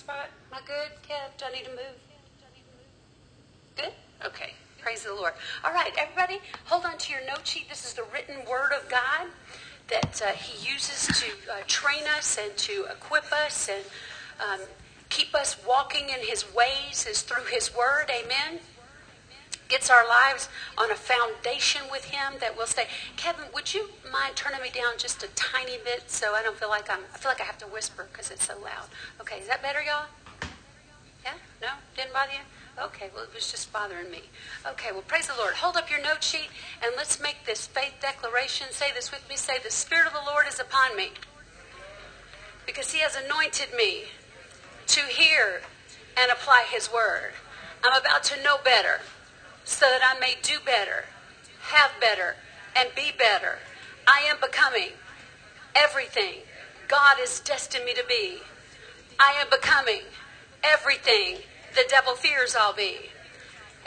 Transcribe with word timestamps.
spot? 0.00 0.30
Am 0.50 0.58
I 0.62 0.66
good, 0.66 0.88
Kev? 1.06 1.36
Do 1.36 1.44
I 1.44 1.52
need 1.52 1.64
to 1.64 1.70
move? 1.72 1.96
Good? 3.76 3.92
Okay. 4.24 4.54
Praise 4.80 5.04
the 5.04 5.12
Lord. 5.12 5.34
All 5.62 5.74
right, 5.74 5.92
everybody, 5.98 6.40
hold 6.64 6.86
on 6.86 6.96
to 6.96 7.12
your 7.12 7.20
note 7.26 7.46
sheet. 7.46 7.68
This 7.68 7.84
is 7.84 7.92
the 7.92 8.04
written 8.10 8.36
word 8.50 8.72
of 8.72 8.88
God 8.88 9.28
that 9.90 10.22
uh, 10.24 10.30
He 10.30 10.72
uses 10.72 11.06
to 11.20 11.26
uh, 11.52 11.56
train 11.66 12.04
us 12.16 12.38
and 12.42 12.56
to 12.56 12.86
equip 12.90 13.30
us 13.30 13.68
and 13.68 13.84
um, 14.40 14.66
keep 15.10 15.34
us 15.34 15.58
walking 15.68 16.08
in 16.08 16.20
His 16.20 16.46
ways 16.54 17.06
is 17.06 17.20
through 17.20 17.44
His 17.52 17.76
word. 17.76 18.06
Amen. 18.10 18.60
Gets 19.70 19.88
our 19.88 20.06
lives 20.06 20.48
on 20.76 20.90
a 20.90 20.96
foundation 20.96 21.82
with 21.92 22.06
Him 22.06 22.34
that 22.40 22.56
will 22.56 22.66
stay. 22.66 22.86
Kevin, 23.16 23.44
would 23.54 23.72
you 23.72 23.90
mind 24.10 24.34
turning 24.34 24.60
me 24.60 24.68
down 24.68 24.94
just 24.98 25.22
a 25.22 25.28
tiny 25.36 25.78
bit 25.84 26.10
so 26.10 26.34
I 26.34 26.42
don't 26.42 26.56
feel 26.56 26.68
like 26.68 26.90
I'm, 26.90 27.04
I 27.14 27.18
feel 27.18 27.30
like 27.30 27.40
I 27.40 27.44
have 27.44 27.58
to 27.58 27.66
whisper 27.66 28.08
because 28.10 28.32
it's 28.32 28.46
so 28.48 28.54
loud. 28.60 28.88
Okay, 29.20 29.38
is 29.38 29.46
that 29.46 29.62
better, 29.62 29.80
y'all? 29.80 30.06
Yeah? 31.22 31.34
No? 31.62 31.68
Didn't 31.94 32.12
bother 32.12 32.32
you? 32.32 32.84
Okay, 32.84 33.10
well, 33.14 33.22
it 33.22 33.30
was 33.32 33.48
just 33.48 33.72
bothering 33.72 34.10
me. 34.10 34.22
Okay, 34.66 34.90
well, 34.90 35.02
praise 35.06 35.28
the 35.28 35.34
Lord. 35.38 35.54
Hold 35.54 35.76
up 35.76 35.88
your 35.88 36.02
note 36.02 36.24
sheet 36.24 36.48
and 36.82 36.92
let's 36.96 37.20
make 37.20 37.36
this 37.46 37.68
faith 37.68 37.94
declaration. 38.00 38.68
Say 38.72 38.86
this 38.92 39.12
with 39.12 39.24
me. 39.28 39.36
Say, 39.36 39.58
The 39.62 39.70
Spirit 39.70 40.08
of 40.08 40.14
the 40.14 40.28
Lord 40.28 40.46
is 40.48 40.58
upon 40.58 40.96
me 40.96 41.10
because 42.66 42.92
He 42.92 42.98
has 43.00 43.14
anointed 43.14 43.68
me 43.76 44.06
to 44.88 45.00
hear 45.02 45.60
and 46.16 46.32
apply 46.32 46.64
His 46.68 46.92
word. 46.92 47.34
I'm 47.84 48.00
about 48.00 48.24
to 48.24 48.42
know 48.42 48.56
better 48.64 49.00
so 49.70 49.86
that 49.86 50.02
I 50.02 50.18
may 50.18 50.34
do 50.42 50.58
better, 50.64 51.04
have 51.60 51.92
better, 52.00 52.34
and 52.76 52.88
be 52.94 53.12
better. 53.16 53.58
I 54.06 54.20
am 54.28 54.36
becoming 54.40 54.90
everything 55.76 56.42
God 56.88 57.16
has 57.18 57.40
destined 57.40 57.84
me 57.84 57.94
to 57.94 58.04
be. 58.08 58.38
I 59.18 59.32
am 59.40 59.46
becoming 59.48 60.02
everything 60.64 61.38
the 61.74 61.84
devil 61.88 62.14
fears 62.14 62.56
I'll 62.58 62.74
be. 62.74 62.96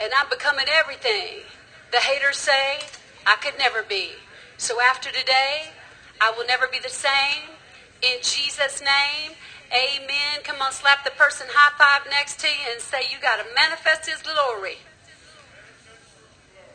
And 0.00 0.10
I'm 0.16 0.28
becoming 0.30 0.66
everything 0.72 1.44
the 1.92 1.98
haters 1.98 2.38
say 2.38 2.80
I 3.26 3.36
could 3.36 3.58
never 3.58 3.82
be. 3.82 4.12
So 4.56 4.80
after 4.80 5.10
today, 5.10 5.68
I 6.20 6.32
will 6.36 6.46
never 6.46 6.66
be 6.66 6.78
the 6.80 6.88
same. 6.88 7.44
In 8.02 8.18
Jesus' 8.22 8.80
name, 8.80 9.32
amen. 9.70 10.40
Come 10.44 10.62
on, 10.62 10.72
slap 10.72 11.04
the 11.04 11.10
person 11.10 11.46
high 11.50 11.76
five 11.76 12.10
next 12.10 12.40
to 12.40 12.46
you 12.46 12.72
and 12.72 12.80
say, 12.80 13.02
You 13.12 13.20
got 13.20 13.36
to 13.36 13.44
manifest 13.54 14.08
his 14.08 14.22
glory. 14.22 14.78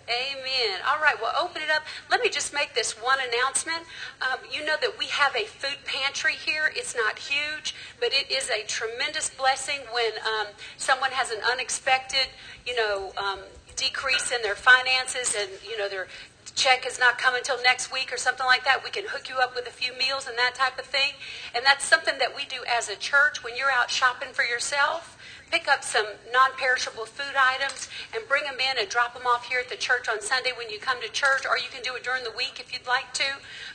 Amen. 0.10 0.80
All 0.90 1.00
right, 1.00 1.16
well, 1.22 1.34
open 1.40 1.62
it 1.62 1.70
up. 1.70 1.84
Let 2.10 2.22
me 2.22 2.30
just 2.30 2.52
make 2.52 2.74
this 2.74 2.94
one 2.94 3.20
announcement. 3.20 3.86
Um, 4.22 4.40
you 4.52 4.66
know 4.66 4.76
that 4.82 4.98
we 4.98 5.06
have 5.06 5.36
a 5.36 5.46
food 5.46 5.78
pantry 5.86 6.34
here. 6.34 6.72
It's 6.76 6.96
not 6.96 7.20
huge, 7.20 7.76
but 8.00 8.10
it 8.12 8.32
is 8.32 8.50
a 8.50 8.64
tremendous 8.64 9.30
blessing 9.30 9.80
when 9.94 10.14
um, 10.26 10.48
someone 10.78 11.12
has 11.12 11.30
an 11.30 11.40
unexpected, 11.52 12.28
you 12.66 12.76
know, 12.76 13.14
um, 13.18 13.40
decrease 13.76 14.32
in 14.32 14.42
their 14.42 14.56
finances 14.56 15.36
and, 15.40 15.50
you 15.64 15.78
know, 15.78 15.88
their 15.88 16.08
check 16.56 16.88
is 16.88 17.00
not 17.00 17.18
coming 17.20 17.40
until 17.40 17.62
next 17.62 17.94
week 17.94 18.12
or 18.12 18.18
something 18.18 18.46
like 18.46 18.66
that. 18.66 18.84
We 18.84 18.90
can 18.90 19.06
hook 19.08 19.30
you 19.30 19.36
up 19.36 19.56
with 19.56 19.68
a 19.68 19.72
few 19.72 19.94
meals 19.94 20.28
and 20.28 20.38
that 20.38 20.56
type 20.56 20.80
of 20.80 20.86
thing. 20.86 21.14
And 21.56 21.64
that's 21.64 21.86
something 21.86 22.18
that 22.18 22.36
we 22.36 22.46
do 22.46 22.58
as 22.68 22.90
a 22.90 22.96
church 22.96 23.44
when 23.44 23.56
you're 23.56 23.72
out 23.72 23.92
shopping 23.92 24.30
for 24.34 24.44
yourself 24.44 25.19
pick 25.52 25.68
up 25.68 25.84
some 25.84 26.06
non-perishable 26.32 27.06
food 27.06 27.36
items 27.38 27.90
and 28.14 28.28
bring 28.28 28.44
them 28.44 28.58
in 28.60 28.78
and 28.80 28.90
drop 28.90 29.14
them 29.14 29.26
off 29.26 29.46
here 29.46 29.60
at 29.60 29.70
the 29.70 29.76
church 29.76 30.08
on 30.08 30.22
Sunday 30.22 30.52
when 30.56 30.70
you 30.70 30.80
come 30.80 31.02
to 31.02 31.10
church, 31.10 31.46
or 31.50 31.58
you 31.58 31.70
can 31.72 31.82
do 31.82 31.96
it 31.96 32.04
during 32.04 32.24
the 32.24 32.34
week 32.36 32.60
if 32.60 32.72
you'd 32.72 32.88
like 32.88 33.14
to. 33.14 33.26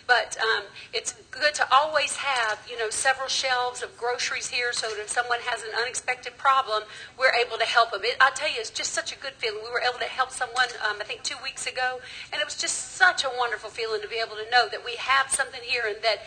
But 0.07 0.37
um, 0.39 0.65
it's 0.93 1.15
good 1.31 1.55
to 1.55 1.67
always 1.73 2.17
have, 2.17 2.61
you 2.71 2.79
know, 2.79 2.91
several 2.91 3.29
shelves 3.29 3.83
of 3.83 3.97
groceries 3.97 4.49
here 4.49 4.73
so 4.73 4.89
that 4.91 5.01
if 5.01 5.09
someone 5.09 5.41
has 5.43 5.63
an 5.63 5.71
unexpected 5.81 6.37
problem, 6.37 6.83
we're 7.19 7.33
able 7.33 7.57
to 7.59 7.65
help 7.65 7.93
them. 7.93 8.03
It, 8.05 8.17
I'll 8.21 8.33
tell 8.33 8.49
you, 8.49 8.57
it's 8.59 8.71
just 8.71 8.93
such 8.93 9.13
a 9.13 9.19
good 9.19 9.33
feeling. 9.39 9.61
We 9.65 9.71
were 9.71 9.81
able 9.81 9.99
to 9.99 10.05
help 10.05 10.31
someone, 10.31 10.69
um, 10.89 10.99
I 11.01 11.05
think, 11.05 11.23
two 11.23 11.37
weeks 11.43 11.67
ago, 11.67 12.01
and 12.33 12.41
it 12.41 12.45
was 12.45 12.57
just 12.57 12.97
such 12.97 13.25
a 13.25 13.31
wonderful 13.39 13.71
feeling 13.71 14.03
to 14.03 14.09
be 14.09 14.17
able 14.17 14.37
to 14.37 14.49
know 14.51 14.69
that 14.69 14.85
we 14.85 14.97
have 14.97 15.31
something 15.31 15.61
here 15.63 15.85
and 15.87 15.97
that 16.03 16.19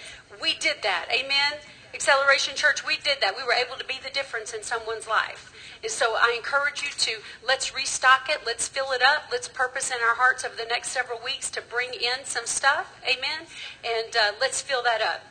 we 0.41 0.55
did 0.55 0.77
that. 0.83 1.05
Amen. 1.11 1.61
Acceleration 1.93 2.55
Church, 2.55 2.85
we 2.85 2.97
did 2.97 3.17
that. 3.21 3.35
We 3.35 3.43
were 3.43 3.53
able 3.53 3.77
to 3.77 3.85
be 3.85 3.95
the 4.03 4.09
difference 4.09 4.53
in 4.53 4.63
someone's 4.63 5.07
life. 5.07 5.53
And 5.81 5.91
so 5.91 6.15
I 6.17 6.33
encourage 6.35 6.81
you 6.81 6.89
to 6.89 7.21
let's 7.45 7.73
restock 7.75 8.29
it, 8.29 8.39
let's 8.45 8.67
fill 8.67 8.91
it 8.91 9.01
up, 9.01 9.29
let's 9.31 9.47
purpose 9.47 9.91
in 9.91 9.97
our 10.01 10.15
hearts 10.15 10.43
over 10.43 10.55
the 10.55 10.65
next 10.65 10.89
several 10.89 11.19
weeks 11.23 11.49
to 11.51 11.61
bring 11.61 11.93
in 11.93 12.25
some 12.25 12.45
stuff. 12.45 12.99
Amen. 13.03 13.47
And 13.83 14.15
uh, 14.15 14.31
let's 14.39 14.61
fill 14.61 14.83
that 14.83 15.01
up. 15.01 15.23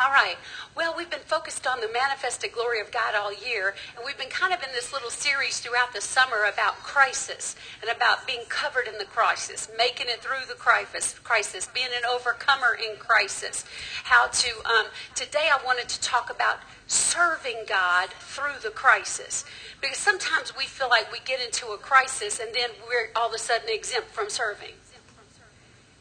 All 0.00 0.10
right. 0.10 0.36
Well, 0.74 0.94
we've 0.96 1.10
been 1.10 1.26
focused 1.26 1.66
on 1.66 1.80
the 1.80 1.88
manifested 1.92 2.52
glory 2.52 2.80
of 2.80 2.90
God 2.90 3.14
all 3.14 3.34
year, 3.34 3.74
and 3.94 4.02
we've 4.06 4.16
been 4.16 4.30
kind 4.30 4.54
of 4.54 4.62
in 4.62 4.70
this 4.72 4.94
little 4.94 5.10
series 5.10 5.60
throughout 5.60 5.92
the 5.92 6.00
summer 6.00 6.44
about 6.50 6.76
crisis 6.76 7.54
and 7.82 7.94
about 7.94 8.26
being 8.26 8.44
covered 8.48 8.88
in 8.88 8.96
the 8.96 9.04
crisis, 9.04 9.68
making 9.76 10.06
it 10.08 10.22
through 10.22 10.48
the 10.48 10.54
crisis, 10.54 11.18
crisis 11.18 11.68
being 11.74 11.88
an 11.94 12.06
overcomer 12.10 12.78
in 12.82 12.96
crisis. 12.96 13.66
How 14.04 14.28
to, 14.28 14.48
um, 14.64 14.86
today 15.14 15.50
I 15.52 15.62
wanted 15.66 15.90
to 15.90 16.00
talk 16.00 16.30
about 16.30 16.60
serving 16.86 17.64
God 17.68 18.08
through 18.20 18.58
the 18.62 18.70
crisis. 18.70 19.44
Because 19.82 19.98
sometimes 19.98 20.56
we 20.56 20.64
feel 20.64 20.88
like 20.88 21.12
we 21.12 21.18
get 21.26 21.44
into 21.44 21.66
a 21.72 21.76
crisis 21.76 22.40
and 22.40 22.54
then 22.54 22.70
we're 22.88 23.10
all 23.14 23.28
of 23.28 23.34
a 23.34 23.38
sudden 23.38 23.68
exempt 23.68 24.08
from 24.08 24.30
serving. 24.30 24.72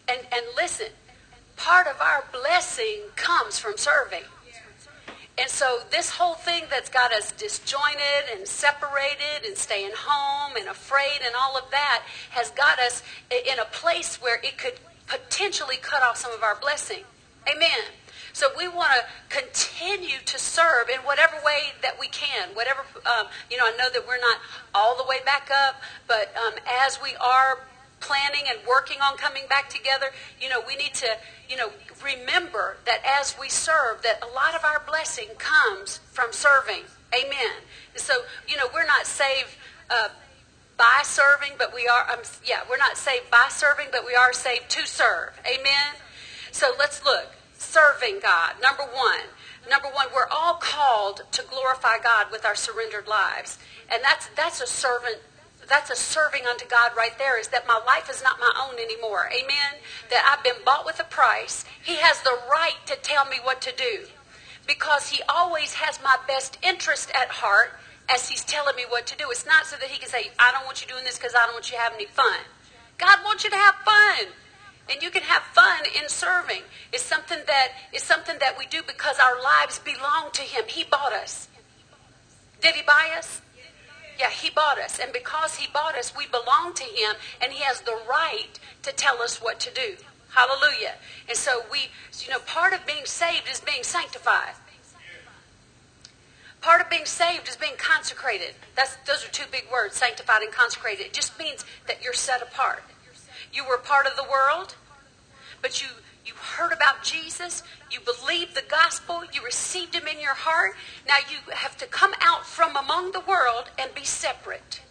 And, 0.07 0.21
and 0.31 0.45
listen, 0.55 0.87
part 1.59 1.87
of 1.87 1.99
our 2.01 2.23
blessing 2.31 3.01
comes 3.15 3.59
from 3.59 3.73
serving. 3.75 4.23
And 5.37 5.49
so, 5.49 5.79
this 5.89 6.09
whole 6.09 6.33
thing 6.33 6.63
that's 6.69 6.89
got 6.89 7.13
us 7.13 7.31
disjointed 7.31 8.27
and 8.33 8.45
separated 8.45 9.45
and 9.45 9.55
staying 9.55 9.91
home 9.95 10.57
and 10.57 10.67
afraid 10.67 11.19
and 11.25 11.33
all 11.33 11.57
of 11.57 11.71
that 11.71 12.03
has 12.31 12.49
got 12.51 12.77
us 12.79 13.03
in 13.31 13.57
a 13.57 13.65
place 13.65 14.21
where 14.21 14.41
it 14.43 14.57
could 14.57 14.73
potentially 15.07 15.77
cut 15.81 16.03
off 16.03 16.17
some 16.17 16.33
of 16.33 16.43
our 16.43 16.57
blessing. 16.59 17.03
Amen. 17.47 17.87
So 18.33 18.47
we 18.57 18.67
want 18.67 18.91
to 18.91 19.35
continue 19.35 20.17
to 20.25 20.37
serve 20.37 20.89
in 20.89 20.99
whatever 21.01 21.35
way 21.45 21.73
that 21.81 21.99
we 21.99 22.07
can. 22.07 22.49
Whatever, 22.53 22.81
um, 23.05 23.27
you 23.49 23.57
know, 23.57 23.65
I 23.65 23.71
know 23.77 23.89
that 23.91 24.05
we're 24.05 24.19
not 24.19 24.37
all 24.75 24.97
the 24.97 25.05
way 25.07 25.17
back 25.25 25.49
up, 25.51 25.81
but 26.07 26.33
um, 26.37 26.53
as 26.67 26.99
we 27.01 27.15
are 27.15 27.59
planning 27.99 28.43
and 28.47 28.59
working 28.67 28.97
on 29.01 29.17
coming 29.17 29.43
back 29.49 29.69
together, 29.69 30.07
you 30.41 30.49
know, 30.49 30.61
we 30.67 30.75
need 30.75 30.93
to, 30.95 31.07
you 31.49 31.55
know, 31.55 31.69
remember 32.03 32.77
that 32.85 32.99
as 33.05 33.35
we 33.39 33.49
serve, 33.49 34.01
that 34.03 34.21
a 34.23 34.27
lot 34.27 34.55
of 34.55 34.63
our 34.63 34.81
blessing 34.85 35.27
comes 35.37 35.99
from 36.11 36.31
serving. 36.31 36.83
Amen. 37.13 37.63
And 37.93 38.01
so, 38.01 38.13
you 38.47 38.57
know, 38.57 38.67
we're 38.73 38.85
not 38.85 39.05
saved 39.05 39.55
uh, 39.89 40.09
by 40.77 41.01
serving, 41.03 41.53
but 41.57 41.73
we 41.73 41.87
are, 41.87 42.09
um, 42.11 42.19
yeah, 42.45 42.61
we're 42.69 42.77
not 42.77 42.97
saved 42.97 43.29
by 43.29 43.47
serving, 43.49 43.87
but 43.91 44.05
we 44.05 44.15
are 44.15 44.31
saved 44.33 44.69
to 44.69 44.87
serve. 44.87 45.39
Amen. 45.45 45.95
So 46.51 46.73
let's 46.77 47.03
look. 47.03 47.35
Serving 47.57 48.19
God. 48.21 48.53
Number 48.61 48.83
one. 48.83 49.19
Number 49.69 49.89
one, 49.89 50.07
we're 50.15 50.29
all 50.31 50.55
called 50.55 51.23
to 51.33 51.43
glorify 51.43 51.99
God 52.01 52.27
with 52.31 52.45
our 52.45 52.55
surrendered 52.55 53.07
lives. 53.07 53.59
And 53.91 54.01
that's, 54.03 54.29
that's 54.35 54.61
a 54.61 54.67
servant 54.67 55.17
that's 55.69 55.89
a 55.89 55.95
serving 55.95 56.45
unto 56.45 56.67
God 56.67 56.91
right 56.97 57.17
there 57.17 57.39
is 57.39 57.49
that 57.49 57.67
my 57.67 57.79
life 57.85 58.09
is 58.09 58.23
not 58.23 58.39
my 58.39 58.51
own 58.59 58.79
anymore. 58.79 59.29
Amen. 59.31 59.79
That 60.09 60.25
I've 60.27 60.43
been 60.43 60.63
bought 60.65 60.85
with 60.85 60.99
a 60.99 61.03
price. 61.03 61.65
He 61.83 61.95
has 61.97 62.21
the 62.21 62.37
right 62.51 62.77
to 62.87 62.95
tell 62.95 63.25
me 63.25 63.37
what 63.43 63.61
to 63.61 63.75
do 63.75 64.07
because 64.67 65.09
he 65.09 65.21
always 65.27 65.73
has 65.75 65.99
my 66.03 66.17
best 66.27 66.57
interest 66.61 67.11
at 67.15 67.29
heart 67.29 67.79
as 68.07 68.29
he's 68.29 68.43
telling 68.43 68.75
me 68.75 68.83
what 68.89 69.07
to 69.07 69.17
do. 69.17 69.25
It's 69.29 69.45
not 69.45 69.65
so 69.65 69.75
that 69.77 69.89
he 69.89 69.99
can 69.99 70.09
say, 70.09 70.31
I 70.39 70.51
don't 70.51 70.65
want 70.65 70.81
you 70.81 70.87
doing 70.87 71.03
this 71.03 71.17
because 71.17 71.35
I 71.35 71.45
don't 71.45 71.53
want 71.53 71.71
you 71.71 71.77
to 71.77 71.83
have 71.83 71.93
any 71.93 72.05
fun. 72.05 72.39
God 72.97 73.19
wants 73.23 73.43
you 73.43 73.49
to 73.49 73.55
have 73.55 73.75
fun. 73.85 74.33
And 74.91 75.03
you 75.03 75.11
can 75.11 75.21
have 75.21 75.43
fun 75.53 75.81
in 76.01 76.09
serving. 76.09 76.63
It's 76.91 77.03
something 77.03 77.37
that 77.45 77.69
is 77.93 78.01
something 78.01 78.37
that 78.39 78.57
we 78.57 78.65
do 78.65 78.81
because 78.85 79.19
our 79.19 79.39
lives 79.41 79.77
belong 79.79 80.31
to 80.33 80.41
him. 80.41 80.63
He 80.67 80.83
bought 80.83 81.13
us. 81.13 81.47
Did 82.59 82.73
he 82.73 82.81
buy 82.81 83.13
us? 83.17 83.41
Yeah, 84.19 84.29
he 84.29 84.49
bought 84.49 84.77
us. 84.77 84.99
And 84.99 85.13
because 85.13 85.55
he 85.55 85.67
bought 85.71 85.95
us, 85.95 86.13
we 86.15 86.27
belong 86.27 86.73
to 86.73 86.83
him, 86.83 87.15
and 87.41 87.53
he 87.53 87.63
has 87.63 87.81
the 87.81 87.97
right 88.07 88.59
to 88.83 88.91
tell 88.91 89.21
us 89.21 89.41
what 89.41 89.59
to 89.61 89.73
do. 89.73 89.95
Hallelujah. 90.31 90.95
And 91.27 91.37
so 91.37 91.63
we, 91.71 91.87
you 92.19 92.29
know, 92.29 92.39
part 92.39 92.73
of 92.73 92.85
being 92.85 93.05
saved 93.05 93.47
is 93.49 93.61
being 93.61 93.83
sanctified. 93.83 94.55
Part 96.61 96.81
of 96.81 96.89
being 96.89 97.05
saved 97.05 97.47
is 97.47 97.55
being 97.55 97.77
consecrated. 97.77 98.55
That's, 98.75 98.97
those 99.07 99.25
are 99.25 99.31
two 99.31 99.45
big 99.49 99.67
words, 99.71 99.95
sanctified 99.95 100.41
and 100.41 100.51
consecrated. 100.51 101.05
It 101.05 101.13
just 101.13 101.39
means 101.39 101.63
that 101.87 102.03
you're 102.03 102.13
set 102.13 102.41
apart. 102.41 102.83
You 103.53 103.65
were 103.65 103.77
part 103.77 104.05
of 104.05 104.17
the 104.17 104.25
world, 104.29 104.75
but 105.61 105.81
you 105.81 105.87
you 106.29 106.35
heard 106.35 106.71
about 106.71 107.01
Jesus, 107.01 107.63
you 107.91 107.99
believed 107.99 108.55
the 108.55 108.63
gospel, 108.69 109.23
you 109.33 109.43
received 109.43 109.95
him 109.95 110.07
in 110.07 110.21
your 110.21 110.35
heart. 110.35 110.75
Now 111.07 111.17
you 111.17 111.37
have 111.53 111.75
to 111.77 111.87
come 111.87 112.13
out 112.21 112.45
from 112.45 112.75
among 112.75 113.13
the 113.13 113.19
world 113.19 113.71
and 113.79 113.93
be 113.95 114.03
separate. 114.03 114.81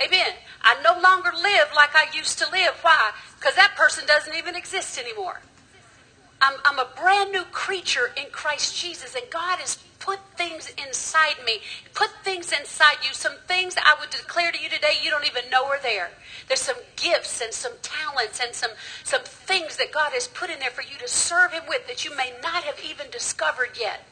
Amen. 0.00 0.34
I 0.62 0.80
no 0.82 1.00
longer 1.00 1.32
live 1.34 1.68
like 1.74 1.96
I 1.96 2.06
used 2.14 2.38
to 2.38 2.50
live. 2.50 2.74
Why? 2.82 3.10
Because 3.38 3.56
that 3.56 3.74
person 3.76 4.06
doesn't 4.06 4.36
even 4.36 4.54
exist 4.54 4.98
anymore. 4.98 5.40
I'm, 6.40 6.54
I'm 6.64 6.78
a 6.78 6.88
brand 6.96 7.32
new 7.32 7.44
creature 7.44 8.12
in 8.16 8.26
Christ 8.30 8.76
Jesus, 8.76 9.14
and 9.14 9.24
God 9.30 9.58
is 9.62 9.78
put 9.98 10.18
things 10.36 10.72
inside 10.84 11.36
me, 11.44 11.60
put 11.94 12.10
things 12.24 12.52
inside 12.52 12.96
you, 13.02 13.14
some 13.14 13.36
things 13.46 13.76
I 13.76 13.96
would 14.00 14.10
declare 14.10 14.50
to 14.50 14.60
you 14.60 14.68
today 14.68 14.94
you 15.02 15.10
don't 15.10 15.26
even 15.26 15.50
know 15.50 15.64
are 15.66 15.80
there. 15.80 16.10
There's 16.52 16.60
some 16.60 16.84
gifts 16.96 17.40
and 17.40 17.50
some 17.50 17.72
talents 17.80 18.38
and 18.38 18.54
some, 18.54 18.72
some 19.04 19.22
things 19.22 19.78
that 19.78 19.90
God 19.90 20.12
has 20.12 20.28
put 20.28 20.50
in 20.50 20.58
there 20.58 20.68
for 20.68 20.82
you 20.82 20.98
to 20.98 21.08
serve 21.08 21.52
Him 21.52 21.62
with 21.66 21.86
that 21.88 22.04
you 22.04 22.14
may 22.14 22.34
not 22.42 22.64
have 22.64 22.78
even 22.84 23.06
discovered 23.10 23.70
yet. 23.80 24.06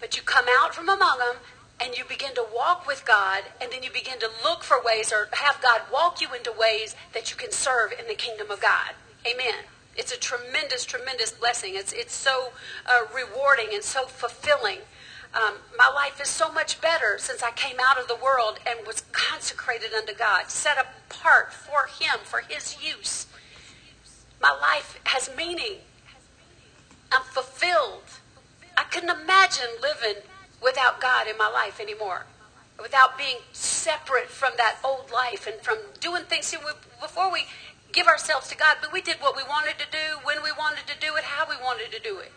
But 0.00 0.16
you 0.16 0.22
come 0.24 0.46
out 0.58 0.74
from 0.74 0.88
among 0.88 1.20
them 1.20 1.36
and 1.80 1.96
you 1.96 2.02
begin 2.04 2.34
to 2.34 2.44
walk 2.52 2.88
with 2.88 3.04
God, 3.06 3.44
and 3.60 3.70
then 3.70 3.84
you 3.84 3.90
begin 3.92 4.18
to 4.18 4.30
look 4.42 4.64
for 4.64 4.82
ways 4.84 5.12
or 5.12 5.28
have 5.30 5.62
God 5.62 5.82
walk 5.92 6.20
you 6.20 6.34
into 6.34 6.50
ways 6.50 6.96
that 7.14 7.30
you 7.30 7.36
can 7.36 7.52
serve 7.52 7.92
in 7.92 8.08
the 8.08 8.14
kingdom 8.14 8.50
of 8.50 8.60
God. 8.60 8.94
Amen. 9.24 9.62
It's 9.96 10.10
a 10.10 10.18
tremendous, 10.18 10.84
tremendous 10.84 11.30
blessing. 11.30 11.74
It's, 11.76 11.92
it's 11.92 12.16
so 12.16 12.50
uh, 12.84 13.02
rewarding 13.14 13.68
and 13.72 13.84
so 13.84 14.06
fulfilling. 14.06 14.78
Um, 15.34 15.54
my 15.78 15.88
life 15.88 16.20
is 16.20 16.28
so 16.28 16.52
much 16.52 16.80
better 16.80 17.16
since 17.18 17.42
I 17.42 17.52
came 17.52 17.76
out 17.80 17.98
of 17.98 18.06
the 18.06 18.16
world 18.16 18.58
and 18.66 18.86
was 18.86 19.04
consecrated 19.12 19.94
unto 19.94 20.14
God, 20.14 20.50
set 20.50 20.76
apart 20.76 21.54
for 21.54 21.86
Him, 21.86 22.20
for 22.22 22.42
His 22.46 22.76
use. 22.82 23.26
My 24.40 24.50
life 24.50 24.98
has 25.04 25.30
meaning. 25.34 25.78
I'm 27.10 27.22
fulfilled. 27.22 28.02
I 28.76 28.84
couldn't 28.84 29.10
imagine 29.10 29.68
living 29.80 30.22
without 30.62 31.00
God 31.00 31.26
in 31.26 31.38
my 31.38 31.48
life 31.48 31.80
anymore, 31.80 32.26
without 32.80 33.16
being 33.16 33.38
separate 33.52 34.28
from 34.28 34.52
that 34.58 34.76
old 34.84 35.10
life 35.10 35.46
and 35.46 35.60
from 35.62 35.78
doing 36.00 36.24
things. 36.24 36.46
See, 36.46 36.58
we, 36.58 36.72
before 37.00 37.32
we 37.32 37.46
give 37.92 38.06
ourselves 38.06 38.48
to 38.48 38.56
God, 38.56 38.78
but 38.80 38.92
we 38.92 39.00
did 39.00 39.16
what 39.16 39.36
we 39.36 39.42
wanted 39.44 39.78
to 39.78 39.86
do, 39.90 40.18
when 40.24 40.42
we 40.42 40.50
wanted 40.52 40.86
to 40.88 40.98
do 40.98 41.16
it, 41.16 41.24
how 41.24 41.48
we 41.48 41.56
wanted 41.62 41.90
to 41.92 42.00
do 42.00 42.18
it. 42.18 42.32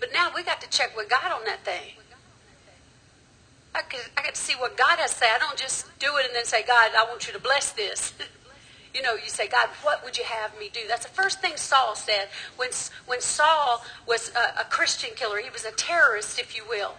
But 0.00 0.10
now 0.12 0.30
we 0.34 0.42
got 0.42 0.60
to 0.60 0.68
check 0.68 0.96
with 0.96 1.08
God 1.08 1.32
on 1.32 1.44
that 1.44 1.64
thing. 1.64 1.94
I 3.74 3.82
get, 3.88 4.08
I 4.16 4.30
see 4.34 4.54
what 4.54 4.76
God 4.76 4.98
has 4.98 5.12
to 5.12 5.18
say. 5.18 5.26
I 5.34 5.38
don't 5.38 5.56
just 5.56 5.86
do 5.98 6.16
it 6.18 6.26
and 6.26 6.34
then 6.34 6.44
say, 6.44 6.62
God, 6.64 6.92
I 6.96 7.04
want 7.04 7.26
you 7.26 7.32
to 7.32 7.40
bless 7.40 7.72
this. 7.72 8.12
you 8.94 9.02
know, 9.02 9.14
you 9.14 9.28
say, 9.28 9.48
God, 9.48 9.68
what 9.82 10.04
would 10.04 10.16
you 10.16 10.24
have 10.24 10.56
me 10.58 10.70
do? 10.72 10.80
That's 10.88 11.04
the 11.04 11.12
first 11.12 11.40
thing 11.40 11.56
Saul 11.56 11.96
said 11.96 12.28
when, 12.56 12.70
when 13.06 13.20
Saul 13.20 13.84
was 14.06 14.30
a, 14.36 14.60
a 14.60 14.64
Christian 14.64 15.10
killer. 15.16 15.38
He 15.38 15.50
was 15.50 15.64
a 15.64 15.72
terrorist, 15.72 16.38
if 16.38 16.56
you 16.56 16.62
will. 16.68 16.94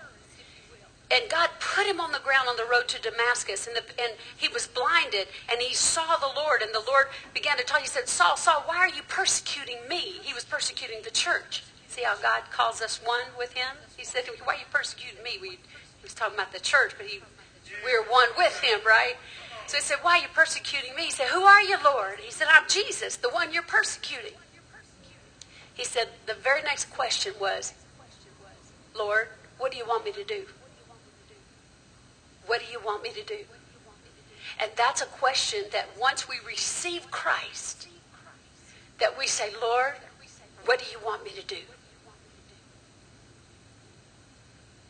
And 1.12 1.30
God 1.30 1.50
put 1.60 1.86
him 1.86 2.01
on 2.01 2.12
the 2.12 2.19
ground 2.19 2.50
on 2.50 2.57
the 2.57 2.66
road 2.66 2.88
to 2.89 3.01
Damascus, 3.01 3.68
and, 3.68 3.75
the, 3.75 3.83
and 4.01 4.13
he 4.36 4.48
was 4.48 4.66
blinded, 4.66 5.27
and 5.51 5.62
he 5.62 5.74
saw 5.74 6.18
the 6.18 6.31
Lord, 6.36 6.63
and 6.63 6.74
the 6.74 6.83
Lord 6.86 7.06
began 7.31 7.57
to 7.57 7.63
tell 7.63 7.77
him, 7.77 7.83
he 7.83 7.88
said, 7.88 8.10
Saul, 8.10 8.38
Saul, 8.38 8.63
why 8.66 8.77
are 8.77 8.89
you 8.89 9.04
persecuting 9.07 9.77
me? 9.88 10.19
He 10.24 10.33
was 10.33 10.44
persecuting 10.44 11.04
the 11.04 11.12
church. 11.12 11.63
See 11.88 12.01
how 12.01 12.16
God 12.18 12.42
calls 12.51 12.81
us 12.81 13.00
one 13.06 13.27
with 13.38 13.54
him? 13.54 13.77
He 13.95 14.04
said, 14.04 14.24
why 14.44 14.56
are 14.56 14.57
you 14.57 14.66
persecuting 14.72 15.24
me? 15.24 15.38
We, 15.39 15.60
he 16.05 16.07
was 16.07 16.13
talking 16.13 16.35
about 16.35 16.53
the 16.53 16.59
church, 16.59 16.93
but 16.97 17.07
he, 17.07 17.19
we're 17.83 18.03
one 18.03 18.29
with 18.37 18.59
him, 18.59 18.79
right? 18.85 19.15
So 19.65 19.77
he 19.77 19.81
said, 19.81 19.97
why 20.03 20.19
are 20.19 20.21
you 20.21 20.27
persecuting 20.35 20.93
me? 20.95 21.05
He 21.05 21.11
said, 21.11 21.29
who 21.29 21.41
are 21.41 21.63
you, 21.63 21.77
Lord? 21.83 22.19
He 22.19 22.31
said, 22.31 22.47
I'm 22.51 22.65
Jesus, 22.69 23.15
the 23.15 23.29
one 23.29 23.51
you're 23.51 23.63
persecuting. 23.63 24.37
He 25.73 25.83
said, 25.83 26.09
the 26.27 26.35
very 26.35 26.61
next 26.61 26.91
question 26.91 27.33
was, 27.41 27.73
Lord, 28.95 29.29
what 29.57 29.71
do 29.71 29.79
you 29.79 29.85
want 29.85 30.05
me 30.05 30.11
to 30.11 30.23
do? 30.23 30.45
What 32.45 32.59
do 32.59 32.71
you 32.71 32.79
want 32.85 33.01
me 33.01 33.09
to 33.09 33.23
do? 33.23 33.39
And 34.59 34.69
that's 34.77 35.01
a 35.01 35.07
question 35.07 35.63
that 35.71 35.89
once 35.99 36.29
we 36.29 36.35
receive 36.47 37.09
Christ, 37.09 37.87
that 38.99 39.17
we 39.17 39.25
say, 39.25 39.49
Lord, 39.59 39.93
what 40.65 40.77
do 40.77 40.85
you 40.91 41.03
want 41.03 41.23
me 41.23 41.31
to 41.31 41.45
do? 41.47 41.61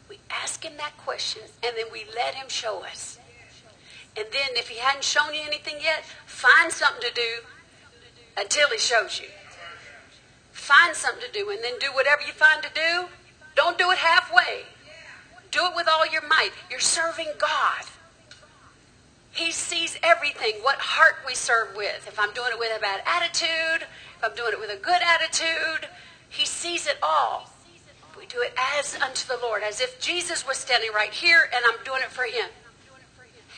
We 0.09 0.19
ask 0.29 0.63
him 0.63 0.73
that 0.77 0.97
question 0.97 1.43
and 1.63 1.75
then 1.77 1.85
we 1.91 2.05
let 2.15 2.35
him 2.35 2.47
show 2.49 2.83
us. 2.83 3.19
And 4.17 4.27
then 4.31 4.49
if 4.53 4.69
he 4.69 4.79
hadn't 4.79 5.03
shown 5.03 5.33
you 5.33 5.41
anything 5.45 5.75
yet, 5.81 6.05
find 6.25 6.71
something 6.71 7.01
to 7.01 7.13
do 7.13 7.43
until 8.37 8.69
he 8.69 8.77
shows 8.77 9.19
you. 9.19 9.27
Find 10.51 10.95
something 10.95 11.25
to 11.25 11.31
do 11.31 11.49
and 11.49 11.59
then 11.63 11.73
do 11.79 11.87
whatever 11.93 12.21
you 12.21 12.31
find 12.31 12.63
to 12.63 12.69
do. 12.73 13.07
Don't 13.55 13.77
do 13.77 13.91
it 13.91 13.97
halfway. 13.97 14.63
Do 15.51 15.65
it 15.65 15.75
with 15.75 15.87
all 15.87 16.07
your 16.07 16.27
might. 16.27 16.51
You're 16.69 16.79
serving 16.79 17.31
God. 17.37 17.85
He 19.31 19.51
sees 19.51 19.97
everything, 20.01 20.55
what 20.61 20.77
heart 20.79 21.17
we 21.27 21.35
serve 21.35 21.75
with. 21.75 22.07
If 22.07 22.17
I'm 22.17 22.33
doing 22.33 22.51
it 22.51 22.59
with 22.59 22.71
a 22.75 22.79
bad 22.79 23.01
attitude, 23.05 23.85
if 24.17 24.23
I'm 24.23 24.33
doing 24.33 24.53
it 24.53 24.59
with 24.59 24.69
a 24.69 24.77
good 24.77 25.01
attitude, 25.01 25.89
He 26.29 26.45
sees 26.45 26.87
it 26.87 26.97
all. 27.03 27.51
We 28.25 28.33
do 28.33 28.41
it 28.41 28.53
as 28.79 28.95
unto 28.95 29.27
the 29.27 29.37
Lord, 29.41 29.61
as 29.61 29.79
if 29.79 29.99
Jesus 29.99 30.47
was 30.47 30.57
standing 30.57 30.89
right 30.93 31.13
here 31.13 31.47
and 31.53 31.63
I'm 31.67 31.83
doing 31.83 32.01
it 32.01 32.09
for 32.09 32.23
Him. 32.23 32.49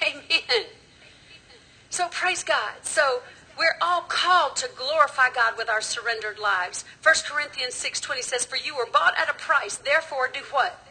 Amen. 0.02 0.66
So 1.90 2.08
praise 2.10 2.44
God. 2.44 2.74
So 2.82 3.22
we're 3.58 3.78
all 3.82 4.02
called 4.02 4.58
to 4.58 4.70
glorify 4.76 5.30
God 5.34 5.54
with 5.58 5.70
our 5.70 5.80
surrendered 5.80 6.38
lives. 6.38 6.84
1 7.02 7.16
Corinthians 7.26 7.76
6.20 7.76 8.22
says, 8.22 8.46
For 8.46 8.58
you 8.58 8.76
were 8.76 8.88
bought 8.92 9.18
at 9.18 9.30
a 9.30 9.34
price, 9.34 9.78
therefore 9.78 10.30
do 10.34 10.42
what? 10.52 10.84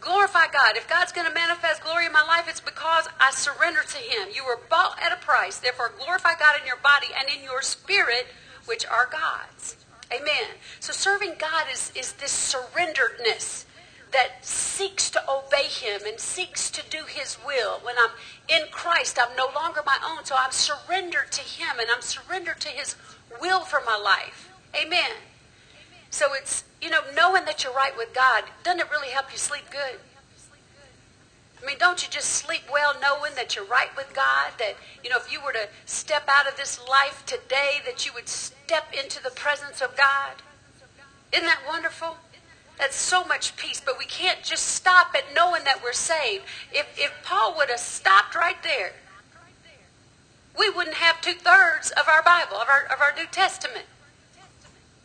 Glorify 0.00 0.46
God. 0.52 0.76
If 0.76 0.88
God's 0.88 1.12
going 1.12 1.26
to 1.26 1.34
manifest 1.34 1.82
glory 1.82 2.06
in 2.06 2.12
my 2.12 2.22
life, 2.22 2.46
it's 2.46 2.60
because 2.60 3.08
I 3.18 3.30
surrender 3.30 3.80
to 3.82 3.98
Him. 3.98 4.28
You 4.34 4.44
were 4.44 4.60
bought 4.68 4.98
at 5.02 5.12
a 5.12 5.16
price. 5.24 5.58
Therefore, 5.58 5.92
glorify 5.96 6.34
God 6.38 6.60
in 6.60 6.66
your 6.66 6.78
body 6.82 7.08
and 7.18 7.28
in 7.34 7.42
your 7.42 7.62
spirit, 7.62 8.26
which 8.66 8.84
are 8.86 9.08
God's. 9.10 9.76
Amen. 10.12 10.56
So 10.80 10.92
serving 10.92 11.34
God 11.38 11.66
is, 11.72 11.92
is 11.94 12.12
this 12.14 12.54
surrenderedness 12.54 13.64
that 14.12 14.44
seeks 14.44 15.08
to 15.10 15.22
obey 15.30 15.64
Him 15.64 16.00
and 16.06 16.18
seeks 16.18 16.70
to 16.70 16.82
do 16.90 17.04
His 17.06 17.36
will. 17.46 17.78
When 17.82 17.94
I'm 17.98 18.10
in 18.48 18.68
Christ, 18.72 19.18
I'm 19.20 19.36
no 19.36 19.48
longer 19.54 19.82
my 19.86 19.98
own. 20.04 20.24
So 20.24 20.34
I'm 20.36 20.50
surrendered 20.50 21.30
to 21.32 21.40
Him 21.40 21.78
and 21.78 21.88
I'm 21.94 22.02
surrendered 22.02 22.60
to 22.60 22.68
His 22.68 22.96
will 23.40 23.60
for 23.60 23.80
my 23.86 23.96
life. 23.96 24.50
Amen. 24.74 25.12
So 26.10 26.34
it's, 26.34 26.64
you 26.82 26.90
know, 26.90 27.00
knowing 27.14 27.44
that 27.44 27.62
you're 27.62 27.72
right 27.72 27.96
with 27.96 28.12
God, 28.12 28.44
doesn't 28.64 28.80
it 28.80 28.90
really 28.90 29.10
help 29.10 29.26
you 29.30 29.38
sleep 29.38 29.70
good? 29.70 30.00
I 31.62 31.66
mean, 31.66 31.76
don't 31.78 32.02
you 32.02 32.08
just 32.10 32.30
sleep 32.30 32.62
well 32.72 32.94
knowing 33.00 33.34
that 33.34 33.54
you're 33.54 33.64
right 33.64 33.94
with 33.96 34.12
God? 34.14 34.52
That, 34.58 34.76
you 35.04 35.10
know, 35.10 35.18
if 35.18 35.30
you 35.30 35.40
were 35.44 35.52
to 35.52 35.68
step 35.84 36.24
out 36.26 36.48
of 36.48 36.56
this 36.56 36.80
life 36.88 37.24
today, 37.26 37.80
that 37.84 38.06
you 38.06 38.12
would 38.14 38.28
step 38.28 38.92
into 38.98 39.22
the 39.22 39.30
presence 39.30 39.80
of 39.80 39.96
God? 39.96 40.42
Isn't 41.32 41.46
that 41.46 41.60
wonderful? 41.66 42.16
That's 42.78 42.96
so 42.96 43.24
much 43.24 43.56
peace, 43.56 43.80
but 43.84 43.98
we 43.98 44.06
can't 44.06 44.42
just 44.42 44.66
stop 44.66 45.14
at 45.14 45.34
knowing 45.34 45.64
that 45.64 45.82
we're 45.82 45.92
saved. 45.92 46.44
If, 46.72 46.86
if 46.96 47.12
Paul 47.22 47.54
would 47.58 47.68
have 47.68 47.78
stopped 47.78 48.34
right 48.34 48.60
there, 48.62 48.92
we 50.58 50.70
wouldn't 50.70 50.96
have 50.96 51.20
two 51.20 51.34
thirds 51.34 51.90
of 51.90 52.08
our 52.08 52.22
Bible, 52.22 52.56
of 52.56 52.68
our, 52.68 52.84
of 52.84 53.00
our 53.00 53.12
New 53.14 53.26
Testament. 53.30 53.84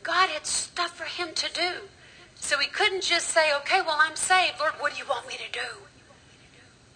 God 0.03 0.29
had 0.29 0.45
stuff 0.45 0.91
for 0.91 1.03
him 1.03 1.33
to 1.35 1.51
do. 1.53 1.89
So 2.35 2.59
he 2.59 2.67
couldn't 2.67 3.03
just 3.03 3.27
say, 3.27 3.53
okay, 3.57 3.81
well, 3.81 3.97
I'm 3.99 4.15
saved. 4.15 4.59
Lord, 4.59 4.73
what 4.79 4.93
do 4.93 4.99
you 4.99 5.05
want 5.09 5.27
me 5.27 5.33
to 5.35 5.51
do? 5.51 5.81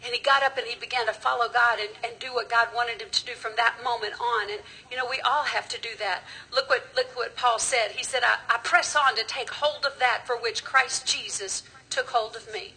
And 0.03 0.13
he 0.13 0.21
got 0.21 0.43
up 0.43 0.57
and 0.57 0.65
he 0.65 0.79
began 0.79 1.07
to 1.07 1.13
follow 1.13 1.49
God 1.49 1.79
and, 1.79 1.89
and 2.03 2.17
do 2.19 2.33
what 2.33 2.49
God 2.49 2.69
wanted 2.73 3.01
him 3.01 3.09
to 3.11 3.25
do 3.25 3.33
from 3.33 3.51
that 3.57 3.75
moment 3.83 4.13
on. 4.19 4.49
And, 4.49 4.61
you 4.89 4.95
know, 4.95 5.05
we 5.09 5.19
all 5.21 5.43
have 5.43 5.67
to 5.69 5.81
do 5.81 5.89
that. 5.99 6.23
Look 6.53 6.69
what, 6.69 6.87
look 6.95 7.15
what 7.17 7.35
Paul 7.35 7.59
said. 7.59 7.91
He 7.91 8.03
said, 8.03 8.23
I, 8.23 8.37
I 8.53 8.59
press 8.59 8.95
on 8.95 9.15
to 9.17 9.23
take 9.25 9.49
hold 9.49 9.85
of 9.85 9.99
that 9.99 10.23
for 10.25 10.37
which 10.37 10.63
Christ 10.63 11.05
Jesus 11.05 11.63
took 11.89 12.09
hold 12.09 12.35
of 12.37 12.51
me. 12.53 12.73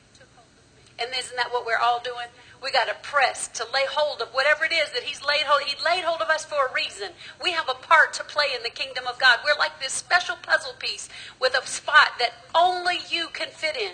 And 0.98 1.10
isn't 1.16 1.36
that 1.36 1.52
what 1.52 1.64
we're 1.64 1.78
all 1.78 2.00
doing? 2.00 2.26
We 2.62 2.70
got 2.70 2.86
to 2.86 2.94
press 3.02 3.48
to 3.48 3.64
lay 3.74 3.86
hold 3.90 4.20
of 4.20 4.28
whatever 4.28 4.64
it 4.64 4.72
is 4.72 4.90
that 4.92 5.02
He's 5.02 5.24
laid 5.24 5.42
hold. 5.46 5.62
He 5.62 5.74
laid 5.84 6.04
hold 6.04 6.20
of 6.22 6.28
us 6.28 6.44
for 6.44 6.66
a 6.66 6.72
reason. 6.72 7.10
We 7.42 7.52
have 7.52 7.68
a 7.68 7.74
part 7.74 8.12
to 8.14 8.24
play 8.24 8.46
in 8.54 8.62
the 8.62 8.70
kingdom 8.70 9.04
of 9.08 9.18
God. 9.18 9.40
We're 9.44 9.58
like 9.58 9.80
this 9.80 9.92
special 9.92 10.36
puzzle 10.42 10.74
piece 10.78 11.08
with 11.40 11.56
a 11.56 11.66
spot 11.66 12.18
that 12.20 12.34
only 12.54 12.98
you 13.10 13.28
can 13.32 13.48
fit 13.48 13.76
in. 13.76 13.92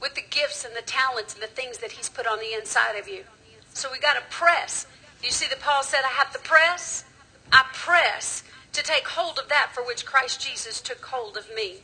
With 0.00 0.14
the 0.14 0.24
gifts 0.28 0.64
and 0.64 0.74
the 0.76 0.82
talents 0.82 1.34
and 1.34 1.42
the 1.42 1.46
things 1.46 1.78
that 1.78 1.92
He's 1.92 2.08
put 2.08 2.26
on 2.26 2.38
the 2.38 2.54
inside 2.54 2.96
of 2.96 3.08
you. 3.08 3.24
So 3.72 3.88
we 3.90 3.98
got 3.98 4.14
to 4.14 4.22
press. 4.30 4.86
You 5.22 5.30
see 5.30 5.48
that 5.48 5.60
Paul 5.60 5.82
said, 5.82 6.00
I 6.04 6.12
have 6.12 6.32
to 6.32 6.38
press? 6.38 7.04
I 7.52 7.64
press 7.72 8.44
to 8.72 8.82
take 8.82 9.08
hold 9.08 9.38
of 9.38 9.48
that 9.48 9.70
for 9.72 9.84
which 9.84 10.04
Christ 10.04 10.40
Jesus 10.40 10.80
took 10.80 11.04
hold 11.06 11.36
of 11.36 11.48
me. 11.54 11.76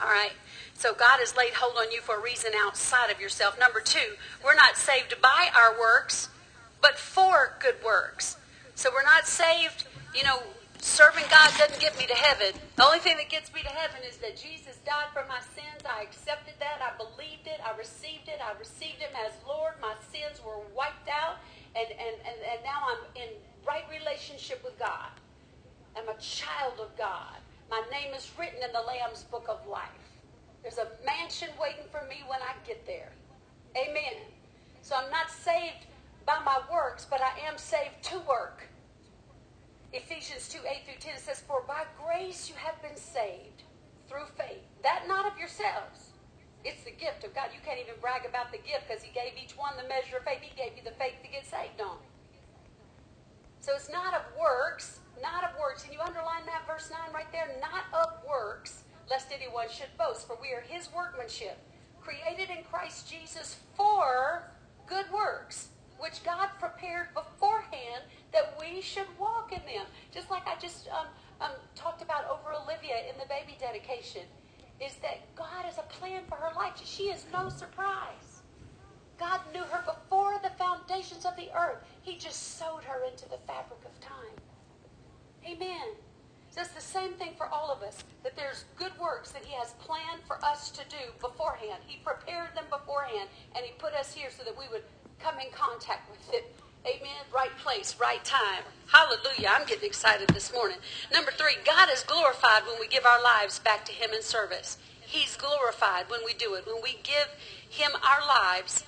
All 0.00 0.08
right. 0.08 0.32
So 0.74 0.94
God 0.94 1.18
has 1.20 1.36
laid 1.36 1.52
hold 1.54 1.76
on 1.76 1.92
you 1.92 2.00
for 2.00 2.16
a 2.16 2.22
reason 2.22 2.52
outside 2.56 3.10
of 3.10 3.20
yourself. 3.20 3.58
Number 3.58 3.80
two, 3.80 4.16
we're 4.42 4.54
not 4.54 4.76
saved 4.76 5.14
by 5.20 5.50
our 5.54 5.78
works, 5.78 6.30
but 6.80 6.98
for 6.98 7.54
good 7.60 7.74
works. 7.84 8.38
So 8.74 8.90
we're 8.90 9.04
not 9.04 9.26
saved, 9.26 9.84
you 10.14 10.24
know, 10.24 10.42
serving 10.82 11.24
God 11.30 11.50
doesn't 11.56 11.80
get 11.80 11.96
me 11.98 12.06
to 12.06 12.14
heaven. 12.14 12.58
The 12.76 12.84
only 12.84 12.98
thing 12.98 13.16
that 13.16 13.28
gets 13.28 13.52
me 13.52 13.62
to 13.62 13.68
heaven 13.68 14.00
is 14.08 14.16
that 14.18 14.36
Jesus 14.36 14.78
died 14.84 15.12
for 15.12 15.24
my 15.28 15.40
sins. 15.54 15.84
I 15.84 16.02
accepted 16.02 16.54
that. 16.60 16.80
I 16.80 16.96
believed 16.96 17.46
it. 17.46 17.60
I 17.64 17.76
received 17.76 18.28
it. 18.28 18.40
I 18.40 18.58
received 18.58 19.00
Him 19.00 19.12
as 19.26 19.32
Lord. 19.46 19.74
My 19.80 19.94
sins 20.12 20.40
were 20.44 20.60
wiped 20.74 21.08
out. 21.08 21.36
And, 21.76 21.88
and, 21.88 22.16
and, 22.24 22.38
and 22.40 22.60
now 22.64 22.82
I'm 22.88 23.04
in 23.16 23.30
right 23.66 23.84
relationship 23.90 24.64
with 24.64 24.78
God. 24.78 25.12
I'm 25.96 26.08
a 26.08 26.18
child 26.20 26.80
of 26.80 26.96
God. 26.96 27.38
My 27.70 27.82
name 27.90 28.14
is 28.14 28.30
written 28.38 28.62
in 28.64 28.72
the 28.72 28.80
Lamb's 28.80 29.24
book 29.24 29.46
of 29.48 29.66
life. 29.66 29.88
There's 30.62 30.78
a 30.78 30.88
mansion 31.04 31.48
waiting 31.60 31.84
for 31.90 32.02
me 32.08 32.22
when 32.26 32.40
I 32.42 32.52
get 32.66 32.86
there. 32.86 33.12
Amen. 33.76 34.20
So 34.82 34.96
I'm 34.96 35.10
not 35.10 35.30
saved 35.30 35.86
by 36.26 36.38
my 36.44 36.60
works, 36.72 37.06
but 37.08 37.20
I 37.20 37.48
am 37.48 37.56
saved 37.56 38.02
to 38.10 38.18
work. 38.28 38.66
Ephesians 39.92 40.48
2 40.48 40.58
8 40.66 40.86
through 40.86 41.00
10 41.00 41.18
says, 41.18 41.40
For 41.40 41.62
by 41.66 41.84
grace 41.98 42.48
you 42.48 42.54
have 42.56 42.80
been 42.80 42.96
saved 42.96 43.64
through 44.08 44.30
faith. 44.38 44.62
That 44.82 45.08
not 45.08 45.26
of 45.26 45.38
yourselves. 45.38 46.14
It's 46.64 46.84
the 46.84 46.92
gift 46.92 47.24
of 47.24 47.34
God. 47.34 47.48
You 47.54 47.60
can't 47.64 47.80
even 47.80 47.98
brag 48.00 48.26
about 48.26 48.52
the 48.52 48.58
gift 48.58 48.86
because 48.86 49.02
He 49.02 49.10
gave 49.10 49.34
each 49.34 49.56
one 49.56 49.74
the 49.76 49.88
measure 49.88 50.18
of 50.18 50.24
faith. 50.24 50.42
He 50.42 50.54
gave 50.54 50.76
you 50.76 50.84
the 50.84 50.94
faith 50.94 51.18
to 51.22 51.30
get 51.30 51.46
saved 51.46 51.80
on. 51.80 51.98
So 53.58 53.72
it's 53.74 53.90
not 53.90 54.14
of 54.14 54.22
works, 54.38 55.00
not 55.20 55.42
of 55.42 55.58
works. 55.58 55.82
Can 55.82 55.92
you 55.92 56.00
underline 56.00 56.46
that 56.46 56.66
verse 56.66 56.90
9 56.90 57.12
right 57.12 57.30
there? 57.32 57.50
Not 57.60 57.90
of 57.92 58.22
works, 58.28 58.84
lest 59.10 59.32
anyone 59.32 59.68
should 59.68 59.90
boast. 59.98 60.26
For 60.26 60.38
we 60.40 60.54
are 60.54 60.62
His 60.62 60.88
workmanship, 60.94 61.58
created 62.00 62.48
in 62.48 62.62
Christ 62.64 63.10
Jesus 63.10 63.56
for 63.74 64.52
good 64.86 65.06
works, 65.12 65.68
which 66.00 66.24
God 66.24 66.48
prepared 66.58 67.08
beforehand 67.14 68.02
that 68.32 68.56
we 68.58 68.80
should 68.80 69.06
walk 69.18 69.52
in 69.52 69.60
them. 69.72 69.86
Just 70.12 70.30
like 70.30 70.46
I 70.46 70.56
just 70.58 70.88
um, 70.88 71.06
um, 71.40 71.52
talked 71.74 72.02
about 72.02 72.24
over 72.28 72.52
Olivia 72.52 72.96
in 73.08 73.18
the 73.18 73.26
baby 73.28 73.56
dedication, 73.60 74.22
is 74.80 74.94
that 75.02 75.20
God 75.36 75.64
has 75.64 75.78
a 75.78 75.82
plan 75.82 76.22
for 76.28 76.36
her 76.36 76.52
life. 76.56 76.72
She 76.82 77.04
is 77.04 77.26
no 77.32 77.48
surprise. 77.50 78.42
God 79.18 79.40
knew 79.52 79.62
her 79.62 79.84
before 79.84 80.40
the 80.42 80.50
foundations 80.56 81.26
of 81.26 81.36
the 81.36 81.48
earth. 81.54 81.84
He 82.00 82.16
just 82.16 82.58
sewed 82.58 82.84
her 82.84 83.04
into 83.04 83.28
the 83.28 83.36
fabric 83.46 83.80
of 83.84 84.00
time. 84.00 84.36
Amen. 85.46 85.94
So 86.50 86.62
it's 86.62 86.70
the 86.70 86.80
same 86.80 87.12
thing 87.12 87.32
for 87.36 87.46
all 87.46 87.70
of 87.70 87.82
us, 87.82 88.02
that 88.24 88.34
there's 88.34 88.64
good 88.76 88.92
works 88.98 89.30
that 89.32 89.44
he 89.44 89.54
has 89.54 89.74
planned 89.74 90.22
for 90.26 90.42
us 90.44 90.70
to 90.70 90.82
do 90.88 91.12
beforehand. 91.20 91.82
He 91.86 92.00
prepared 92.02 92.56
them 92.56 92.64
beforehand, 92.70 93.28
and 93.54 93.64
he 93.64 93.72
put 93.78 93.92
us 93.94 94.12
here 94.12 94.30
so 94.36 94.42
that 94.44 94.58
we 94.58 94.64
would 94.72 94.82
come 95.22 95.38
in 95.38 95.50
contact 95.52 96.10
with 96.10 96.34
it 96.34 96.54
Amen. 96.86 97.24
Right 97.34 97.54
place, 97.58 97.94
right 98.00 98.24
time. 98.24 98.62
Hallelujah. 98.86 99.50
I'm 99.50 99.66
getting 99.66 99.84
excited 99.84 100.28
this 100.28 100.50
morning. 100.50 100.78
Number 101.12 101.30
three, 101.30 101.56
God 101.64 101.90
is 101.92 102.02
glorified 102.02 102.62
when 102.66 102.80
we 102.80 102.88
give 102.88 103.04
our 103.04 103.22
lives 103.22 103.58
back 103.58 103.84
to 103.84 103.92
Him 103.92 104.12
in 104.14 104.22
service. 104.22 104.78
He's 105.02 105.36
glorified 105.36 106.08
when 106.08 106.20
we 106.24 106.32
do 106.32 106.54
it. 106.54 106.66
When 106.66 106.82
we 106.82 106.98
give 107.02 107.28
Him 107.68 107.90
our 108.02 108.26
lives, 108.26 108.84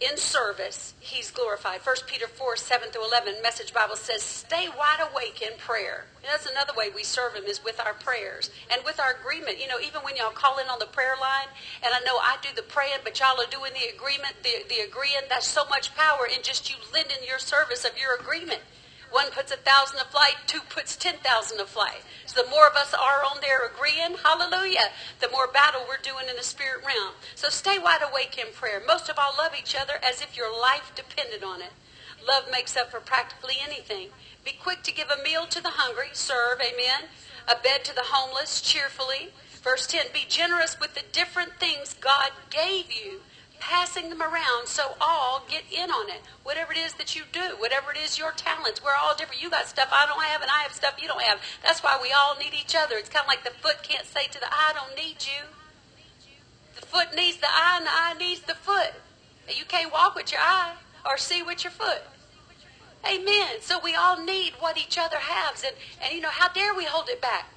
in 0.00 0.16
service, 0.16 0.94
he's 1.00 1.30
glorified. 1.30 1.80
1 1.82 1.96
Peter 2.06 2.28
4, 2.28 2.56
7 2.56 2.90
through 2.90 3.08
11, 3.08 3.34
Message 3.42 3.74
Bible 3.74 3.96
says, 3.96 4.22
stay 4.22 4.68
wide 4.68 5.00
awake 5.10 5.42
in 5.42 5.58
prayer. 5.58 6.04
And 6.22 6.30
that's 6.30 6.46
another 6.46 6.72
way 6.76 6.88
we 6.94 7.02
serve 7.02 7.34
him 7.34 7.44
is 7.44 7.64
with 7.64 7.80
our 7.80 7.94
prayers 7.94 8.50
and 8.70 8.80
with 8.84 9.00
our 9.00 9.16
agreement. 9.20 9.60
You 9.60 9.66
know, 9.66 9.80
even 9.80 10.02
when 10.02 10.14
y'all 10.14 10.30
call 10.30 10.58
in 10.58 10.68
on 10.68 10.78
the 10.78 10.86
prayer 10.86 11.16
line, 11.20 11.48
and 11.82 11.92
I 11.92 11.98
know 12.06 12.16
I 12.18 12.36
do 12.42 12.50
the 12.54 12.62
praying, 12.62 13.00
but 13.02 13.18
y'all 13.18 13.40
are 13.40 13.50
doing 13.50 13.72
the 13.74 13.92
agreement, 13.94 14.34
the, 14.44 14.62
the 14.68 14.86
agreeing, 14.86 15.26
that's 15.28 15.48
so 15.48 15.64
much 15.68 15.94
power 15.96 16.26
in 16.26 16.42
just 16.42 16.70
you 16.70 16.76
lending 16.94 17.26
your 17.26 17.40
service 17.40 17.84
of 17.84 17.98
your 17.98 18.14
agreement. 18.14 18.60
One 19.10 19.30
puts 19.30 19.52
a 19.52 19.56
thousand 19.56 20.00
a 20.00 20.04
flight, 20.04 20.36
two 20.46 20.60
puts 20.68 20.96
ten 20.96 21.16
thousand 21.18 21.60
a 21.60 21.66
flight. 21.66 22.02
So 22.26 22.42
the 22.42 22.50
more 22.50 22.66
of 22.66 22.76
us 22.76 22.92
are 22.92 23.24
on 23.24 23.38
there 23.40 23.66
agreeing, 23.66 24.18
hallelujah, 24.22 24.90
the 25.20 25.30
more 25.30 25.48
battle 25.48 25.80
we're 25.88 26.02
doing 26.02 26.28
in 26.28 26.36
the 26.36 26.42
spirit 26.42 26.84
realm. 26.86 27.14
So 27.34 27.48
stay 27.48 27.78
wide 27.78 28.02
awake 28.02 28.38
in 28.38 28.52
prayer. 28.52 28.82
Most 28.86 29.08
of 29.08 29.18
all, 29.18 29.34
love 29.38 29.52
each 29.58 29.74
other 29.74 29.94
as 30.02 30.20
if 30.20 30.36
your 30.36 30.52
life 30.52 30.92
depended 30.94 31.42
on 31.42 31.62
it. 31.62 31.72
Love 32.26 32.44
makes 32.52 32.76
up 32.76 32.90
for 32.90 33.00
practically 33.00 33.56
anything. 33.62 34.08
Be 34.44 34.52
quick 34.52 34.82
to 34.82 34.92
give 34.92 35.08
a 35.10 35.22
meal 35.22 35.46
to 35.46 35.62
the 35.62 35.70
hungry, 35.70 36.08
serve, 36.12 36.60
amen. 36.60 37.08
A 37.48 37.56
bed 37.62 37.84
to 37.84 37.94
the 37.94 38.12
homeless, 38.12 38.60
cheerfully. 38.60 39.30
Verse 39.62 39.86
10, 39.86 40.06
be 40.12 40.24
generous 40.28 40.78
with 40.78 40.94
the 40.94 41.02
different 41.12 41.52
things 41.58 41.94
God 41.94 42.30
gave 42.50 42.92
you 42.92 43.20
passing 43.60 44.08
them 44.08 44.22
around 44.22 44.66
so 44.66 44.94
all 45.00 45.44
get 45.48 45.64
in 45.70 45.90
on 45.90 46.08
it. 46.08 46.22
Whatever 46.42 46.72
it 46.72 46.78
is 46.78 46.94
that 46.94 47.14
you 47.16 47.22
do, 47.32 47.56
whatever 47.58 47.92
it 47.92 47.98
is 47.98 48.18
your 48.18 48.32
talents, 48.32 48.82
we're 48.82 48.96
all 49.00 49.14
different. 49.14 49.42
You 49.42 49.50
got 49.50 49.66
stuff 49.66 49.88
I 49.92 50.06
don't 50.06 50.22
have, 50.22 50.42
and 50.42 50.50
I 50.50 50.62
have 50.62 50.72
stuff 50.72 51.00
you 51.00 51.08
don't 51.08 51.22
have. 51.22 51.40
That's 51.62 51.82
why 51.82 51.98
we 52.00 52.12
all 52.12 52.36
need 52.38 52.54
each 52.54 52.74
other. 52.76 52.96
It's 52.96 53.08
kind 53.08 53.24
of 53.24 53.28
like 53.28 53.44
the 53.44 53.50
foot 53.50 53.82
can't 53.82 54.06
say 54.06 54.26
to 54.26 54.40
the 54.40 54.46
eye, 54.46 54.70
I 54.70 54.72
don't 54.72 54.96
need 54.96 55.26
you. 55.26 55.44
The 56.80 56.86
foot 56.86 57.14
needs 57.14 57.38
the 57.38 57.48
eye, 57.48 57.76
and 57.78 57.86
the 57.86 57.90
eye 57.90 58.14
needs 58.18 58.42
the 58.42 58.54
foot. 58.54 58.92
You 59.48 59.64
can't 59.64 59.92
walk 59.92 60.14
with 60.14 60.32
your 60.32 60.40
eye 60.40 60.74
or 61.04 61.16
see 61.16 61.42
with 61.42 61.64
your 61.64 61.70
foot. 61.70 62.02
Amen. 63.06 63.60
So 63.60 63.78
we 63.82 63.94
all 63.94 64.22
need 64.22 64.54
what 64.58 64.76
each 64.76 64.98
other 64.98 65.16
has. 65.18 65.62
And, 65.62 65.74
and 66.02 66.14
you 66.14 66.20
know, 66.20 66.30
how 66.30 66.48
dare 66.48 66.74
we 66.74 66.84
hold 66.84 67.08
it 67.08 67.20
back? 67.20 67.48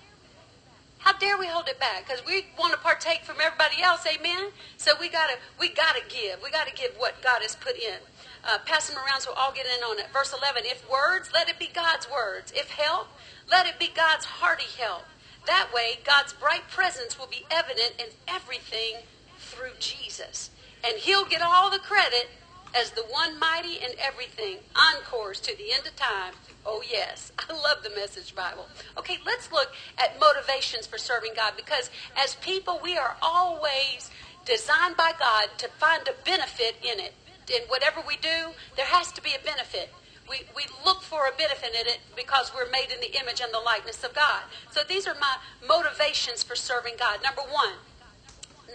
How 1.01 1.13
dare 1.17 1.38
we 1.38 1.48
hold 1.48 1.67
it 1.67 1.79
back? 1.79 2.05
Because 2.05 2.24
we 2.25 2.46
want 2.60 2.74
to 2.74 2.79
partake 2.79 3.24
from 3.24 3.38
everybody 3.43 3.81
else, 3.81 4.05
amen? 4.05 4.51
So 4.77 4.93
we 5.00 5.10
gotta 5.10 5.38
we 5.60 5.70
gotta 5.70 6.01
give. 6.08 6.41
We 6.43 6.51
gotta 6.51 6.72
give 6.74 6.91
what 6.98 7.22
God 7.24 7.41
has 7.41 7.55
put 7.55 7.75
in. 7.75 7.98
Uh, 8.43 8.60
pass 8.65 8.88
them 8.88 8.98
around 8.98 9.22
so 9.22 9.31
we 9.31 9.36
all 9.38 9.51
get 9.51 9.65
in 9.65 9.84
on 9.84 10.00
it. 10.00 10.08
Verse 10.13 10.34
11, 10.34 10.63
if 10.65 10.88
words, 10.89 11.31
let 11.34 11.50
it 11.50 11.58
be 11.58 11.70
God's 11.74 12.10
words. 12.10 12.51
If 12.55 12.70
help, 12.70 13.08
let 13.50 13.65
it 13.65 13.79
be 13.79 13.89
God's 13.93 14.25
hearty 14.25 14.70
help. 14.79 15.05
That 15.48 15.70
way, 15.74 16.00
God's 16.03 16.34
bright 16.34 16.70
presence 16.70 17.17
will 17.17 17.27
be 17.27 17.46
evident 17.50 17.93
in 18.00 18.08
everything 18.27 19.01
through 19.39 19.74
Jesus. 19.79 20.51
And 20.84 20.98
he'll 20.98 21.25
get 21.25 21.41
all 21.41 21.70
the 21.72 21.79
credit 21.79 22.29
as 22.75 22.91
the 22.91 23.03
one 23.03 23.37
mighty 23.39 23.75
in 23.75 23.91
everything, 23.99 24.57
encores 24.75 25.39
to 25.41 25.57
the 25.57 25.73
end 25.73 25.85
of 25.85 25.95
time. 25.95 26.33
Oh, 26.65 26.83
yes. 26.89 27.31
I 27.39 27.51
love 27.53 27.83
the 27.83 27.89
Message 27.89 28.35
Bible. 28.35 28.67
Okay, 28.97 29.17
let's 29.25 29.51
look 29.51 29.71
at 29.97 30.19
motivations 30.19 30.87
for 30.87 30.97
serving 30.97 31.33
God 31.35 31.53
because 31.55 31.89
as 32.17 32.35
people, 32.35 32.79
we 32.83 32.97
are 32.97 33.15
always 33.21 34.09
designed 34.45 34.97
by 34.97 35.13
God 35.19 35.49
to 35.57 35.67
find 35.67 36.07
a 36.07 36.13
benefit 36.25 36.75
in 36.81 36.99
it. 36.99 37.13
In 37.53 37.63
whatever 37.67 38.01
we 38.07 38.17
do, 38.17 38.51
there 38.75 38.85
has 38.85 39.11
to 39.13 39.21
be 39.21 39.31
a 39.31 39.45
benefit. 39.45 39.91
We, 40.29 40.43
we 40.55 40.63
look 40.85 41.01
for 41.01 41.27
a 41.27 41.31
benefit 41.37 41.71
in 41.75 41.87
it 41.87 41.99
because 42.15 42.53
we're 42.55 42.69
made 42.69 42.87
in 42.93 43.01
the 43.01 43.19
image 43.19 43.41
and 43.41 43.53
the 43.53 43.59
likeness 43.59 44.03
of 44.03 44.13
God. 44.13 44.43
So 44.71 44.81
these 44.87 45.07
are 45.07 45.15
my 45.19 45.35
motivations 45.67 46.43
for 46.43 46.55
serving 46.55 46.93
God. 46.97 47.19
Number 47.21 47.41
one, 47.41 47.73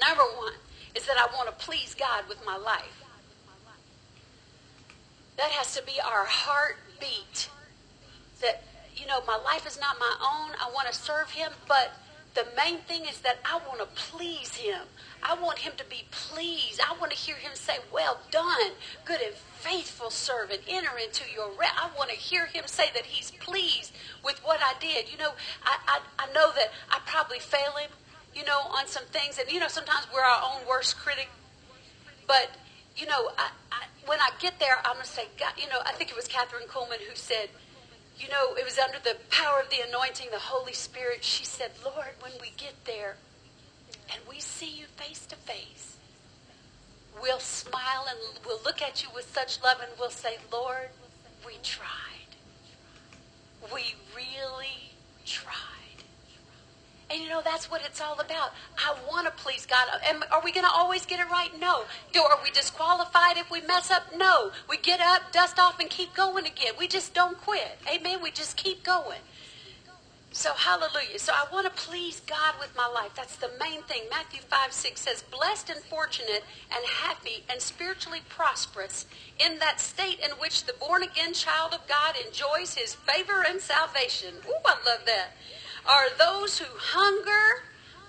number 0.07 0.25
one 0.37 0.53
is 0.95 1.07
that 1.07 1.17
I 1.17 1.35
want 1.35 1.49
to 1.49 1.65
please 1.65 1.95
God 1.95 2.25
with 2.29 2.45
my 2.45 2.57
life. 2.57 3.06
That 5.37 5.51
has 5.51 5.75
to 5.75 5.83
be 5.83 6.01
our 6.01 6.25
heartbeat. 6.25 7.51
That, 8.41 8.65
you 8.97 9.07
know, 9.07 9.21
my 9.27 9.37
life 9.37 9.67
is 9.67 9.79
not 9.79 9.99
my 9.99 10.15
own. 10.21 10.57
I 10.61 10.71
want 10.73 10.89
to 10.89 10.95
serve 10.95 11.31
him, 11.31 11.53
but 11.69 11.93
the 12.35 12.47
main 12.57 12.79
thing 12.81 13.05
is 13.07 13.21
that 13.21 13.39
I 13.45 13.59
want 13.67 13.81
to 13.81 13.87
please 13.95 14.55
him. 14.57 14.83
I 15.23 15.35
want 15.35 15.59
him 15.59 15.73
to 15.79 15.85
be 15.85 16.05
pleased. 16.11 16.81
I 16.81 16.95
want 17.01 17.11
to 17.11 17.19
hear 17.19 17.35
him 17.35 17.53
say, 17.55 17.79
Well 17.93 18.21
done, 18.31 18.73
good 19.05 19.21
and 19.23 19.35
faithful 19.35 20.11
servant. 20.11 20.61
Enter 20.69 20.91
into 21.03 21.25
your 21.35 21.51
rest. 21.59 21.75
I 21.77 21.91
want 21.97 22.11
to 22.11 22.17
hear 22.17 22.47
him 22.47 22.65
say 22.67 22.91
that 22.95 23.07
he's 23.07 23.31
pleased 23.31 23.93
with 24.23 24.39
what 24.45 24.61
I 24.63 24.75
did. 24.79 25.11
You 25.11 25.19
know, 25.19 25.31
I, 25.65 25.79
I, 25.89 26.01
I 26.19 26.33
know 26.35 26.53
that 26.53 26.73
I 26.91 27.01
probably 27.07 27.39
fail 27.39 27.73
him, 27.81 27.91
you 28.35 28.45
know, 28.45 28.61
on 28.71 28.87
some 28.87 29.05
things. 29.07 29.39
And, 29.39 29.51
you 29.51 29.59
know, 29.59 29.69
sometimes 29.69 30.07
we're 30.13 30.21
our 30.21 30.43
own 30.45 30.69
worst 30.69 30.99
critic. 30.99 31.31
But 32.27 32.51
you 32.97 33.07
know, 33.07 33.31
I, 33.39 33.51
I, 33.71 33.85
when 34.07 34.21
I 34.21 34.31
get 34.41 34.59
there, 34.59 34.79
I'm 34.85 34.95
going 34.95 35.05
to 35.05 35.11
say, 35.11 35.25
God, 35.39 35.53
you 35.59 35.69
know, 35.69 35.81
I 35.85 35.93
think 35.93 36.11
it 36.11 36.17
was 36.17 36.27
Kathryn 36.29 36.67
Kuhlman 36.69 37.01
who 37.09 37.15
said, 37.15 37.51
you 38.19 38.29
know, 38.29 38.55
it 38.55 38.65
was 38.65 38.79
under 38.79 38.99
the 38.99 39.17
power 39.31 39.61
of 39.61 39.69
the 39.69 39.87
anointing, 39.87 40.29
the 40.33 40.39
Holy 40.39 40.73
Spirit. 40.73 41.23
She 41.23 41.45
said, 41.45 41.73
Lord, 41.85 42.15
when 42.21 42.33
we 42.41 42.53
get 42.57 42.73
there 42.87 43.17
and 44.11 44.21
we 44.29 44.41
see 44.41 44.71
you 44.71 44.87
face 44.97 45.27
to 45.27 45.37
face, 45.37 45.97
we'll 47.21 47.41
smile 47.41 48.07
and 48.09 48.19
we'll 48.47 48.61
look 48.65 48.81
at 48.81 49.03
you 49.03 49.11
with 49.15 49.31
such 49.33 49.63
love 49.63 49.79
and 49.83 49.91
we'll 49.99 50.11
say, 50.11 50.39
Lord, 50.51 50.89
we 51.47 51.55
tried. 51.63 51.91
We 53.73 53.95
really 54.15 54.95
tried. 55.27 55.76
And 57.09 57.23
you 57.23 57.29
know, 57.29 57.41
that's 57.45 57.71
what 57.71 57.83
it's 57.85 58.01
all 58.01 58.19
about. 58.19 58.51
I 58.79 58.95
want 59.09 59.27
to 59.27 59.43
please 59.43 59.65
God. 59.65 59.87
And 60.09 60.25
are 60.33 60.43
we 60.43 60.51
going 60.51 60.67
to 60.67 60.73
always 60.73 61.07
get 61.07 61.21
it 61.21 61.31
right? 61.31 61.51
No. 61.61 61.85
Do, 62.13 62.23
are 62.23 62.39
we 62.43 62.51
disqualified 62.51 63.37
if 63.37 63.51
we 63.51 63.61
mess 63.61 63.91
up? 63.91 64.03
No. 64.17 64.51
We 64.69 64.77
get 64.77 65.01
up, 65.01 65.33
dust 65.33 65.59
off, 65.59 65.79
and 65.79 65.89
keep 65.89 66.15
going 66.15 66.47
again. 66.47 66.73
We 66.79 66.89
just 66.89 67.15
don't 67.15 67.41
quit. 67.41 67.79
Amen. 67.89 68.19
We 68.23 68.33
just 68.33 68.57
keep 68.57 68.83
going. 68.83 69.21
So, 70.33 70.53
hallelujah. 70.53 71.19
So, 71.19 71.33
I 71.33 71.47
want 71.51 71.65
to 71.65 71.83
please 71.83 72.21
God 72.27 72.55
with 72.59 72.77
my 72.77 72.89
life. 72.89 73.13
That's 73.17 73.37
the 73.37 73.53
main 73.59 73.83
thing. 73.83 74.03
Matthew 74.11 74.41
5 74.43 74.73
6 74.73 75.01
says, 75.01 75.23
Blessed 75.23 75.71
and 75.71 75.81
fortunate 75.81 76.43
and 76.75 76.85
happy 76.85 77.45
and 77.49 77.63
spiritually 77.63 78.21
prosperous 78.29 79.07
in 79.39 79.61
that 79.61 79.81
state 79.81 80.19
in 80.19 80.33
which 80.33 80.65
the 80.65 80.75
born 80.75 81.05
again 81.05 81.33
child 81.33 81.73
of 81.73 81.87
God 81.87 82.17
enjoys 82.17 82.75
his 82.75 82.95
favor 82.95 83.45
and 83.49 83.61
salvation. 83.61 84.35
Ooh, 84.47 84.61
I 84.67 84.75
love 84.85 85.07
that 85.07 85.31
are 85.89 86.07
those 86.19 86.59
who 86.59 86.67
hunger 86.77 87.65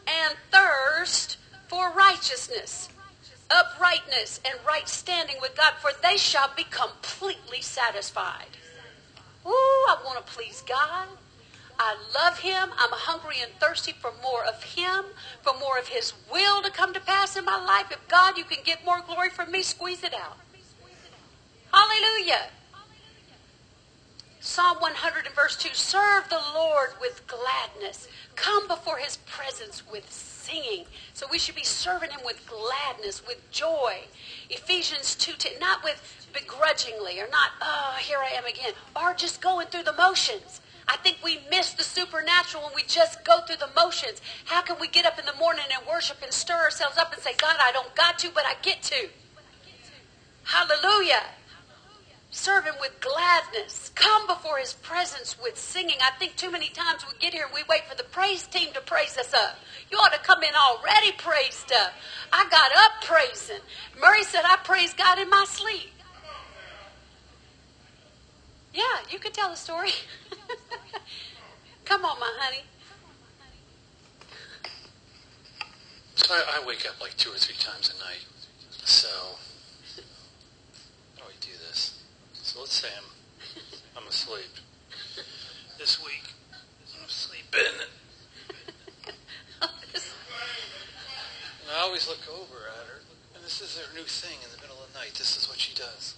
and 0.08 0.36
thirst 0.52 1.38
for 1.68 1.92
righteousness, 1.92 2.90
uprightness, 3.52 4.40
and 4.46 4.60
right 4.66 4.88
standing 4.88 5.36
with 5.42 5.56
God, 5.56 5.74
for 5.80 5.92
they 6.02 6.18
shall 6.18 6.50
be 6.56 6.64
completely 6.64 7.62
satisfied. 7.62 8.48
Ooh, 9.46 9.50
I 9.50 9.98
want 10.04 10.26
to 10.26 10.34
please 10.34 10.64
God. 10.68 11.08
I 11.80 11.96
love 12.16 12.40
him. 12.40 12.70
I'm 12.78 12.92
hungry 12.92 13.36
and 13.42 13.52
thirsty 13.60 13.94
for 13.94 14.12
more 14.24 14.44
of 14.44 14.64
him, 14.64 15.06
for 15.44 15.54
more 15.60 15.78
of 15.78 15.88
his 15.88 16.14
will 16.32 16.62
to 16.64 16.72
come 16.72 16.94
to 16.94 17.00
pass 17.00 17.38
in 17.38 17.46
my 17.46 17.64
life. 17.64 17.92
If 17.92 18.08
God, 18.08 18.38
you 18.38 18.44
can 18.44 18.64
get 18.64 18.84
more 18.84 19.02
glory 19.02 19.30
from 19.30 19.52
me, 19.52 19.62
squeeze 19.62 20.04
it 20.04 20.14
out. 20.14 20.38
Hallelujah. 21.72 22.50
Psalm 24.48 24.78
100 24.80 25.26
and 25.26 25.36
verse 25.36 25.58
2 25.58 25.70
Serve 25.74 26.30
the 26.30 26.40
Lord 26.56 26.92
with 27.02 27.22
gladness. 27.28 28.08
Come 28.38 28.66
before 28.66 28.98
his 28.98 29.18
presence 29.18 29.84
with 29.92 30.10
singing. 30.10 30.86
So 31.14 31.28
we 31.30 31.38
should 31.38 31.54
be 31.54 31.66
serving 31.66 32.12
him 32.12 32.22
with 32.24 32.48
gladness, 32.48 33.22
with 33.28 33.52
joy. 33.52 34.06
Ephesians 34.50 35.16
2 35.16 35.34
not 35.60 35.84
with 35.84 36.02
begrudgingly 36.34 37.20
or 37.20 37.28
not, 37.30 37.52
oh, 37.62 37.98
here 38.00 38.20
I 38.20 38.30
am 38.38 38.46
again, 38.46 38.72
or 38.96 39.14
just 39.14 39.42
going 39.42 39.68
through 39.68 39.84
the 39.84 39.94
motions. 39.94 40.62
I 40.88 40.96
think 40.96 41.18
we 41.22 41.42
miss 41.52 41.74
the 41.74 41.84
supernatural 41.84 42.64
when 42.64 42.74
we 42.74 42.84
just 42.84 43.26
go 43.26 43.42
through 43.42 43.58
the 43.58 43.70
motions. 43.76 44.22
How 44.46 44.62
can 44.62 44.78
we 44.80 44.88
get 44.88 45.06
up 45.06 45.20
in 45.20 45.26
the 45.26 45.36
morning 45.36 45.66
and 45.78 45.86
worship 45.86 46.18
and 46.24 46.32
stir 46.32 46.56
ourselves 46.56 46.98
up 46.98 47.12
and 47.12 47.22
say, 47.22 47.34
God, 47.38 47.58
I 47.60 47.74
don't 47.74 47.94
got 47.96 48.18
to, 48.20 48.30
but 48.34 48.46
I 48.46 48.54
get 48.62 48.82
to? 48.84 49.10
Hallelujah. 50.46 51.24
Serve 52.38 52.66
him 52.66 52.76
with 52.80 52.92
gladness. 53.02 53.92
Come 53.96 54.28
before 54.28 54.60
his 54.60 54.74
presence 54.74 55.36
with 55.42 55.58
singing. 55.58 55.96
I 56.04 56.16
think 56.20 56.36
too 56.36 56.52
many 56.52 56.70
times 56.70 57.04
we 57.04 57.18
get 57.18 57.34
here 57.34 57.46
and 57.46 57.54
we 57.54 57.64
wait 57.68 57.86
for 57.90 57.98
the 57.98 58.04
praise 58.04 58.46
team 58.46 58.72
to 58.74 58.82
praise 58.82 59.18
us 59.18 59.34
up. 59.34 59.56
You 59.90 59.98
ought 59.98 60.14
to 60.14 60.20
come 60.20 60.44
in 60.44 60.52
already 60.54 61.14
praised 61.14 61.72
up. 61.72 61.94
I 62.32 62.48
got 62.52 62.72
up 62.78 62.92
praising. 63.04 63.58
Murray 64.00 64.22
said, 64.22 64.44
I 64.46 64.58
praise 64.64 64.94
God 64.94 65.18
in 65.18 65.32
my 65.32 65.46
sleep. 65.50 65.90
Yeah, 68.72 68.84
you 69.10 69.18
could 69.18 69.34
tell 69.34 69.52
a 69.52 69.58
story. 69.58 69.90
come 71.86 72.06
on, 72.06 72.20
my 72.20 72.32
honey. 72.38 72.64
I, 76.30 76.62
I 76.62 76.68
wake 76.68 76.88
up 76.88 77.02
like 77.02 77.18
two 77.18 77.32
or 77.32 77.38
three 77.38 77.56
times 77.56 77.92
a 77.96 78.00
night. 78.00 78.28
So 78.84 79.38
So 82.48 82.62
let's 82.62 82.76
say 82.82 82.88
I'm, 82.98 83.04
I'm 84.02 84.08
asleep. 84.08 84.50
This 85.78 86.04
week, 86.04 86.24
I'm 87.00 87.10
sleeping. 87.10 87.60
and 89.62 89.70
I 91.70 91.82
always 91.82 92.08
look 92.08 92.22
over 92.34 92.56
at 92.70 92.88
her, 92.88 93.02
and 93.36 93.44
this 93.44 93.60
is 93.60 93.78
her 93.78 93.94
new 93.94 94.06
thing 94.06 94.38
in 94.44 94.50
the 94.56 94.62
middle 94.62 94.82
of 94.82 94.92
the 94.92 94.98
night. 94.98 95.14
This 95.14 95.36
is 95.36 95.50
what 95.50 95.60
she 95.60 95.76
does. 95.76 96.16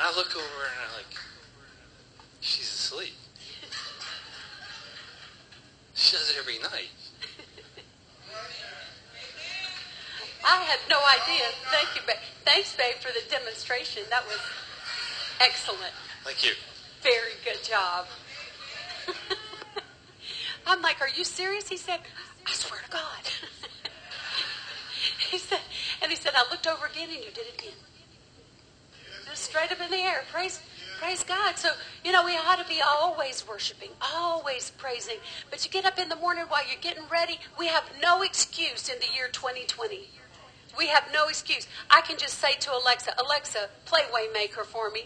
I 0.00 0.16
look 0.16 0.36
over 0.36 0.64
and 0.66 0.80
I'm 0.84 0.96
like, 0.96 1.16
she's 2.40 2.64
asleep. 2.64 3.14
She 5.94 6.16
does 6.16 6.30
it 6.30 6.36
every 6.36 6.58
night. 6.58 6.90
I 10.44 10.56
had 10.64 10.80
no 10.90 10.98
idea. 11.12 11.44
Thank 11.70 11.94
you, 11.94 12.02
babe. 12.06 12.16
Thanks, 12.44 12.74
babe, 12.76 12.96
for 13.00 13.12
the 13.12 13.22
demonstration. 13.30 14.02
That 14.10 14.24
was 14.26 14.40
excellent. 15.40 15.92
Thank 16.24 16.44
you. 16.44 16.52
Very 17.02 17.36
good 17.44 17.62
job. 17.62 18.06
I'm 20.66 20.80
like, 20.80 21.00
are 21.00 21.08
you 21.08 21.24
serious? 21.24 21.68
He 21.68 21.76
said, 21.76 22.00
I 22.46 22.52
swear 22.52 22.80
to 22.84 22.90
God. 22.90 23.22
he 25.30 25.38
said, 25.38 25.60
and 26.00 26.10
he 26.10 26.16
said, 26.16 26.32
I 26.36 26.48
looked 26.50 26.66
over 26.66 26.86
again 26.86 27.08
and 27.08 27.18
you 27.18 27.30
did 27.30 27.46
it 27.46 27.58
again. 27.58 27.78
Just 29.28 29.44
straight 29.44 29.72
up 29.72 29.80
in 29.80 29.90
the 29.90 29.96
air. 29.96 30.22
Praise, 30.32 30.60
praise 31.00 31.24
God. 31.24 31.56
So, 31.56 31.70
you 32.04 32.12
know, 32.12 32.24
we 32.24 32.36
ought 32.36 32.58
to 32.62 32.68
be 32.68 32.80
always 32.80 33.46
worshiping, 33.46 33.90
always 34.14 34.70
praising. 34.76 35.16
But 35.50 35.64
you 35.64 35.70
get 35.70 35.84
up 35.84 35.98
in 35.98 36.08
the 36.08 36.16
morning 36.16 36.44
while 36.48 36.62
you're 36.66 36.80
getting 36.80 37.04
ready, 37.10 37.38
we 37.58 37.66
have 37.66 37.84
no 38.00 38.22
excuse 38.22 38.88
in 38.88 38.98
the 39.00 39.06
year 39.14 39.28
2020. 39.32 40.08
We 40.76 40.88
have 40.88 41.04
no 41.12 41.28
excuse. 41.28 41.66
I 41.90 42.00
can 42.00 42.18
just 42.18 42.38
say 42.38 42.54
to 42.60 42.72
Alexa, 42.72 43.14
Alexa, 43.24 43.68
play 43.84 44.02
Waymaker 44.12 44.64
for 44.64 44.90
me. 44.90 45.04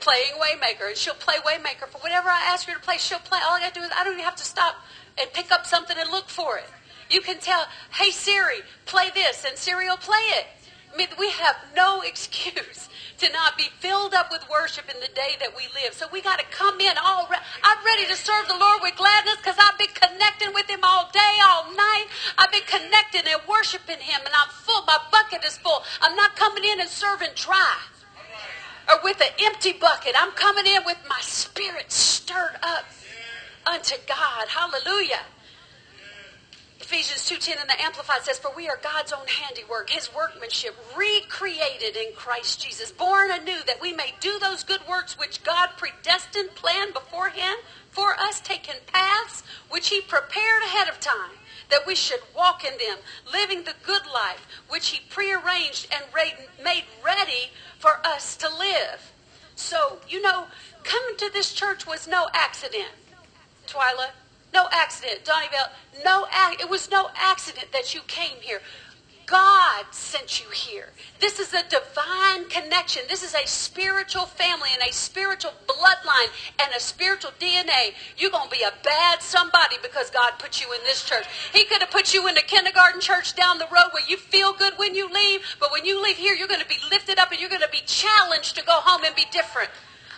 Playing 0.00 0.32
Waymaker. 0.40 0.88
And 0.88 0.96
she'll 0.96 1.14
play 1.14 1.36
Waymaker 1.46 1.88
for 1.88 1.98
whatever 1.98 2.28
I 2.28 2.40
ask 2.48 2.66
her 2.68 2.74
to 2.74 2.80
play, 2.80 2.96
she'll 2.98 3.18
play. 3.18 3.38
All 3.44 3.56
I 3.56 3.60
got 3.60 3.74
to 3.74 3.80
do 3.80 3.86
is 3.86 3.92
I 3.94 4.04
don't 4.04 4.14
even 4.14 4.24
have 4.24 4.36
to 4.36 4.44
stop 4.44 4.76
and 5.18 5.32
pick 5.32 5.50
up 5.50 5.66
something 5.66 5.96
and 5.98 6.10
look 6.10 6.28
for 6.28 6.58
it. 6.58 6.66
You 7.10 7.20
can 7.20 7.38
tell, 7.38 7.66
hey 7.92 8.10
Siri, 8.10 8.60
play 8.86 9.10
this, 9.14 9.44
and 9.44 9.56
Siri 9.56 9.88
will 9.88 9.96
play 9.96 10.16
it. 10.16 10.46
I 10.92 10.96
mean, 10.96 11.08
we 11.18 11.30
have 11.30 11.56
no 11.74 12.02
excuse 12.06 12.88
to 13.18 13.30
not 13.32 13.58
be 13.58 13.66
filled 13.80 14.14
up 14.14 14.30
with 14.30 14.48
worship 14.48 14.86
in 14.88 15.00
the 15.00 15.10
day 15.14 15.34
that 15.40 15.54
we 15.56 15.64
live. 15.74 15.92
So 15.92 16.06
we 16.12 16.22
got 16.22 16.38
to 16.38 16.46
come 16.50 16.80
in 16.80 16.94
all. 17.02 17.26
Re- 17.30 17.42
I'm 17.62 17.84
ready 17.84 18.06
to 18.06 18.14
serve 18.14 18.46
the 18.46 18.56
Lord 18.56 18.80
with 18.82 18.96
gladness 18.96 19.36
because 19.36 19.56
I've 19.58 19.78
been 19.78 19.94
connecting 19.94 20.54
with 20.54 20.70
Him 20.70 20.80
all 20.82 21.10
day, 21.12 21.34
all 21.42 21.70
night. 21.74 22.06
I've 22.38 22.52
been 22.52 22.66
connecting 22.66 23.22
and 23.26 23.42
worshiping 23.48 23.98
Him, 23.98 24.20
and 24.24 24.34
I'm 24.34 24.48
full. 24.50 24.82
My 24.86 24.98
bucket 25.10 25.44
is 25.44 25.58
full. 25.58 25.82
I'm 26.00 26.14
not 26.14 26.36
coming 26.36 26.64
in 26.64 26.80
and 26.80 26.88
serving 26.88 27.34
dry 27.34 27.76
or 28.88 29.00
with 29.02 29.20
an 29.20 29.34
empty 29.44 29.72
bucket. 29.72 30.14
I'm 30.16 30.32
coming 30.32 30.66
in 30.66 30.82
with 30.86 30.98
my 31.08 31.20
spirit 31.20 31.90
stirred 31.92 32.56
up 32.62 32.86
unto 33.66 33.96
God. 34.06 34.48
Hallelujah. 34.48 35.26
Ephesians 36.80 37.28
2.10 37.28 37.60
in 37.60 37.66
the 37.66 37.82
Amplified 37.82 38.22
says, 38.22 38.38
For 38.38 38.52
we 38.54 38.68
are 38.68 38.78
God's 38.80 39.12
own 39.12 39.26
handiwork, 39.26 39.90
his 39.90 40.14
workmanship, 40.14 40.76
recreated 40.96 41.96
in 41.96 42.14
Christ 42.14 42.62
Jesus, 42.62 42.92
born 42.92 43.32
anew, 43.32 43.58
that 43.66 43.80
we 43.80 43.92
may 43.92 44.14
do 44.20 44.38
those 44.38 44.62
good 44.62 44.80
works 44.88 45.18
which 45.18 45.42
God 45.42 45.70
predestined, 45.76 46.54
planned 46.54 46.94
beforehand 46.94 47.58
for 47.90 48.14
us, 48.14 48.40
taking 48.40 48.76
paths 48.86 49.42
which 49.68 49.88
he 49.88 50.00
prepared 50.00 50.62
ahead 50.62 50.88
of 50.88 51.00
time, 51.00 51.38
that 51.68 51.84
we 51.84 51.96
should 51.96 52.20
walk 52.34 52.64
in 52.64 52.78
them, 52.78 52.98
living 53.32 53.64
the 53.64 53.74
good 53.84 54.06
life 54.06 54.46
which 54.68 54.88
he 54.88 55.00
prearranged 55.10 55.88
and 55.92 56.04
made 56.62 56.84
ready 57.04 57.50
for 57.78 58.00
us 58.06 58.36
to 58.36 58.48
live. 58.48 59.12
So, 59.56 59.98
you 60.08 60.22
know, 60.22 60.46
coming 60.84 61.16
to 61.16 61.30
this 61.32 61.52
church 61.52 61.88
was 61.88 62.06
no 62.06 62.28
accident, 62.32 62.92
Twyla. 63.66 64.10
No 64.52 64.68
accident. 64.72 65.24
Donnie 65.24 65.48
Bell, 65.50 65.70
no, 66.04 66.26
it 66.60 66.68
was 66.68 66.90
no 66.90 67.10
accident 67.14 67.72
that 67.72 67.94
you 67.94 68.00
came 68.06 68.36
here. 68.40 68.60
God 69.28 69.84
sent 69.90 70.40
you 70.40 70.48
here. 70.48 70.88
This 71.20 71.38
is 71.38 71.52
a 71.52 71.62
divine 71.68 72.48
connection. 72.48 73.02
This 73.10 73.22
is 73.22 73.34
a 73.34 73.46
spiritual 73.46 74.24
family 74.24 74.70
and 74.72 74.88
a 74.88 74.92
spiritual 74.92 75.52
bloodline 75.66 76.30
and 76.58 76.72
a 76.74 76.80
spiritual 76.80 77.32
DNA. 77.38 77.92
You're 78.16 78.30
going 78.30 78.48
to 78.48 78.56
be 78.56 78.62
a 78.62 78.72
bad 78.82 79.20
somebody 79.20 79.76
because 79.82 80.08
God 80.08 80.32
put 80.38 80.62
you 80.62 80.72
in 80.72 80.80
this 80.84 81.04
church. 81.04 81.26
He 81.52 81.66
could 81.66 81.82
have 81.82 81.90
put 81.90 82.14
you 82.14 82.26
in 82.26 82.36
the 82.36 82.40
kindergarten 82.40 83.02
church 83.02 83.34
down 83.34 83.58
the 83.58 83.66
road 83.66 83.92
where 83.92 84.08
you 84.08 84.16
feel 84.16 84.54
good 84.54 84.72
when 84.78 84.94
you 84.94 85.10
leave, 85.10 85.40
but 85.60 85.72
when 85.72 85.84
you 85.84 86.02
leave 86.02 86.16
here, 86.16 86.34
you're 86.34 86.48
going 86.48 86.62
to 86.62 86.68
be 86.68 86.78
lifted 86.90 87.18
up 87.18 87.30
and 87.30 87.38
you're 87.38 87.50
going 87.50 87.60
to 87.60 87.68
be 87.68 87.82
challenged 87.84 88.56
to 88.56 88.64
go 88.64 88.80
home 88.80 89.04
and 89.04 89.14
be 89.14 89.26
different. 89.30 89.68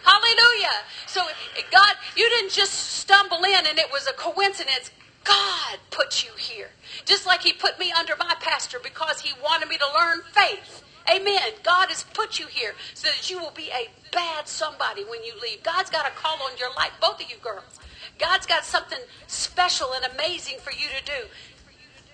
Hallelujah. 0.05 0.85
So 1.07 1.23
God, 1.71 1.95
you 2.17 2.29
didn't 2.29 2.53
just 2.53 2.73
stumble 2.73 3.45
in 3.45 3.67
and 3.67 3.79
it 3.79 3.91
was 3.93 4.07
a 4.07 4.13
coincidence. 4.13 4.91
God 5.25 5.79
put 5.91 6.25
you 6.25 6.31
here. 6.39 6.71
Just 7.05 7.27
like 7.27 7.43
he 7.43 7.53
put 7.53 7.79
me 7.79 7.93
under 7.93 8.15
my 8.19 8.35
pastor 8.41 8.79
because 8.83 9.21
he 9.21 9.33
wanted 9.43 9.69
me 9.69 9.77
to 9.79 9.87
learn 9.95 10.23
faith. 10.33 10.83
Amen. 11.11 11.53
God 11.63 11.89
has 11.89 12.05
put 12.15 12.39
you 12.39 12.47
here 12.47 12.75
so 12.95 13.09
that 13.09 13.31
you 13.31 13.39
will 13.39 13.53
be 13.53 13.71
a 13.71 13.89
bad 14.13 14.49
somebody 14.49 15.05
when 15.05 15.25
you 15.25 15.33
leave. 15.43 15.63
God's 15.63 15.91
got 15.91 16.07
a 16.07 16.11
call 16.11 16.39
on 16.43 16.57
your 16.59 16.73
life, 16.77 16.93
both 17.01 17.21
of 17.23 17.31
you 17.31 17.37
girls. 17.43 17.79
God's 18.19 18.47
got 18.47 18.65
something 18.65 18.99
special 19.27 19.93
and 19.95 20.05
amazing 20.15 20.59
for 20.59 20.73
you 20.73 20.87
to 20.99 21.05
do 21.05 21.27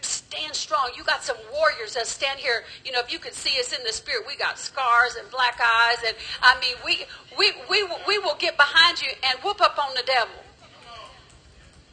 stand 0.06 0.54
strong. 0.54 0.90
You 0.96 1.04
got 1.04 1.22
some 1.22 1.36
warriors 1.52 1.94
that 1.94 2.06
stand 2.06 2.40
here. 2.40 2.64
You 2.84 2.92
know, 2.92 3.00
if 3.00 3.12
you 3.12 3.18
can 3.18 3.32
see 3.32 3.58
us 3.60 3.72
in 3.76 3.84
the 3.84 3.92
spirit, 3.92 4.24
we 4.26 4.36
got 4.36 4.58
scars 4.58 5.16
and 5.16 5.30
black 5.30 5.60
eyes, 5.60 5.98
and 6.06 6.16
I 6.42 6.58
mean, 6.60 6.76
we 6.84 7.04
we 7.38 7.52
we 7.68 7.86
we 8.06 8.18
will 8.18 8.36
get 8.36 8.56
behind 8.56 9.02
you 9.02 9.10
and 9.28 9.38
whoop 9.40 9.60
up 9.60 9.78
on 9.78 9.94
the 9.94 10.02
devil. 10.06 10.34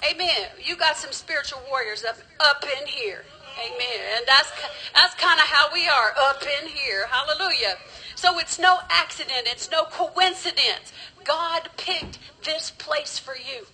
Amen. 0.10 0.50
You 0.62 0.76
got 0.76 0.98
some 0.98 1.12
spiritual 1.12 1.62
warriors 1.70 2.04
up 2.04 2.18
up 2.40 2.64
in 2.64 2.88
here. 2.88 3.24
Amen. 3.60 4.00
And 4.18 4.26
that's 4.28 4.52
that's 4.94 5.14
kind 5.16 5.40
of 5.40 5.46
how 5.46 5.72
we 5.74 5.88
are 5.88 6.14
up 6.18 6.44
in 6.62 6.68
here. 6.68 7.08
Hallelujah. 7.08 7.78
So 8.16 8.40
it's 8.40 8.60
no 8.60 8.80
accident. 8.90 9.44
It's 9.46 9.70
no 9.72 9.84
coincidence. 9.86 10.92
God 11.24 11.70
picked 11.78 12.20
this 12.44 12.72
place 12.72 13.18
for 13.18 13.36
you. 13.36 13.66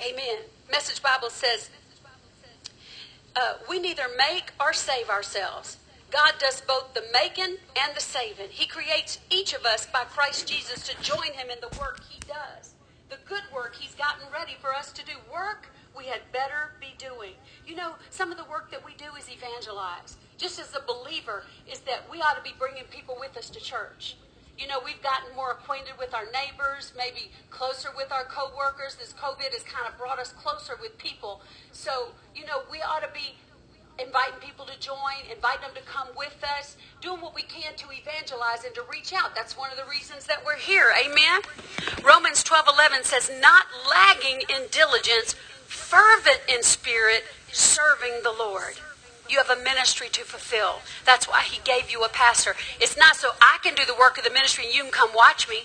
Amen. 0.00 0.38
Message 0.70 1.02
Bible 1.02 1.30
says 1.30 1.70
uh, 3.36 3.54
we 3.68 3.78
neither 3.78 4.06
make 4.16 4.52
or 4.60 4.72
save 4.72 5.10
ourselves. 5.10 5.76
God 6.10 6.32
does 6.38 6.60
both 6.62 6.94
the 6.94 7.04
making 7.12 7.56
and 7.82 7.94
the 7.94 8.00
saving. 8.00 8.48
He 8.50 8.66
creates 8.66 9.18
each 9.30 9.52
of 9.52 9.66
us 9.66 9.86
by 9.86 10.04
Christ 10.04 10.48
Jesus 10.48 10.86
to 10.86 11.02
join 11.02 11.32
him 11.32 11.50
in 11.50 11.58
the 11.60 11.76
work 11.78 12.00
he 12.08 12.20
does. 12.20 12.74
The 13.10 13.18
good 13.28 13.42
work 13.54 13.74
he's 13.76 13.94
gotten 13.94 14.26
ready 14.32 14.56
for 14.60 14.72
us 14.74 14.92
to 14.92 15.04
do. 15.04 15.12
Work 15.32 15.68
we 15.96 16.04
had 16.04 16.20
better 16.32 16.72
be 16.80 16.94
doing. 16.98 17.32
You 17.66 17.76
know, 17.76 17.94
some 18.10 18.30
of 18.30 18.38
the 18.38 18.44
work 18.44 18.70
that 18.70 18.84
we 18.84 18.94
do 18.94 19.06
is 19.18 19.28
evangelize. 19.30 20.16
just 20.38 20.60
as 20.60 20.74
a 20.74 20.80
believer, 20.86 21.44
is 21.70 21.80
that 21.80 22.10
we 22.10 22.20
ought 22.20 22.36
to 22.36 22.42
be 22.42 22.54
bringing 22.58 22.84
people 22.90 23.16
with 23.18 23.36
us 23.38 23.48
to 23.50 23.60
church. 23.60 24.16
You 24.58 24.66
know, 24.66 24.80
we've 24.84 25.02
gotten 25.02 25.34
more 25.36 25.50
acquainted 25.50 25.94
with 25.98 26.14
our 26.14 26.24
neighbors, 26.32 26.92
maybe 26.96 27.30
closer 27.50 27.90
with 27.94 28.10
our 28.10 28.24
coworkers. 28.24 28.94
This 28.94 29.12
COVID 29.12 29.52
has 29.52 29.62
kind 29.62 29.86
of 29.86 29.98
brought 29.98 30.18
us 30.18 30.32
closer 30.32 30.74
with 30.80 30.96
people. 30.96 31.42
So, 31.72 32.12
you 32.34 32.46
know, 32.46 32.62
we 32.70 32.80
ought 32.80 33.02
to 33.02 33.10
be 33.12 33.36
inviting 33.98 34.38
people 34.40 34.64
to 34.66 34.78
join, 34.78 35.28
inviting 35.30 35.62
them 35.62 35.74
to 35.74 35.82
come 35.82 36.08
with 36.16 36.42
us, 36.58 36.76
doing 37.00 37.20
what 37.20 37.34
we 37.34 37.42
can 37.42 37.74
to 37.76 37.86
evangelize 37.90 38.64
and 38.64 38.74
to 38.74 38.82
reach 38.90 39.12
out. 39.12 39.34
That's 39.34 39.56
one 39.56 39.70
of 39.70 39.76
the 39.76 39.84
reasons 39.90 40.26
that 40.26 40.44
we're 40.44 40.56
here. 40.56 40.92
Amen. 40.98 41.42
Romans 42.02 42.42
12:11 42.42 43.04
says, 43.04 43.30
"Not 43.30 43.66
lagging 43.86 44.42
in 44.48 44.68
diligence, 44.68 45.34
fervent 45.66 46.40
in 46.48 46.62
spirit, 46.62 47.24
serving 47.52 48.22
the 48.22 48.32
Lord." 48.32 48.78
You 49.28 49.38
have 49.38 49.50
a 49.50 49.60
ministry 49.62 50.08
to 50.10 50.22
fulfill. 50.22 50.80
That's 51.04 51.28
why 51.28 51.42
he 51.42 51.60
gave 51.64 51.90
you 51.90 52.04
a 52.04 52.08
pastor. 52.08 52.54
It's 52.80 52.96
not 52.96 53.16
so 53.16 53.30
I 53.40 53.58
can 53.62 53.74
do 53.74 53.84
the 53.84 53.94
work 53.94 54.18
of 54.18 54.24
the 54.24 54.30
ministry 54.30 54.66
and 54.66 54.74
you 54.74 54.82
can 54.82 54.92
come 54.92 55.10
watch 55.14 55.48
me. 55.48 55.62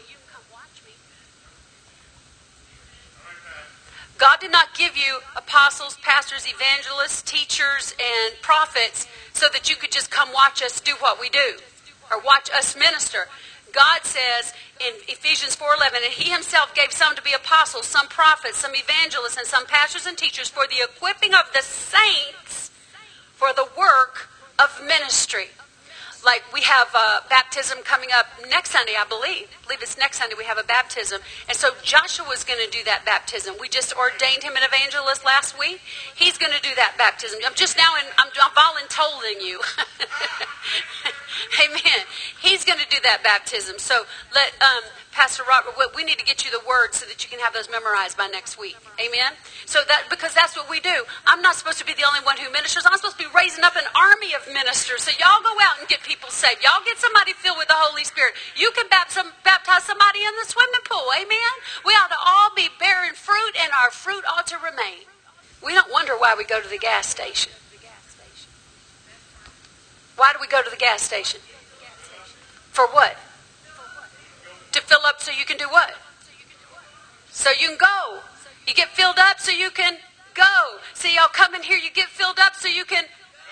God 4.22 4.40
did 4.40 4.52
not 4.52 4.76
give 4.76 4.96
you 4.96 5.18
apostles, 5.36 5.98
pastors, 6.04 6.46
evangelists, 6.46 7.24
teachers, 7.24 7.96
and 7.98 8.40
prophets 8.44 9.08
so 9.34 9.48
that 9.52 9.68
you 9.68 9.76
could 9.76 9.92
just 9.92 10.12
come 10.12 10.30
watch 10.32 10.62
us 10.62 10.80
do 10.80 10.92
what 11.00 11.20
we 11.20 11.28
do 11.30 11.58
or 12.12 12.20
watch 12.22 12.52
us 12.54 12.78
minister. 12.78 13.28
God 13.74 14.02
says 14.04 14.54
in 14.80 14.94
Ephesians 15.08 15.56
4:11, 15.56 16.04
and 16.04 16.14
he 16.14 16.30
himself 16.30 16.76
gave 16.76 16.92
some 16.92 17.16
to 17.16 17.22
be 17.24 17.34
apostles, 17.34 17.88
some 17.88 18.08
prophets, 18.10 18.60
some 18.60 18.76
evangelists, 18.76 19.38
and 19.38 19.48
some 19.48 19.66
pastors 19.66 20.06
and 20.06 20.16
teachers 20.16 20.50
for 20.50 20.68
the 20.68 20.84
equipping 20.84 21.34
of 21.34 21.52
the 21.54 21.64
saints 21.64 22.51
for 23.42 23.52
the 23.58 23.66
work 23.76 24.30
of 24.60 24.70
ministry 24.86 25.50
like 26.24 26.44
we 26.54 26.62
have 26.62 26.94
a 26.94 27.26
baptism 27.28 27.80
coming 27.84 28.10
up 28.14 28.28
next 28.50 28.70
Sunday, 28.70 28.94
I 28.94 29.06
believe. 29.10 29.50
I 29.50 29.66
believe 29.66 29.82
it's 29.82 29.98
next 29.98 30.20
Sunday 30.20 30.36
we 30.38 30.44
have 30.46 30.60
a 30.60 30.64
baptism. 30.64 31.22
And 31.50 31.58
so 31.58 31.72
Joshua's 31.82 32.44
going 32.44 32.64
to 32.64 32.70
do 32.70 32.84
that 32.86 33.02
baptism. 33.04 33.56
We 33.60 33.68
just 33.68 33.98
ordained 33.98 34.44
him 34.44 34.54
an 34.54 34.62
evangelist 34.62 35.26
last 35.26 35.58
week. 35.58 35.82
He's 36.14 36.38
going 36.38 36.54
to 36.54 36.62
do 36.62 36.70
that 36.76 36.94
baptism. 37.00 37.40
I'm 37.44 37.56
just 37.56 37.78
now 37.78 37.90
in, 37.98 38.06
I'm, 38.20 38.30
I'm 38.30 38.54
voluntoling 38.54 39.42
you. 39.42 39.60
Amen. 41.66 42.06
He's 42.42 42.64
going 42.64 42.78
to 42.80 42.88
do 42.90 42.98
that 43.02 43.24
baptism. 43.24 43.80
So 43.80 44.04
let, 44.36 44.54
um, 44.62 44.84
Pastor 45.12 45.44
Robert, 45.44 45.76
we 45.94 46.04
need 46.08 46.18
to 46.20 46.26
get 46.26 46.46
you 46.46 46.52
the 46.52 46.64
words 46.64 46.98
so 46.98 47.06
that 47.06 47.20
you 47.20 47.30
can 47.30 47.40
have 47.44 47.52
those 47.54 47.68
memorized 47.70 48.16
by 48.16 48.28
next 48.32 48.58
week. 48.58 48.80
Amen? 48.96 49.36
So 49.68 49.84
that, 49.88 50.08
because 50.10 50.34
that's 50.34 50.56
what 50.56 50.70
we 50.70 50.80
do. 50.80 51.04
I'm 51.28 51.42
not 51.44 51.56
supposed 51.60 51.80
to 51.80 51.86
be 51.86 51.92
the 51.94 52.08
only 52.08 52.24
one 52.24 52.38
who 52.40 52.50
ministers. 52.50 52.88
I'm 52.88 52.96
supposed 52.96 53.20
to 53.20 53.28
be 53.28 53.32
raising 53.36 53.64
up 53.68 53.76
an 53.76 53.84
army 53.92 54.32
of 54.34 54.48
ministers. 54.48 55.04
So 55.04 55.12
y'all 55.20 55.44
go 55.44 55.52
out 55.68 55.84
and 55.84 55.88
get 55.92 56.00
people 56.08 56.32
saved. 56.32 56.64
Y'all 56.64 56.80
get 56.88 56.96
somebody 56.98 57.34
filled 57.34 57.60
with 57.60 57.68
the 57.68 57.76
Holy 57.76 58.08
Spirit. 58.08 58.40
You 58.56 58.72
can 58.72 58.88
baptize 58.88 59.84
somebody 59.84 60.20
in 60.24 60.34
the 60.40 60.48
swimming 60.48 60.86
pool. 60.88 61.04
Amen? 61.20 61.54
We 61.84 61.92
ought 61.92 62.10
to 62.10 62.22
all 62.24 62.56
be 62.56 62.72
bearing 62.80 63.12
fruit 63.14 63.54
and 63.60 63.70
our 63.84 63.92
fruit 63.92 64.24
ought 64.32 64.48
to 64.48 64.58
remain. 64.64 65.04
We 65.60 65.76
don't 65.76 65.92
wonder 65.92 66.16
why 66.16 66.36
we 66.40 66.48
go 66.48 66.62
to 66.62 66.70
the 66.72 66.80
gas 66.80 67.08
station. 67.08 67.52
Why 70.16 70.32
do 70.32 70.40
we 70.40 70.48
go 70.48 70.64
to 70.64 70.70
the 70.70 70.80
gas 70.80 71.04
station? 71.04 71.42
For 72.72 72.88
what? 72.88 73.18
Fill 74.92 75.06
up 75.06 75.22
so 75.22 75.32
you 75.32 75.46
can 75.46 75.56
do 75.56 75.70
what? 75.70 75.96
So 77.32 77.50
you 77.52 77.70
can 77.70 77.78
go. 77.78 78.20
You 78.68 78.74
get 78.74 78.90
filled 78.90 79.18
up 79.18 79.40
so 79.40 79.52
you 79.52 79.70
can 79.70 79.96
go. 80.34 80.80
See, 80.94 81.16
y'all 81.16 81.32
come 81.32 81.56
in 81.56 81.64
here, 81.64 81.78
you 81.78 81.90
get 81.92 82.10
filled 82.10 82.40
up 82.40 82.56
so 82.56 82.68
you 82.68 82.84
can 82.84 83.06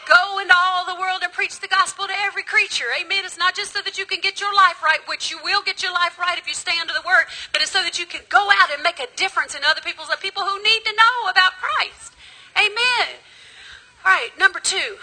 go 0.05 0.39
into 0.39 0.53
all 0.53 0.85
the 0.85 0.99
world 0.99 1.21
and 1.23 1.31
preach 1.31 1.61
the 1.61 1.67
gospel 1.69 2.07
to 2.07 2.13
every 2.27 2.43
creature. 2.43 2.91
Amen. 2.99 3.23
It's 3.23 3.37
not 3.37 3.55
just 3.55 3.71
so 3.71 3.79
that 3.85 3.97
you 3.97 4.05
can 4.05 4.19
get 4.19 4.41
your 4.41 4.53
life 4.53 4.83
right, 4.83 4.99
which 5.07 5.31
you 5.31 5.37
will 5.41 5.61
get 5.63 5.81
your 5.81 5.93
life 5.93 6.19
right 6.19 6.37
if 6.37 6.45
you 6.45 6.53
stay 6.53 6.75
under 6.81 6.91
the 6.91 7.07
word, 7.07 7.25
but 7.53 7.61
it's 7.61 7.71
so 7.71 7.83
that 7.83 7.97
you 7.97 8.05
can 8.05 8.21
go 8.27 8.49
out 8.59 8.69
and 8.73 8.83
make 8.83 8.99
a 8.99 9.07
difference 9.15 9.55
in 9.55 9.61
other 9.63 9.81
people's 9.81 10.09
lives, 10.09 10.21
people 10.21 10.43
who 10.43 10.61
need 10.61 10.83
to 10.83 10.91
know 10.91 11.31
about 11.31 11.53
Christ. 11.53 12.11
Amen. 12.57 13.15
All 14.03 14.11
right, 14.11 14.31
number 14.37 14.59
two. 14.59 14.97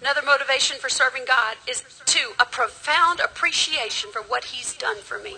Another 0.00 0.22
motivation 0.22 0.78
for 0.78 0.88
serving 0.88 1.24
God 1.26 1.56
is 1.68 1.84
two, 2.04 2.32
a 2.38 2.44
profound 2.44 3.20
appreciation 3.20 4.10
for 4.10 4.22
what 4.22 4.44
He's 4.44 4.74
done 4.76 4.98
for 4.98 5.18
me. 5.18 5.36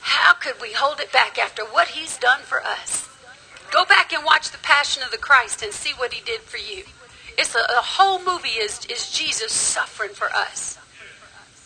How 0.00 0.32
could 0.34 0.60
we 0.60 0.72
hold 0.72 1.00
it 1.00 1.12
back 1.12 1.38
after 1.38 1.64
what 1.64 1.88
He's 1.88 2.18
done 2.18 2.40
for 2.40 2.62
us? 2.62 3.08
Go 3.70 3.84
back 3.84 4.12
and 4.12 4.24
watch 4.24 4.50
The 4.50 4.58
Passion 4.58 5.02
of 5.02 5.10
the 5.10 5.18
Christ 5.18 5.62
and 5.62 5.72
see 5.72 5.92
what 5.92 6.14
He 6.14 6.24
did 6.24 6.40
for 6.40 6.56
you. 6.56 6.84
It's 7.36 7.54
a, 7.54 7.58
the 7.68 7.82
whole 7.82 8.24
movie 8.24 8.58
is, 8.58 8.84
is 8.86 9.10
Jesus 9.10 9.52
suffering 9.52 10.10
for 10.10 10.30
us 10.30 10.78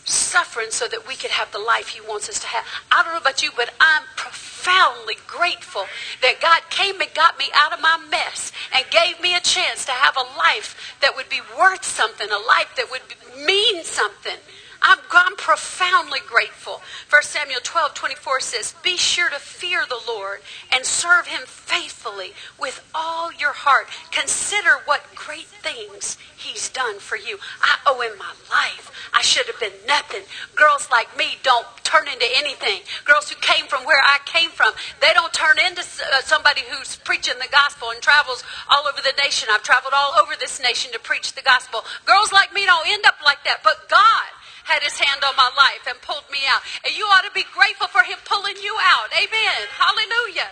suffering 0.05 0.71
so 0.71 0.87
that 0.87 1.07
we 1.07 1.15
could 1.15 1.31
have 1.31 1.51
the 1.51 1.59
life 1.59 1.89
he 1.89 2.01
wants 2.01 2.29
us 2.29 2.39
to 2.39 2.47
have. 2.47 2.65
I 2.91 3.03
don't 3.03 3.13
know 3.13 3.19
about 3.19 3.43
you, 3.43 3.51
but 3.55 3.73
I'm 3.79 4.03
profoundly 4.15 5.17
grateful 5.27 5.85
that 6.21 6.41
God 6.41 6.61
came 6.69 7.01
and 7.01 7.13
got 7.13 7.37
me 7.37 7.45
out 7.53 7.73
of 7.73 7.81
my 7.81 7.97
mess 8.09 8.51
and 8.75 8.85
gave 8.89 9.21
me 9.21 9.35
a 9.35 9.41
chance 9.41 9.85
to 9.85 9.91
have 9.91 10.15
a 10.17 10.37
life 10.37 10.97
that 11.01 11.15
would 11.15 11.29
be 11.29 11.41
worth 11.57 11.83
something, 11.83 12.27
a 12.29 12.37
life 12.37 12.73
that 12.77 12.89
would 12.91 13.01
mean 13.45 13.83
something. 13.83 14.37
I'm, 14.83 14.99
I'm 15.11 15.35
profoundly 15.37 16.19
grateful. 16.27 16.81
1 17.09 17.23
Samuel 17.23 17.61
12, 17.63 17.93
24 17.93 18.39
says, 18.41 18.75
Be 18.83 18.97
sure 18.97 19.29
to 19.29 19.39
fear 19.39 19.85
the 19.87 19.99
Lord 20.07 20.41
and 20.73 20.85
serve 20.85 21.27
him 21.27 21.41
faithfully 21.45 22.33
with 22.59 22.83
all 22.93 23.31
your 23.31 23.53
heart. 23.53 23.87
Consider 24.11 24.81
what 24.85 25.03
great 25.15 25.47
things 25.47 26.17
he's 26.35 26.67
done 26.67 26.99
for 26.99 27.15
you. 27.15 27.39
I 27.61 27.77
owe 27.87 28.01
him 28.01 28.17
my 28.19 28.33
life. 28.51 28.91
I 29.13 29.21
should 29.21 29.47
have 29.47 29.59
been 29.59 29.87
nothing. 29.87 30.23
Girls 30.55 30.89
like 30.91 31.17
me 31.17 31.37
don't 31.43 31.67
turn 31.83 32.07
into 32.07 32.27
anything. 32.35 32.81
Girls 33.05 33.29
who 33.29 33.39
came 33.39 33.67
from 33.67 33.85
where 33.85 34.01
I 34.03 34.19
came 34.25 34.49
from, 34.49 34.73
they 34.99 35.13
don't 35.13 35.31
turn 35.31 35.59
into 35.59 35.81
uh, 35.81 36.21
somebody 36.21 36.61
who's 36.67 36.97
preaching 36.97 37.39
the 37.39 37.47
gospel 37.51 37.91
and 37.91 38.01
travels 38.01 38.43
all 38.69 38.85
over 38.87 38.99
the 39.01 39.13
nation. 39.23 39.47
I've 39.51 39.63
traveled 39.63 39.93
all 39.95 40.19
over 40.21 40.33
this 40.37 40.59
nation 40.59 40.91
to 40.91 40.99
preach 40.99 41.33
the 41.33 41.41
gospel. 41.41 41.85
Girls 42.05 42.33
like 42.33 42.53
me 42.53 42.65
don't 42.65 42.87
end 42.89 43.05
up 43.05 43.15
like 43.23 43.43
that, 43.45 43.63
but 43.63 43.87
God 43.87 44.32
had 44.63 44.83
his 44.83 44.97
hand 44.97 45.21
on 45.23 45.35
my 45.35 45.51
life 45.57 45.83
and 45.87 45.99
pulled 46.01 46.27
me 46.31 46.39
out. 46.47 46.61
And 46.85 46.95
you 46.95 47.05
ought 47.05 47.23
to 47.27 47.33
be 47.35 47.45
grateful 47.51 47.87
for 47.87 48.01
him 48.03 48.17
pulling 48.25 48.57
you 48.63 48.75
out. 48.81 49.11
Amen. 49.15 49.59
Hallelujah. 49.75 50.51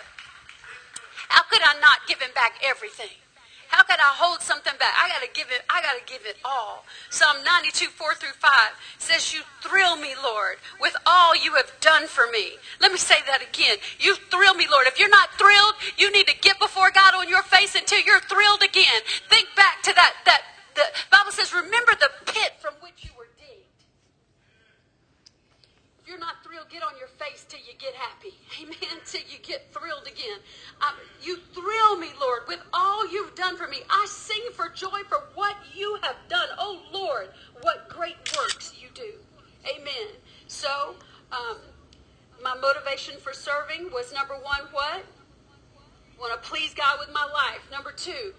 How 1.30 1.44
could 1.48 1.64
I 1.64 1.80
not 1.80 2.04
give 2.08 2.22
him 2.22 2.32
back 2.36 2.60
everything? 2.64 3.16
How 3.72 3.84
could 3.84 4.04
I 4.04 4.12
hold 4.20 4.42
something 4.42 4.74
back? 4.80 4.92
I 5.00 5.08
gotta 5.08 5.32
give 5.32 5.48
it, 5.48 5.64
I 5.70 5.82
gotta 5.82 6.04
give 6.06 6.26
it 6.28 6.36
all. 6.44 6.84
Psalm 7.10 7.38
92, 7.46 7.88
4 7.88 8.16
through 8.16 8.36
5 8.36 8.52
says, 9.00 9.34
You 9.34 9.40
thrill 9.64 9.96
me, 9.96 10.12
Lord, 10.22 10.58
with 10.82 10.94
all 11.08 11.34
you 11.34 11.56
have 11.56 11.72
done 11.80 12.06
for 12.08 12.28
me. 12.28 12.60
Let 12.82 12.92
me 12.92 12.98
say 12.98 13.16
that 13.28 13.40
again. 13.40 13.78
You 13.98 14.16
thrill 14.28 14.56
me, 14.56 14.68
Lord. 14.70 14.88
If 14.88 15.00
you're 15.00 15.08
not 15.08 15.32
thrilled, 15.40 15.76
you 15.96 16.12
need 16.12 16.28
to 16.28 16.36
get 16.42 16.60
before 16.60 16.92
God 16.92 17.16
on 17.16 17.30
your 17.30 17.44
face 17.44 17.74
until 17.76 18.04
you're 18.04 18.20
thrilled 18.28 18.62
again. 18.62 19.08
Think 19.30 19.48
back 19.56 19.82
to 19.84 19.96
that, 19.96 20.20
that 20.26 20.42
the 20.76 20.84
Bible 21.10 21.32
says, 21.32 21.54
remember 21.54 21.96
the 21.96 22.12
pit 22.26 22.60
from 22.60 22.74
which 22.84 23.08
you 23.08 23.12
you're 26.12 26.20
not 26.20 26.44
thrilled, 26.44 26.68
get 26.70 26.84
on 26.84 26.92
your 27.00 27.08
face 27.08 27.46
till 27.48 27.62
you 27.62 27.72
get 27.80 27.94
happy. 27.94 28.34
Amen. 28.62 29.00
Till 29.06 29.22
you 29.32 29.38
get 29.42 29.74
thrilled 29.74 30.06
again. 30.06 30.40
You 31.24 31.38
thrill 31.54 31.98
me, 31.98 32.10
Lord, 32.20 32.42
with 32.50 32.60
all 32.74 33.10
you've 33.10 33.34
done 33.36 33.56
for 33.56 33.68
me. 33.68 33.78
I 33.90 34.06
sing 34.10 34.42
for 34.54 34.68
joy 34.68 35.04
for 35.08 35.24
what 35.36 35.56
you 35.74 35.98
have 36.02 36.18
done. 36.28 36.50
Oh, 36.60 36.82
Lord, 36.92 37.30
what 37.62 37.88
great 37.88 38.18
works 38.38 38.74
you 38.78 38.90
do. 38.94 39.14
Amen. 39.66 40.10
So, 40.48 40.96
um, 41.32 41.58
my 42.44 42.56
motivation 42.56 43.18
for 43.18 43.32
serving 43.32 43.90
was 43.94 44.12
number 44.14 44.34
one, 44.34 44.68
what? 44.72 45.06
Want 46.20 46.34
to 46.34 46.50
please 46.50 46.74
God 46.74 47.00
with 47.00 47.14
my 47.14 47.24
life. 47.24 47.62
Number 47.72 47.94
two, 47.94 48.34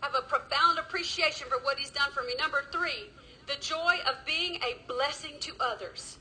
have 0.00 0.14
a 0.14 0.22
profound 0.22 0.78
appreciation 0.78 1.48
for 1.48 1.58
what 1.64 1.78
He's 1.80 1.90
done 1.90 2.12
for 2.12 2.22
me. 2.22 2.34
Number 2.38 2.62
three, 2.70 3.10
the 3.48 3.60
joy 3.60 3.96
of 4.06 4.24
being 4.24 4.56
a 4.56 4.76
blessing 4.86 5.32
to 5.40 5.52
others. 5.58 6.18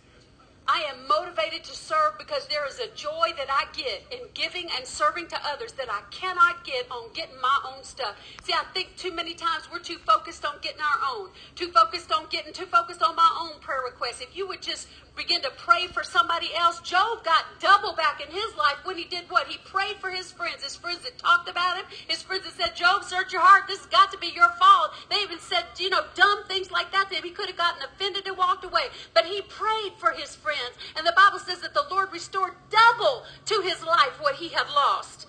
I 0.68 0.86
am 0.90 1.08
motivated 1.08 1.64
to 1.66 1.76
serve 1.76 2.18
because 2.18 2.48
there 2.48 2.66
is 2.68 2.80
a 2.80 2.88
joy 2.96 3.34
that 3.36 3.48
I 3.50 3.66
get 3.76 4.04
in 4.12 4.28
giving 4.34 4.68
and 4.78 4.86
serving 4.86 5.28
to 5.28 5.38
others 5.46 5.74
that 5.74 5.90
I 5.90 6.02
cannot 6.12 6.64
get 6.64 6.90
on 6.90 7.12
getting 7.14 7.40
my 7.42 7.60
own 7.76 7.84
stuff. 7.84 8.16
See, 8.44 8.54
I 8.54 8.64
think 8.74 8.96
too 8.96 9.12
many 9.12 9.34
times 9.34 9.64
we're 9.72 9.80
too 9.80 9.98
focused 10.06 10.46
on 10.46 10.56
getting 10.62 10.82
our 10.82 11.00
own, 11.16 11.30
too 11.56 11.70
focused 11.70 12.12
on 12.12 12.28
getting, 12.30 12.54
too 12.54 12.68
focused 12.68 13.02
on 13.02 13.16
my 13.16 13.38
own 13.42 13.60
prayer 13.60 13.82
requests. 13.84 14.22
If 14.22 14.38
you 14.38 14.48
would 14.48 14.62
just 14.62 14.88
begin 15.16 15.42
to 15.42 15.52
pray 15.58 15.88
for 15.88 16.04
somebody 16.04 16.50
else, 16.56 16.80
Job 16.82 17.24
got 17.24 17.46
double 17.60 17.94
back 17.96 18.22
in 18.22 18.32
his 18.32 18.56
life 18.56 18.78
when 18.84 18.98
he 18.98 19.06
did 19.06 19.26
what? 19.30 19.48
He 19.48 19.58
prayed 19.66 19.98
for 19.98 20.10
his 20.10 20.32
friends, 20.32 20.64
his 20.64 20.76
friends 20.76 21.00
that 21.04 21.18
talked 21.18 21.50
about 21.50 21.78
him, 21.78 21.86
his 22.08 22.22
friends 22.22 22.44
that 22.44 22.54
said, 22.54 22.76
Job, 22.76 23.04
search 23.04 23.34
your 23.34 23.42
heart. 23.42 23.68
This 23.68 23.80
has 23.80 23.88
got 23.88 24.12
to 24.12 24.18
be 24.18 24.32
your 24.36 24.50
fault. 24.60 24.92
They 25.10 25.18
even 25.18 25.40
said, 25.40 25.66
you 25.78 25.90
know, 25.90 26.06
dumb 26.16 26.44
things 26.48 26.72
like 26.72 26.92
that 26.92 27.10
to 27.10 27.16
him. 27.16 27.24
He 27.24 27.32
could 27.32 27.48
have 27.48 27.58
gotten 27.58 27.84
offended 27.84 28.28
and 28.28 28.38
walked 28.38 28.64
away. 28.64 28.88
But 29.14 29.26
he 29.26 29.42
prayed 29.42 29.94
for 29.98 30.12
his 30.12 30.36
friends 30.36 30.52
friends. 30.52 30.76
And 30.98 31.06
the 31.06 31.14
Bible 31.16 31.40
says 31.40 31.60
that 31.62 31.74
the 31.74 31.86
Lord 31.90 32.12
restored 32.12 32.54
double 32.70 33.24
to 33.46 33.62
his 33.62 33.84
life 33.84 34.20
what 34.20 34.36
he 34.36 34.50
had 34.50 34.68
lost. 34.70 35.28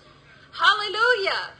Hallelujah. 0.51 1.51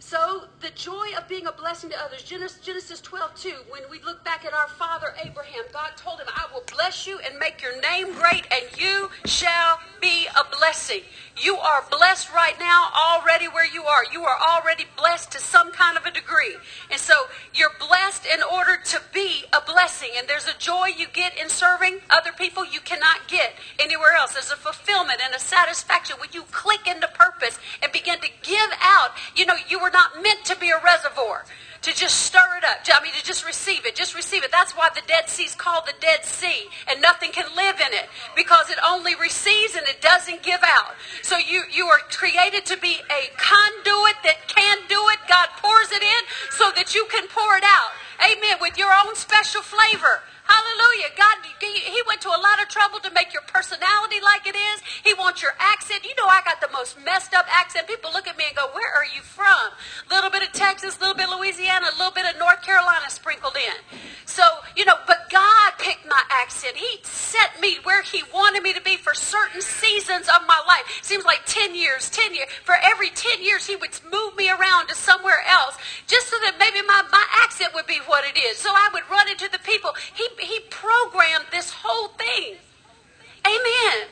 So 0.00 0.44
the 0.60 0.70
joy 0.70 1.08
of 1.16 1.28
being 1.28 1.46
a 1.46 1.52
blessing 1.52 1.90
to 1.90 2.00
others. 2.00 2.22
Genesis, 2.22 2.60
Genesis 2.60 3.00
12, 3.00 3.34
2, 3.34 3.52
when 3.68 3.82
we 3.90 4.00
look 4.04 4.24
back 4.24 4.44
at 4.44 4.54
our 4.54 4.68
father 4.68 5.08
Abraham, 5.24 5.64
God 5.72 5.90
told 5.96 6.20
him, 6.20 6.28
I 6.28 6.46
will 6.52 6.62
bless 6.72 7.06
you 7.06 7.18
and 7.18 7.38
make 7.38 7.60
your 7.60 7.78
name 7.80 8.14
great, 8.14 8.46
and 8.52 8.64
you 8.80 9.10
shall 9.24 9.80
be 10.00 10.26
a 10.28 10.56
blessing. 10.56 11.00
You 11.36 11.56
are 11.56 11.84
blessed 11.90 12.32
right 12.32 12.54
now 12.58 12.90
already 12.94 13.46
where 13.46 13.66
you 13.66 13.84
are. 13.84 14.02
You 14.12 14.24
are 14.24 14.36
already 14.40 14.84
blessed 14.96 15.32
to 15.32 15.40
some 15.40 15.72
kind 15.72 15.96
of 15.96 16.04
a 16.04 16.10
degree. 16.10 16.56
And 16.90 17.00
so 17.00 17.14
you're 17.54 17.74
blessed 17.78 18.26
in 18.26 18.42
order 18.42 18.78
to 18.84 19.00
be 19.12 19.44
a 19.52 19.60
blessing. 19.60 20.10
And 20.16 20.26
there's 20.26 20.48
a 20.48 20.58
joy 20.58 20.88
you 20.96 21.06
get 21.12 21.38
in 21.38 21.48
serving 21.48 21.98
other 22.10 22.32
people 22.32 22.64
you 22.64 22.80
cannot 22.80 23.28
get 23.28 23.54
anywhere 23.78 24.14
else. 24.18 24.32
There's 24.32 24.50
a 24.50 24.56
fulfillment 24.56 25.20
and 25.24 25.34
a 25.34 25.38
satisfaction 25.38 26.16
when 26.18 26.30
you 26.32 26.42
click 26.50 26.88
into 26.88 27.08
purpose 27.08 27.58
and 27.82 27.92
begin 27.92 28.20
to 28.20 28.28
give 28.42 28.70
out. 28.80 29.10
You 29.36 29.46
know, 29.46 29.56
you 29.68 29.78
were 29.88 29.92
not 29.92 30.22
meant 30.22 30.44
to 30.44 30.56
be 30.56 30.68
a 30.68 30.80
reservoir 30.84 31.44
to 31.80 31.94
just 31.94 32.26
stir 32.26 32.44
it 32.58 32.64
up. 32.64 32.78
I 32.92 33.02
mean, 33.02 33.12
to 33.14 33.24
just 33.24 33.46
receive 33.46 33.86
it. 33.86 33.94
Just 33.94 34.14
receive 34.14 34.44
it. 34.44 34.50
That's 34.52 34.72
why 34.72 34.90
the 34.94 35.00
Dead 35.06 35.30
Sea 35.30 35.44
is 35.44 35.54
called 35.54 35.86
the 35.86 35.94
Dead 36.00 36.24
Sea, 36.24 36.68
and 36.90 37.00
nothing 37.00 37.30
can 37.30 37.46
live 37.56 37.76
in 37.80 37.94
it 37.94 38.10
because 38.36 38.68
it 38.68 38.76
only 38.84 39.14
receives 39.14 39.76
and 39.76 39.86
it 39.86 40.02
doesn't 40.02 40.42
give 40.42 40.60
out. 40.62 40.92
So 41.22 41.38
you, 41.38 41.62
you 41.72 41.86
are 41.86 42.00
created 42.10 42.66
to 42.66 42.76
be 42.76 43.00
a 43.08 43.32
conduit 43.38 44.16
that 44.24 44.44
can 44.48 44.76
do 44.88 45.00
it. 45.08 45.20
God 45.28 45.48
pours 45.62 45.90
it 45.92 46.02
in 46.02 46.22
so 46.50 46.70
that 46.76 46.94
you 46.94 47.06
can 47.10 47.26
pour 47.28 47.56
it 47.56 47.64
out. 47.64 47.96
Amen. 48.20 48.58
With 48.60 48.76
your 48.76 48.90
own 48.92 49.14
special 49.14 49.62
flavor. 49.62 50.20
Hallelujah. 50.48 51.12
God, 51.16 51.36
He 51.60 52.02
went 52.08 52.20
to 52.22 52.28
a 52.28 52.40
lot 52.40 52.62
of 52.62 52.68
trouble 52.68 52.98
to 53.00 53.10
make 53.12 53.32
your 53.32 53.42
personality 53.42 54.16
like 54.24 54.46
it 54.46 54.56
is. 54.56 54.80
He 55.04 55.12
wants 55.14 55.42
your 55.42 55.52
accent. 55.60 56.04
You 56.04 56.14
know, 56.16 56.26
I 56.26 56.40
got 56.44 56.60
the 56.60 56.72
most 56.72 56.96
messed 57.04 57.34
up 57.34 57.44
accent. 57.54 57.86
People 57.86 58.10
look 58.12 58.26
at 58.26 58.36
me 58.38 58.44
and 58.48 58.56
go, 58.56 58.66
Where 58.72 58.88
are 58.94 59.04
you 59.04 59.20
from? 59.20 59.76
A 60.10 60.14
little 60.14 60.30
bit 60.30 60.42
of 60.42 60.52
Texas, 60.52 60.96
a 60.96 61.00
little 61.00 61.14
bit 61.14 61.28
of 61.28 61.38
Louisiana, 61.38 61.92
a 61.92 61.96
little 61.98 62.12
bit 62.12 62.24
of 62.24 62.38
North 62.38 62.62
Carolina 62.62 63.10
sprinkled 63.10 63.56
in. 63.56 63.76
So, 64.24 64.42
you 64.76 64.84
know, 64.84 64.96
but 65.06 65.28
God 65.30 65.72
picked 65.78 66.06
my 66.08 66.22
accent. 66.30 66.76
He 66.76 66.98
set 67.02 67.60
me 67.60 67.78
where 67.84 68.02
He 68.02 68.22
wanted 68.32 68.62
me 68.62 68.72
to 68.72 68.80
be 68.80 68.96
for 68.96 69.12
certain 69.14 69.60
seasons 69.60 70.28
of 70.28 70.46
my 70.48 70.60
life. 70.66 70.84
Seems 71.02 71.24
like 71.24 71.44
10 71.44 71.74
years, 71.74 72.08
10 72.10 72.34
years. 72.34 72.48
For 72.64 72.74
every 72.82 73.10
10 73.10 73.42
years, 73.42 73.66
He 73.66 73.76
would 73.76 73.90
move 74.10 74.36
me 74.36 74.48
around 74.48 74.88
to 74.88 74.94
somewhere 74.94 75.44
else 75.48 75.76
just 76.06 76.28
so 76.28 76.36
that 76.44 76.56
maybe 76.58 76.80
my, 76.86 77.02
my 77.12 77.24
accent 77.44 77.74
would 77.74 77.86
be 77.86 78.00
what 78.06 78.24
it 78.24 78.38
is. 78.38 78.58
So 78.58 78.70
I 78.70 78.88
would 78.92 79.04
run 79.10 79.28
into 79.28 79.48
the 79.50 79.58
people. 79.60 79.92
He 80.14 80.26
he 80.40 80.60
programmed 80.70 81.46
this 81.50 81.70
whole 81.70 82.08
thing. 82.08 82.56
Amen. 83.46 84.08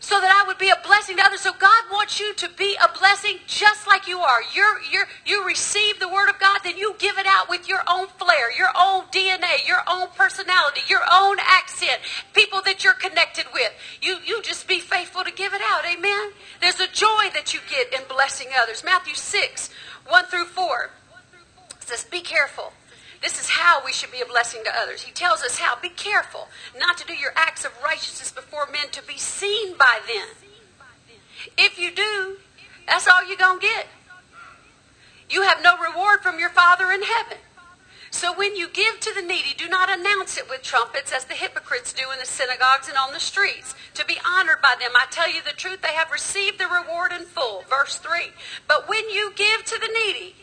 So 0.00 0.20
that 0.20 0.30
I 0.30 0.46
would 0.46 0.58
be 0.58 0.70
a 0.70 0.78
blessing 0.86 1.16
to 1.16 1.22
others. 1.24 1.40
So 1.40 1.52
God 1.58 1.84
wants 1.90 2.20
you 2.20 2.32
to 2.34 2.48
be 2.56 2.76
a 2.82 2.98
blessing 2.98 3.38
just 3.46 3.86
like 3.86 4.06
you 4.06 4.20
are. 4.20 4.40
You're, 4.54 4.80
you're, 4.90 5.08
you 5.26 5.44
receive 5.44 5.98
the 5.98 6.08
word 6.08 6.30
of 6.30 6.38
God, 6.38 6.60
then 6.62 6.78
you 6.78 6.94
give 6.98 7.18
it 7.18 7.26
out 7.26 7.48
with 7.48 7.68
your 7.68 7.82
own 7.90 8.06
flair, 8.06 8.56
your 8.56 8.70
own 8.78 9.04
DNA, 9.06 9.66
your 9.66 9.82
own 9.90 10.08
personality, 10.16 10.82
your 10.88 11.02
own 11.12 11.38
accent, 11.40 11.98
people 12.32 12.62
that 12.64 12.84
you're 12.84 12.94
connected 12.94 13.46
with. 13.52 13.72
You, 14.00 14.18
you 14.24 14.40
just 14.42 14.68
be 14.68 14.78
faithful 14.78 15.24
to 15.24 15.32
give 15.32 15.52
it 15.52 15.62
out. 15.64 15.84
Amen. 15.84 16.30
There's 16.60 16.80
a 16.80 16.88
joy 16.88 17.28
that 17.34 17.52
you 17.52 17.60
get 17.68 17.92
in 17.92 18.06
blessing 18.08 18.48
others. 18.56 18.84
Matthew 18.84 19.14
6, 19.14 19.70
1 20.06 20.24
through 20.26 20.44
4 20.46 20.90
says, 21.80 22.04
Be 22.04 22.20
careful 22.20 22.72
this 23.22 23.40
is 23.40 23.48
how 23.48 23.84
we 23.84 23.92
should 23.92 24.12
be 24.12 24.20
a 24.20 24.26
blessing 24.26 24.62
to 24.64 24.70
others. 24.76 25.02
He 25.02 25.12
tells 25.12 25.42
us 25.42 25.58
how. 25.58 25.80
Be 25.80 25.88
careful 25.88 26.48
not 26.78 26.98
to 26.98 27.06
do 27.06 27.14
your 27.14 27.32
acts 27.34 27.64
of 27.64 27.72
righteousness 27.82 28.30
before 28.30 28.66
men 28.70 28.90
to 28.92 29.02
be 29.02 29.18
seen 29.18 29.76
by 29.76 30.00
them. 30.06 30.28
If 31.56 31.78
you 31.78 31.90
do, 31.94 32.36
that's 32.86 33.08
all 33.08 33.26
you're 33.26 33.36
going 33.36 33.60
to 33.60 33.66
get. 33.66 33.86
You 35.28 35.42
have 35.42 35.62
no 35.62 35.76
reward 35.76 36.20
from 36.20 36.38
your 36.38 36.50
Father 36.50 36.90
in 36.90 37.02
heaven. 37.02 37.38
So 38.10 38.32
when 38.32 38.56
you 38.56 38.68
give 38.68 39.00
to 39.00 39.14
the 39.14 39.20
needy, 39.20 39.54
do 39.56 39.68
not 39.68 39.90
announce 39.90 40.38
it 40.38 40.48
with 40.48 40.62
trumpets 40.62 41.12
as 41.12 41.26
the 41.26 41.34
hypocrites 41.34 41.92
do 41.92 42.10
in 42.10 42.18
the 42.18 42.24
synagogues 42.24 42.88
and 42.88 42.96
on 42.96 43.12
the 43.12 43.20
streets, 43.20 43.74
to 43.94 44.04
be 44.06 44.16
honored 44.26 44.62
by 44.62 44.74
them. 44.80 44.92
I 44.96 45.06
tell 45.10 45.30
you 45.30 45.42
the 45.42 45.52
truth, 45.52 45.82
they 45.82 45.92
have 45.92 46.10
received 46.10 46.58
the 46.58 46.66
reward 46.66 47.12
in 47.12 47.26
full. 47.26 47.64
Verse 47.68 47.96
3. 47.98 48.32
But 48.66 48.88
when 48.88 49.10
you 49.10 49.32
give 49.36 49.64
to 49.64 49.78
the 49.78 49.90
needy, 49.92 50.34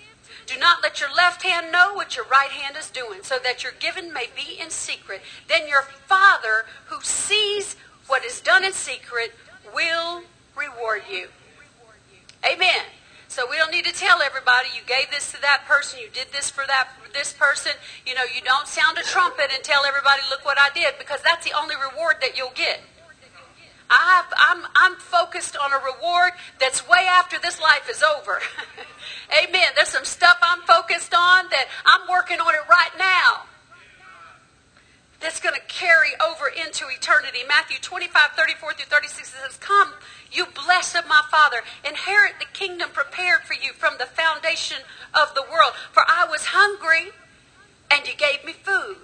do 0.45 0.57
not 0.57 0.83
let 0.83 0.99
your 0.99 1.13
left 1.13 1.43
hand 1.43 1.71
know 1.71 1.93
what 1.93 2.15
your 2.15 2.25
right 2.25 2.49
hand 2.49 2.75
is 2.77 2.89
doing, 2.89 3.19
so 3.23 3.37
that 3.43 3.63
your 3.63 3.73
giving 3.79 4.13
may 4.13 4.27
be 4.35 4.59
in 4.59 4.69
secret. 4.69 5.21
Then 5.47 5.67
your 5.67 5.83
Father, 5.83 6.65
who 6.85 7.01
sees 7.01 7.75
what 8.07 8.23
is 8.23 8.41
done 8.41 8.63
in 8.63 8.73
secret, 8.73 9.33
will 9.73 10.23
reward 10.55 11.03
you. 11.09 11.27
Amen. 12.45 12.83
So 13.27 13.45
we 13.49 13.57
don't 13.57 13.71
need 13.71 13.85
to 13.85 13.93
tell 13.93 14.21
everybody 14.21 14.69
you 14.75 14.81
gave 14.85 15.11
this 15.11 15.31
to 15.31 15.41
that 15.41 15.63
person, 15.67 15.99
you 15.99 16.09
did 16.13 16.27
this 16.31 16.49
for 16.49 16.63
that 16.67 16.89
this 17.15 17.33
person. 17.33 17.71
You 18.05 18.13
know, 18.13 18.23
you 18.23 18.41
don't 18.41 18.67
sound 18.67 18.97
a 18.97 19.01
trumpet 19.01 19.49
and 19.53 19.63
tell 19.63 19.85
everybody, 19.85 20.21
look 20.29 20.45
what 20.45 20.59
I 20.59 20.69
did, 20.75 20.95
because 20.99 21.21
that's 21.23 21.45
the 21.45 21.53
only 21.57 21.75
reward 21.75 22.17
that 22.21 22.37
you'll 22.37 22.53
get. 22.53 22.81
I 23.89 24.23
am 24.25 24.63
I'm, 24.63 24.71
I'm 24.75 24.95
focused 24.97 25.55
on 25.57 25.71
a 25.73 25.77
reward 25.77 26.33
that's 26.59 26.87
way 26.87 27.05
after 27.09 27.37
this 27.39 27.61
life 27.61 27.89
is 27.89 28.03
over. 28.03 28.39
Amen. 29.43 29.67
There's 29.75 29.89
some 29.89 30.05
stuff 30.05 30.37
I'm 30.41 30.61
focused 30.61 31.13
on 31.13 31.45
that 31.49 31.67
I'm 31.85 32.09
working 32.09 32.39
on 32.39 32.53
it 32.53 32.67
right 32.69 32.91
now. 32.97 33.45
That's 35.21 35.39
going 35.39 35.55
to 35.55 35.61
carry 35.67 36.09
over 36.23 36.47
into 36.47 36.85
eternity. 36.87 37.39
Matthew 37.47 37.77
25, 37.81 38.31
34 38.35 38.73
through 38.73 38.85
36 38.85 39.33
says, 39.33 39.57
Come, 39.57 39.93
you 40.31 40.45
blessed 40.45 40.97
of 40.97 41.07
my 41.07 41.23
Father, 41.31 41.61
inherit 41.87 42.33
the 42.39 42.45
kingdom 42.53 42.89
prepared 42.91 43.41
for 43.41 43.53
you 43.53 43.73
from 43.73 43.95
the 43.97 44.05
foundation 44.05 44.77
of 45.13 45.33
the 45.33 45.41
world. 45.41 45.73
For 45.91 46.03
I 46.07 46.27
was 46.29 46.45
hungry, 46.45 47.11
and 47.89 48.05
you 48.05 48.13
gave 48.15 48.43
me 48.45 48.53
food. 48.53 48.97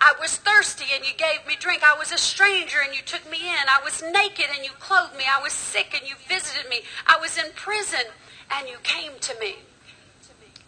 I 0.00 0.14
was 0.20 0.36
thirsty 0.36 0.86
and 0.94 1.04
you 1.04 1.12
gave 1.16 1.46
me 1.46 1.56
drink. 1.58 1.82
I 1.82 1.98
was 1.98 2.12
a 2.12 2.18
stranger 2.18 2.78
and 2.84 2.94
you 2.94 3.02
took 3.02 3.28
me 3.28 3.38
in. 3.48 3.68
I 3.68 3.82
was 3.82 4.02
naked 4.02 4.46
and 4.54 4.64
you 4.64 4.70
clothed 4.78 5.16
me. 5.16 5.24
I 5.28 5.42
was 5.42 5.52
sick 5.52 5.94
and 5.98 6.08
you 6.08 6.14
visited 6.28 6.70
me. 6.70 6.82
I 7.06 7.18
was 7.20 7.36
in 7.36 7.46
prison 7.54 8.06
and 8.54 8.68
you 8.68 8.76
came 8.82 9.12
to 9.20 9.34
me. 9.40 9.56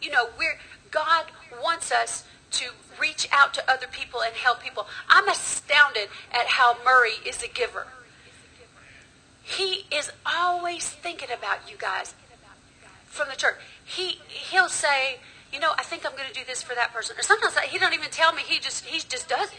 You 0.03 0.11
know, 0.11 0.31
we're, 0.39 0.59
God 0.91 1.27
wants 1.63 1.93
us 1.93 2.25
to 2.53 2.71
reach 3.01 3.29
out 3.31 3.55
to 3.55 3.71
other 3.71 3.87
people 3.87 4.21
and 4.23 4.35
help 4.35 4.61
people. 4.63 4.87
I'm 5.09 5.29
astounded 5.29 6.09
at 6.33 6.47
how 6.47 6.77
Murray 6.85 7.15
is 7.25 7.43
a 7.43 7.49
giver. 7.49 7.87
He 9.43 9.87
is 9.91 10.11
always 10.27 10.89
thinking 10.89 11.29
about 11.37 11.71
you 11.71 11.77
guys 11.77 12.15
from 13.07 13.29
the 13.29 13.37
church. 13.37 13.57
He 13.85 14.21
he'll 14.29 14.69
say, 14.69 15.19
you 15.53 15.59
know, 15.59 15.73
I 15.77 15.83
think 15.83 16.07
I'm 16.07 16.13
going 16.13 16.29
to 16.29 16.35
do 16.35 16.45
this 16.47 16.63
for 16.63 16.75
that 16.75 16.93
person. 16.93 17.17
Or 17.19 17.23
sometimes 17.23 17.57
he 17.59 17.79
don't 17.79 17.95
even 17.95 18.11
tell 18.11 18.33
me. 18.33 18.43
He 18.47 18.59
just 18.59 18.85
he 18.85 19.01
just 19.01 19.29
does 19.29 19.51
it. 19.51 19.59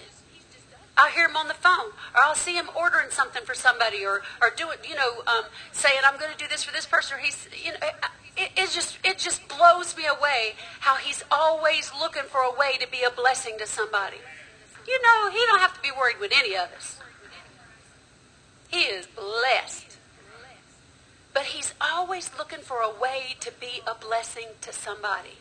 I'll 0.97 1.09
hear 1.09 1.27
him 1.27 1.37
on 1.37 1.47
the 1.47 1.53
phone, 1.53 1.91
or 2.13 2.21
I'll 2.21 2.35
see 2.35 2.55
him 2.55 2.69
ordering 2.75 3.09
something 3.11 3.43
for 3.43 3.53
somebody, 3.53 4.05
or 4.05 4.21
or 4.41 4.51
doing 4.55 4.77
you 4.87 4.95
know 4.95 5.21
um, 5.27 5.43
saying 5.71 5.99
I'm 6.05 6.19
going 6.19 6.31
to 6.31 6.37
do 6.37 6.47
this 6.47 6.63
for 6.63 6.73
this 6.73 6.85
person. 6.85 7.17
Or 7.17 7.19
he's 7.19 7.47
you 7.63 7.71
know. 7.71 7.77
It, 8.37 8.51
it 8.55 8.71
just 8.71 8.97
it 9.03 9.17
just 9.17 9.45
blows 9.49 9.95
me 9.97 10.05
away 10.05 10.53
how 10.79 10.95
he's 10.95 11.21
always 11.29 11.91
looking 11.99 12.23
for 12.23 12.39
a 12.39 12.57
way 12.57 12.77
to 12.79 12.87
be 12.87 13.03
a 13.03 13.11
blessing 13.11 13.57
to 13.59 13.67
somebody. 13.67 14.17
You 14.87 15.01
know, 15.03 15.29
he 15.29 15.37
don't 15.47 15.59
have 15.59 15.73
to 15.75 15.81
be 15.81 15.91
worried 15.91 16.19
with 16.19 16.31
any 16.33 16.55
of 16.55 16.69
us. 16.71 16.97
He 18.69 18.83
is 18.83 19.05
blessed. 19.07 19.97
But 21.33 21.43
he's 21.43 21.73
always 21.81 22.31
looking 22.37 22.59
for 22.59 22.77
a 22.77 22.89
way 22.89 23.35
to 23.41 23.51
be 23.59 23.81
a 23.85 23.95
blessing 23.95 24.47
to 24.61 24.71
somebody 24.71 25.37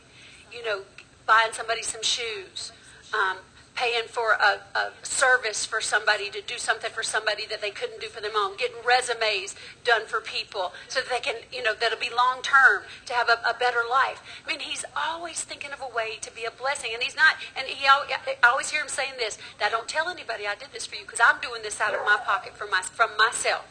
you 0.53 0.65
know, 0.65 0.83
buying 1.27 1.53
somebody 1.53 1.83
some 1.83 2.03
shoes, 2.03 2.73
um, 3.15 3.39
paying 3.75 4.07
for 4.09 4.33
a, 4.33 4.61
a, 4.77 4.91
service 5.03 5.65
for 5.65 5.81
somebody 5.81 6.29
to 6.29 6.43
do 6.43 6.59
something 6.59 6.91
for 6.91 7.03
somebody 7.03 7.47
that 7.47 7.61
they 7.63 7.71
couldn't 7.71 8.01
do 8.01 8.09
for 8.09 8.21
their 8.21 8.31
own, 8.37 8.57
getting 8.57 8.77
resumes 8.85 9.55
done 9.85 10.07
for 10.07 10.21
people 10.21 10.73
so 10.89 11.01
that 11.01 11.09
they 11.09 11.21
can, 11.21 11.37
you 11.53 11.63
know, 11.63 11.73
that'll 11.73 11.99
be 11.99 12.11
long 12.15 12.43
term 12.43 12.83
to 13.07 13.15
have 13.15 13.29
a, 13.29 13.39
a, 13.49 13.55
better 13.55 13.81
life. 13.89 14.23
I 14.45 14.49
mean, 14.51 14.61
he's 14.61 14.85
always 14.97 15.43
thinking 15.43 15.73
of 15.73 15.81
a 15.81 15.95
way 15.95 16.19
to 16.21 16.35
be 16.35 16.45
a 16.45 16.51
blessing, 16.51 16.91
and 16.93 17.03
he's 17.03 17.17
not. 17.17 17.37
And 17.57 17.67
he, 17.69 17.87
I 17.87 18.35
always 18.45 18.71
hear 18.71 18.83
him 18.83 18.89
saying 18.89 19.15
this: 19.19 19.39
"Now, 19.61 19.69
don't 19.69 19.89
tell 19.89 20.09
anybody 20.09 20.47
I 20.47 20.55
did 20.55 20.73
this 20.73 20.85
for 20.87 20.97
you 20.97 21.03
because 21.03 21.21
I'm 21.23 21.41
doing 21.41 21.63
this 21.63 21.81
out 21.81 21.95
of 21.95 22.01
my 22.05 22.19
pocket 22.25 22.57
from 22.57 22.71
my 22.71 22.83
from 22.83 23.11
myself." 23.17 23.65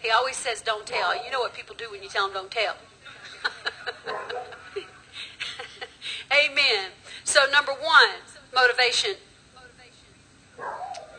He 0.00 0.10
always 0.10 0.36
says, 0.36 0.60
"Don't 0.60 0.86
tell." 0.86 1.14
You 1.24 1.30
know 1.30 1.40
what 1.40 1.54
people 1.54 1.74
do 1.74 1.90
when 1.90 2.02
you 2.02 2.08
tell 2.08 2.26
them, 2.28 2.34
"Don't 2.34 2.50
tell." 2.50 2.76
Amen. 6.32 6.90
So, 7.24 7.40
number 7.50 7.72
one, 7.72 8.20
motivation. 8.54 9.16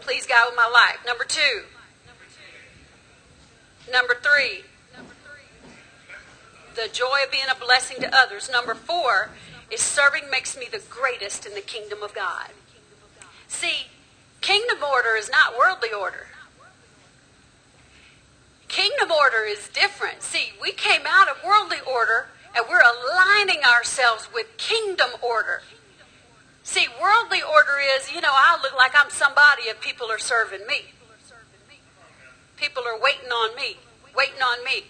Please 0.02 0.26
God 0.26 0.48
with 0.50 0.56
my 0.56 0.70
life. 0.72 1.00
Number 1.06 1.24
two. 1.24 1.64
Number 3.92 4.16
three, 4.22 4.64
the 6.76 6.90
joy 6.92 7.20
of 7.24 7.32
being 7.32 7.46
a 7.50 7.56
blessing 7.56 8.02
to 8.02 8.16
others. 8.16 8.50
Number 8.52 8.74
four 8.74 9.30
is 9.72 9.80
serving 9.80 10.30
makes 10.30 10.58
me 10.58 10.66
the 10.72 10.82
greatest 10.90 11.46
in 11.46 11.54
the 11.54 11.62
kingdom 11.62 12.02
of 12.04 12.14
God. 12.14 12.50
See, 13.48 13.88
kingdom 14.42 14.80
order 14.84 15.16
is 15.16 15.30
not 15.30 15.58
worldly 15.58 15.94
order. 15.94 16.28
Kingdom 18.68 19.12
order 19.12 19.44
is 19.48 19.70
different. 19.70 20.22
See, 20.24 20.52
we 20.62 20.72
came 20.72 21.02
out 21.08 21.30
of 21.30 21.38
worldly 21.44 21.78
order 21.88 22.28
And 22.56 22.66
we're 22.70 22.82
aligning 22.82 23.64
ourselves 23.64 24.30
with 24.34 24.58
kingdom 24.58 25.10
order. 25.22 25.62
See, 26.64 26.88
worldly 27.02 27.42
order 27.42 27.78
is, 27.98 28.12
you 28.12 28.22
know, 28.22 28.32
I 28.32 28.58
look 28.64 28.76
like 28.76 28.94
I'm 28.96 29.10
somebody 29.10 29.64
if 29.64 29.82
people 29.82 30.10
are 30.10 30.18
serving 30.18 30.66
me. 30.66 30.86
People 32.56 32.84
are 32.88 33.00
waiting 33.00 33.30
on 33.30 33.56
me, 33.56 33.78
waiting 34.16 34.42
on 34.42 34.64
me. 34.64 34.86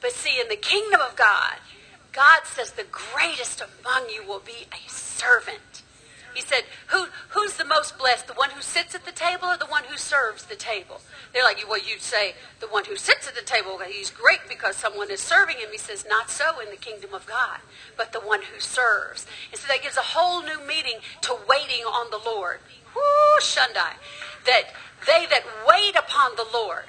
But 0.00 0.12
see, 0.12 0.40
in 0.40 0.48
the 0.48 0.56
kingdom 0.56 1.00
of 1.00 1.16
God, 1.16 1.56
God 2.12 2.40
says 2.44 2.72
the 2.72 2.86
greatest 2.90 3.60
among 3.60 4.10
you 4.10 4.26
will 4.26 4.40
be 4.40 4.66
a 4.72 4.90
servant. 4.90 5.58
He 6.38 6.44
said, 6.44 6.62
Who, 6.88 7.06
Who's 7.30 7.56
the 7.56 7.64
most 7.64 7.98
blessed? 7.98 8.28
The 8.28 8.34
one 8.34 8.50
who 8.50 8.62
sits 8.62 8.94
at 8.94 9.04
the 9.04 9.10
table 9.10 9.46
or 9.46 9.56
the 9.56 9.66
one 9.66 9.82
who 9.82 9.96
serves 9.96 10.44
the 10.44 10.54
table? 10.54 11.00
They're 11.32 11.42
like, 11.42 11.64
Well, 11.68 11.80
you'd 11.80 12.00
say 12.00 12.34
the 12.60 12.68
one 12.68 12.84
who 12.84 12.94
sits 12.94 13.26
at 13.26 13.34
the 13.34 13.42
table, 13.42 13.80
he's 13.84 14.10
great 14.10 14.38
because 14.48 14.76
someone 14.76 15.10
is 15.10 15.18
serving 15.18 15.56
him. 15.56 15.70
He 15.72 15.78
says, 15.78 16.06
Not 16.08 16.30
so 16.30 16.60
in 16.60 16.70
the 16.70 16.76
kingdom 16.76 17.12
of 17.12 17.26
God, 17.26 17.58
but 17.96 18.12
the 18.12 18.20
one 18.20 18.42
who 18.42 18.60
serves. 18.60 19.26
And 19.50 19.60
so 19.60 19.66
that 19.66 19.82
gives 19.82 19.96
a 19.96 20.14
whole 20.14 20.42
new 20.42 20.64
meaning 20.64 21.00
to 21.22 21.36
waiting 21.48 21.84
on 21.84 22.12
the 22.12 22.20
Lord. 22.24 22.60
Whoo, 22.94 23.40
Shundai. 23.40 23.94
That 24.46 24.74
they 25.04 25.26
that 25.30 25.42
wait 25.66 25.96
upon 25.96 26.36
the 26.36 26.46
Lord. 26.54 26.84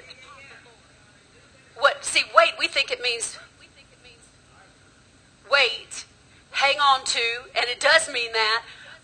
What 1.76 2.04
see, 2.04 2.22
wait, 2.36 2.52
we 2.56 2.68
think 2.68 2.92
it 2.92 3.02
means 3.02 3.36
wait, 5.50 6.04
hang 6.52 6.78
on 6.78 7.04
to, 7.04 7.20
and 7.56 7.66
it 7.66 7.80
does 7.80 8.08
mean 8.08 8.32
that, 8.32 8.62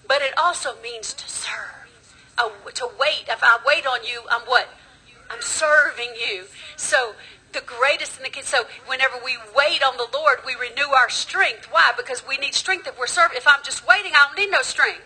but 0.09 0.23
it 0.23 0.33
also 0.39 0.75
means 0.83 1.13
to 1.15 1.29
serve. 1.29 1.73
To 2.75 2.91
wait. 3.01 3.25
If 3.29 3.43
I 3.43 3.59
wait 3.67 3.87
on 3.87 4.05
you, 4.05 4.23
I'm 4.31 4.43
what? 4.43 4.69
I'm 5.31 5.41
serving 5.41 6.11
you. 6.17 6.45
So 6.77 7.15
the 7.53 7.63
greatest 7.63 8.19
in 8.19 8.25
the 8.25 8.29
kids. 8.29 8.49
so 8.49 8.65
whenever 8.87 9.15
we 9.25 9.39
wait 9.57 9.83
on 9.83 9.97
the 9.97 10.07
Lord, 10.13 10.41
we 10.45 10.55
renew 10.55 10.93
our 10.93 11.09
strength. 11.09 11.69
Why? 11.71 11.93
Because 11.97 12.27
we 12.29 12.37
need 12.37 12.55
strength 12.55 12.87
if 12.87 12.99
we're 12.99 13.07
serving. 13.07 13.39
If 13.39 13.49
I'm 13.49 13.63
just 13.65 13.87
waiting, 13.89 14.13
I 14.15 14.27
don't 14.27 14.37
need 14.37 14.51
no 14.51 14.61
strength. 14.61 15.01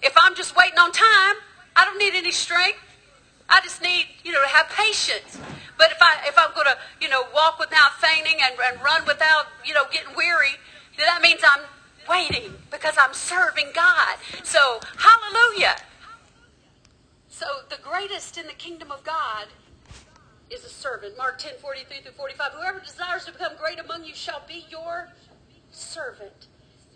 If 0.00 0.14
I'm 0.16 0.36
just 0.36 0.56
waiting 0.56 0.78
on 0.78 0.92
time, 0.92 1.36
I 1.74 1.84
don't 1.84 1.98
need 1.98 2.14
any 2.14 2.30
strength. 2.30 2.78
I 3.48 3.60
just 3.62 3.82
need, 3.82 4.06
you 4.22 4.30
know, 4.30 4.40
to 4.40 4.48
have 4.48 4.68
patience. 4.68 5.38
But 5.76 5.90
if 5.90 5.98
I 6.00 6.22
if 6.28 6.38
I'm 6.38 6.54
gonna, 6.54 6.76
you 7.00 7.08
know, 7.08 7.24
walk 7.34 7.58
without 7.58 7.94
fainting 8.00 8.38
and, 8.40 8.54
and 8.72 8.80
run 8.82 9.04
without, 9.06 9.46
you 9.64 9.74
know, 9.74 9.84
getting 9.90 10.14
weary, 10.14 10.54
then 10.96 11.06
that 11.06 11.20
means 11.20 11.40
I'm 11.42 11.64
waiting 12.10 12.52
because 12.70 12.96
I'm 12.98 13.14
serving 13.14 13.68
God. 13.74 14.16
So, 14.42 14.80
hallelujah. 14.98 15.76
So, 17.28 17.46
the 17.68 17.78
greatest 17.80 18.36
in 18.36 18.46
the 18.46 18.52
kingdom 18.52 18.90
of 18.90 19.04
God 19.04 19.46
is 20.50 20.64
a 20.64 20.68
servant. 20.68 21.16
Mark 21.16 21.38
10 21.38 21.52
43 21.62 22.00
through 22.02 22.12
45. 22.12 22.52
Whoever 22.52 22.80
desires 22.80 23.24
to 23.26 23.32
become 23.32 23.52
great 23.56 23.78
among 23.78 24.04
you 24.04 24.14
shall 24.14 24.42
be 24.46 24.66
your 24.68 25.08
servant. 25.70 26.46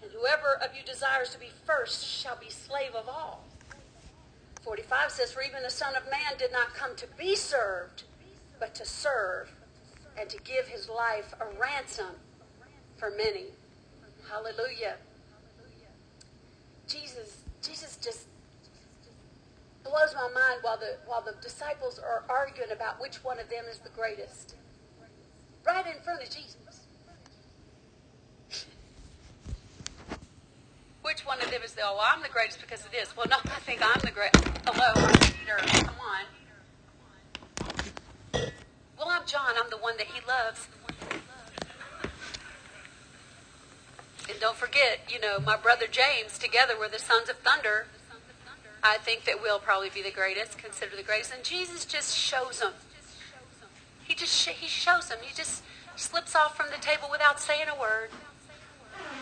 And 0.02 0.10
whoever 0.10 0.58
of 0.62 0.76
you 0.76 0.82
desires 0.84 1.30
to 1.30 1.38
be 1.38 1.48
first 1.64 2.04
shall 2.04 2.36
be 2.36 2.50
slave 2.50 2.94
of 2.94 3.08
all. 3.08 3.44
45 4.62 5.10
says, 5.10 5.32
For 5.32 5.42
even 5.42 5.62
the 5.62 5.70
Son 5.70 5.94
of 5.94 6.04
Man 6.10 6.36
did 6.38 6.50
not 6.52 6.74
come 6.74 6.96
to 6.96 7.06
be 7.18 7.36
served, 7.36 8.02
but 8.58 8.74
to 8.74 8.84
serve 8.84 9.50
and 10.18 10.28
to 10.28 10.38
give 10.42 10.66
his 10.66 10.88
life 10.88 11.34
a 11.40 11.60
ransom 11.60 12.16
for 12.96 13.10
many. 13.10 13.46
Hallelujah. 14.30 14.96
Jesus, 16.86 17.38
Jesus 17.62 17.98
just 18.02 18.26
blows 19.82 20.14
my 20.14 20.28
mind 20.34 20.60
while 20.62 20.78
the 20.78 20.96
while 21.06 21.22
the 21.22 21.34
disciples 21.40 21.98
are 21.98 22.24
arguing 22.28 22.70
about 22.72 23.00
which 23.00 23.16
one 23.24 23.38
of 23.38 23.48
them 23.48 23.64
is 23.70 23.78
the 23.78 23.90
greatest. 23.90 24.54
Right 25.66 25.86
in 25.86 26.02
front 26.02 26.22
of 26.22 26.30
Jesus. 26.30 26.56
which 31.02 31.26
one 31.26 31.38
of 31.42 31.50
them 31.50 31.60
is 31.62 31.72
the 31.74 31.82
oh 31.84 32.00
I'm 32.02 32.22
the 32.22 32.28
greatest 32.28 32.60
because 32.60 32.84
of 32.84 32.90
this. 32.90 33.14
Well 33.16 33.26
no, 33.28 33.36
I 33.44 33.60
think 33.60 33.80
I'm 33.82 34.00
the 34.00 34.10
great 34.10 34.34
hello, 34.66 34.92
I'm 34.96 35.14
Peter. 35.20 35.58
Come 35.84 35.96
on. 36.00 36.24
Well 38.98 39.08
I'm 39.10 39.26
John, 39.26 39.54
I'm 39.62 39.70
the 39.70 39.76
one 39.76 39.96
that 39.98 40.06
he 40.06 40.20
loves. 40.26 40.66
And 44.34 44.40
don't 44.40 44.56
forget, 44.56 44.98
you 45.08 45.20
know, 45.20 45.38
my 45.38 45.56
brother 45.56 45.86
James, 45.88 46.38
together 46.40 46.74
we're 46.76 46.88
the 46.88 46.98
sons 46.98 47.28
of 47.28 47.36
thunder. 47.36 47.86
I 48.82 48.96
think 48.96 49.26
that 49.26 49.40
we'll 49.40 49.60
probably 49.60 49.90
be 49.90 50.02
the 50.02 50.10
greatest, 50.10 50.58
consider 50.58 50.96
the 50.96 51.04
greatest. 51.04 51.32
And 51.32 51.44
Jesus 51.44 51.84
just 51.84 52.16
shows 52.16 52.58
them. 52.58 52.72
He 54.02 54.12
just 54.12 54.36
sh- 54.36 54.58
he 54.58 54.66
shows 54.66 55.08
them. 55.08 55.18
He 55.22 55.32
just 55.32 55.62
slips 55.94 56.34
off 56.34 56.56
from 56.56 56.66
the 56.70 56.82
table 56.84 57.06
without 57.12 57.38
saying 57.38 57.66
a 57.72 57.80
word. 57.80 58.10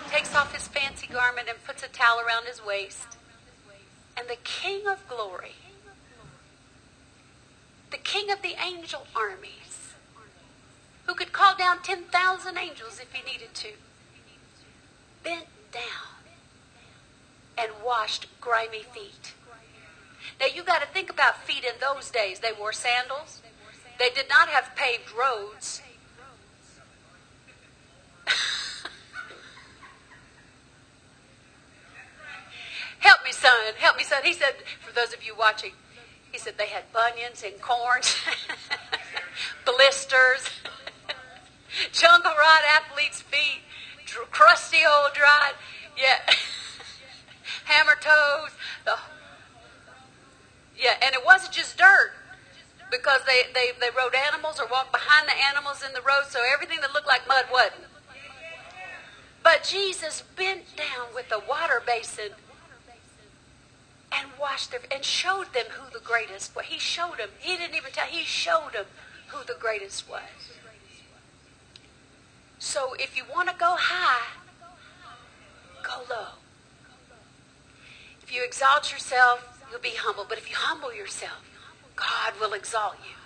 Takes 0.09 0.35
off 0.35 0.55
his 0.55 0.67
fancy 0.67 1.07
garment 1.07 1.47
and 1.47 1.63
puts 1.63 1.83
a 1.83 1.89
towel 1.89 2.19
around 2.19 2.47
his 2.47 2.65
waist. 2.65 3.19
And 4.17 4.29
the 4.29 4.39
King 4.45 4.87
of 4.87 5.07
glory, 5.09 5.57
the 7.91 7.99
King 7.99 8.31
of 8.31 8.41
the 8.41 8.55
angel 8.67 9.07
armies, 9.15 9.93
who 11.05 11.13
could 11.13 11.33
call 11.33 11.55
down 11.55 11.83
10,000 11.83 12.57
angels 12.57 12.99
if 12.99 13.13
he 13.13 13.31
needed 13.31 13.53
to, 13.53 13.73
bent 15.23 15.47
down 15.73 15.83
and 17.59 17.71
washed 17.85 18.27
grimy 18.41 18.83
feet. 18.83 19.35
Now 20.41 20.47
you 20.47 20.63
got 20.63 20.81
to 20.83 20.89
think 20.89 21.11
about 21.11 21.43
feet 21.43 21.65
in 21.65 21.75
those 21.81 22.11
days. 22.11 22.41
They 22.41 22.53
wore 22.59 22.73
sandals. 22.73 23.43
They 23.99 24.11
did 24.11 24.29
not 24.29 24.49
have 24.49 24.75
paved 24.75 25.13
roads. 25.17 25.83
help 32.99 33.25
me, 33.25 33.33
son. 33.33 33.53
Help 33.79 33.97
me, 33.97 34.05
son. 34.05 34.23
He 34.25 34.33
said, 34.33 34.55
for 34.81 34.93
those 34.93 35.13
of 35.13 35.25
you 35.25 35.35
watching, 35.39 35.73
he 36.31 36.39
said 36.39 36.57
they 36.59 36.69
had 36.69 36.85
bunions 36.93 37.43
and 37.45 37.61
corns, 37.61 38.17
blisters, 39.67 40.49
jungle 41.93 42.33
rot 42.33 42.63
athlete's 42.75 43.21
feet 43.21 43.61
crusty 44.31 44.79
old 44.87 45.13
dried, 45.15 45.55
yeah, 45.97 46.19
hammer 47.65 47.97
toes. 48.01 48.51
The, 48.85 48.97
yeah, 50.77 50.95
and 51.03 51.15
it 51.15 51.25
wasn't 51.25 51.53
just 51.53 51.77
dirt 51.77 52.13
because 52.91 53.21
they, 53.27 53.43
they, 53.55 53.71
they 53.81 53.89
rode 53.97 54.15
animals 54.15 54.61
or 54.61 54.67
walked 54.67 54.93
behind 54.93 55.29
the 55.29 55.35
animals 55.51 55.83
in 55.87 55.93
the 55.95 56.03
road, 56.03 56.25
so 56.29 56.41
everything 56.53 56.81
that 56.81 56.93
looked 56.93 57.07
like 57.07 57.27
mud 57.27 57.47
wasn't. 57.51 57.85
But 59.43 59.65
Jesus 59.65 60.23
bent 60.37 60.77
down 60.77 61.15
with 61.15 61.33
a 61.33 61.39
water 61.39 61.83
basin 61.85 62.33
and 64.13 64.29
washed 64.39 64.73
them 64.73 64.83
and 64.91 65.05
showed 65.05 65.53
them 65.53 65.67
who 65.71 65.91
the 65.93 66.05
greatest 66.05 66.55
was. 66.55 66.67
He 66.67 66.79
showed 66.79 67.19
them. 67.19 67.31
He 67.39 67.57
didn't 67.57 67.75
even 67.75 67.93
tell. 67.93 68.07
He 68.07 68.25
showed 68.25 68.73
them 68.75 68.87
who 69.29 69.45
the 69.45 69.59
greatest 69.59 70.09
was. 70.09 70.52
So 72.63 72.95
if 72.97 73.17
you 73.17 73.25
want 73.29 73.49
to 73.49 73.57
go 73.59 73.75
high, 73.77 74.39
go 75.83 76.05
low. 76.09 76.39
If 78.23 78.33
you 78.33 78.45
exalt 78.45 78.93
yourself, 78.93 79.61
you'll 79.69 79.81
be 79.81 79.97
humble. 79.97 80.25
But 80.29 80.39
if 80.39 80.49
you 80.49 80.55
humble 80.57 80.95
yourself, 80.95 81.43
God 81.97 82.35
will 82.41 82.53
exalt 82.53 82.95
you. 83.03 83.17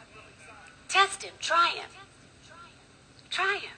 Test 0.89 1.23
him. 1.23 1.35
Try 1.39 1.69
him. 1.69 1.91
Try 3.29 3.59
him. 3.59 3.77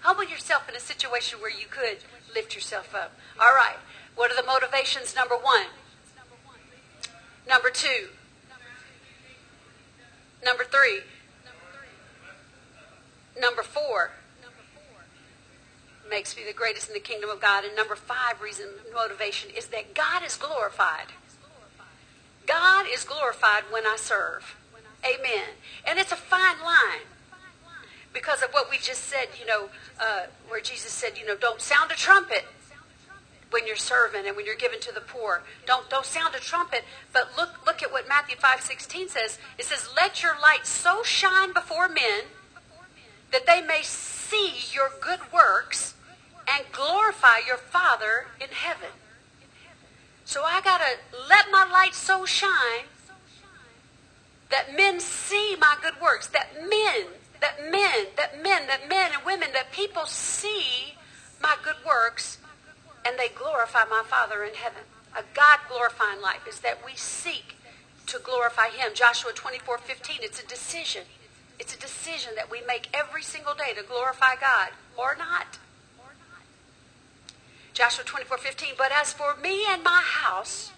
Humble 0.00 0.24
yourself 0.24 0.68
in 0.68 0.76
a 0.76 0.80
situation 0.80 1.40
where 1.40 1.50
you 1.50 1.66
could 1.70 2.04
lift 2.34 2.54
yourself 2.54 2.94
up. 2.94 3.12
All 3.40 3.54
right. 3.54 3.78
What 4.16 4.30
are 4.30 4.36
the 4.36 4.46
motivations? 4.46 5.16
Number 5.16 5.36
one. 5.36 5.68
Number 7.48 7.70
two. 7.70 8.08
Number 10.44 10.64
three. 10.64 11.00
Number 13.40 13.62
four 13.62 14.12
makes 16.08 16.36
me 16.36 16.42
the 16.46 16.52
greatest 16.52 16.88
in 16.88 16.94
the 16.94 17.00
kingdom 17.00 17.30
of 17.30 17.40
God. 17.40 17.64
And 17.64 17.74
number 17.76 17.96
five 17.96 18.40
reason, 18.40 18.66
motivation, 18.94 19.50
is 19.56 19.66
that 19.68 19.94
God 19.94 20.24
is 20.24 20.36
glorified. 20.36 21.12
God 22.46 22.86
is 22.92 23.04
glorified 23.04 23.64
when 23.70 23.86
I 23.86 23.96
serve. 23.96 24.56
Amen. 25.04 25.50
And 25.86 25.98
it's 25.98 26.12
a 26.12 26.16
fine 26.16 26.60
line 26.64 27.06
because 28.12 28.42
of 28.42 28.50
what 28.50 28.70
we 28.70 28.78
just 28.78 29.04
said, 29.04 29.28
you 29.38 29.46
know, 29.46 29.68
uh, 30.00 30.26
where 30.48 30.60
Jesus 30.60 30.92
said, 30.92 31.18
you 31.18 31.26
know, 31.26 31.36
don't 31.36 31.60
sound 31.60 31.90
a 31.90 31.94
trumpet 31.94 32.44
when 33.50 33.66
you're 33.66 33.76
serving 33.76 34.26
and 34.26 34.36
when 34.36 34.44
you're 34.44 34.56
giving 34.56 34.80
to 34.80 34.92
the 34.92 35.00
poor. 35.00 35.42
Don't 35.66 35.88
don't 35.88 36.04
sound 36.04 36.34
a 36.34 36.38
trumpet, 36.38 36.84
but 37.12 37.30
look 37.36 37.64
look 37.66 37.82
at 37.82 37.92
what 37.92 38.08
Matthew 38.08 38.36
5:16 38.36 39.08
says. 39.08 39.38
It 39.56 39.64
says, 39.66 39.88
"Let 39.96 40.22
your 40.22 40.38
light 40.38 40.66
so 40.66 41.02
shine 41.02 41.52
before 41.52 41.88
men 41.88 42.24
that 43.30 43.46
they 43.46 43.62
may 43.62 43.82
see 43.82 44.52
your 44.72 44.90
good 45.00 45.32
works 45.32 45.94
and 46.48 46.64
glorify 46.72 47.38
your 47.46 47.56
Father 47.56 48.26
in 48.40 48.48
heaven. 48.48 48.90
So 50.24 50.42
I 50.42 50.60
got 50.60 50.78
to 50.78 50.98
let 51.28 51.46
my 51.50 51.68
light 51.70 51.94
so 51.94 52.24
shine 52.24 52.86
that 54.50 54.74
men 54.76 55.00
see 55.00 55.56
my 55.60 55.76
good 55.82 56.00
works, 56.00 56.26
that 56.28 56.48
men 56.68 57.06
that 57.40 57.70
men, 57.70 58.06
that 58.16 58.42
men, 58.42 58.66
that 58.66 58.88
men 58.88 59.12
and 59.14 59.24
women, 59.24 59.48
that 59.52 59.72
people 59.72 60.06
see 60.06 60.94
my 61.42 61.56
good 61.62 61.76
works 61.86 62.38
and 63.06 63.18
they 63.18 63.28
glorify 63.28 63.84
my 63.88 64.02
Father 64.04 64.42
in 64.44 64.54
heaven. 64.54 64.82
A 65.16 65.22
God 65.34 65.60
glorifying 65.68 66.20
life 66.20 66.46
is 66.48 66.60
that 66.60 66.84
we 66.84 66.92
seek 66.94 67.54
to 68.06 68.18
glorify 68.18 68.68
Him. 68.68 68.92
Joshua 68.94 69.32
24 69.32 69.78
15, 69.78 70.18
it's 70.20 70.42
a 70.42 70.46
decision. 70.46 71.02
It's 71.58 71.74
a 71.74 71.78
decision 71.78 72.32
that 72.36 72.50
we 72.50 72.60
make 72.66 72.88
every 72.94 73.22
single 73.22 73.54
day 73.54 73.74
to 73.74 73.82
glorify 73.82 74.34
God 74.40 74.70
or 74.96 75.16
not. 75.16 75.58
Joshua 77.78 78.02
24 78.04 78.38
15, 78.38 78.74
but 78.76 78.90
as 78.90 79.12
for 79.12 79.36
me 79.36 79.64
and 79.68 79.84
my 79.84 80.02
house, 80.04 80.72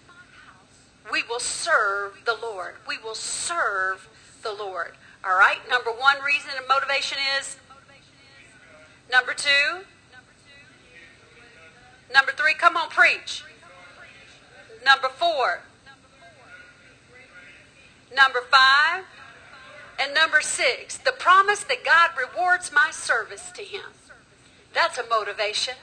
we 1.11 1.23
will 1.23 1.39
serve 1.39 2.21
the 2.25 2.37
Lord. 2.39 2.75
We 2.87 2.99
will 2.99 3.15
serve 3.15 4.07
the 4.43 4.53
Lord. 4.53 4.91
All 5.25 5.35
right? 5.35 5.57
Number 5.67 5.89
one 5.89 6.17
reason 6.23 6.51
and 6.55 6.67
motivation 6.67 7.17
is. 7.39 7.57
Number 9.11 9.33
two. 9.33 9.81
Number 12.13 12.33
three, 12.33 12.53
come 12.53 12.77
on, 12.77 12.89
preach. 12.89 13.45
Number 14.85 15.09
four. 15.09 15.61
Number 18.15 18.41
five. 18.41 19.05
And 19.99 20.13
number 20.13 20.41
six, 20.41 20.99
the 20.99 21.13
promise 21.13 21.63
that 21.63 21.83
God 21.83 22.11
rewards 22.15 22.71
my 22.71 22.91
service 22.91 23.51
to 23.55 23.63
Him. 23.63 23.89
That's 24.75 24.99
a 24.99 25.03
motivation. 25.09 25.73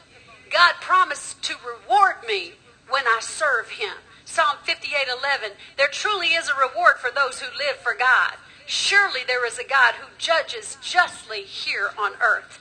God 0.51 0.75
promised 0.81 1.43
to 1.45 1.55
reward 1.67 2.17
me 2.27 2.55
when 2.89 3.07
I 3.07 3.19
serve 3.21 3.71
Him. 3.71 3.95
Psalm 4.25 4.57
58:11, 4.65 5.53
there 5.77 5.89
truly 5.89 6.29
is 6.29 6.49
a 6.49 6.55
reward 6.55 6.99
for 6.99 7.11
those 7.11 7.41
who 7.41 7.57
live 7.57 7.77
for 7.77 7.95
God. 7.95 8.35
Surely 8.67 9.21
there 9.27 9.47
is 9.47 9.59
a 9.59 9.65
God 9.65 9.95
who 9.95 10.09
judges 10.19 10.77
justly 10.83 11.43
here 11.43 11.91
on 11.99 12.13
earth. 12.21 12.61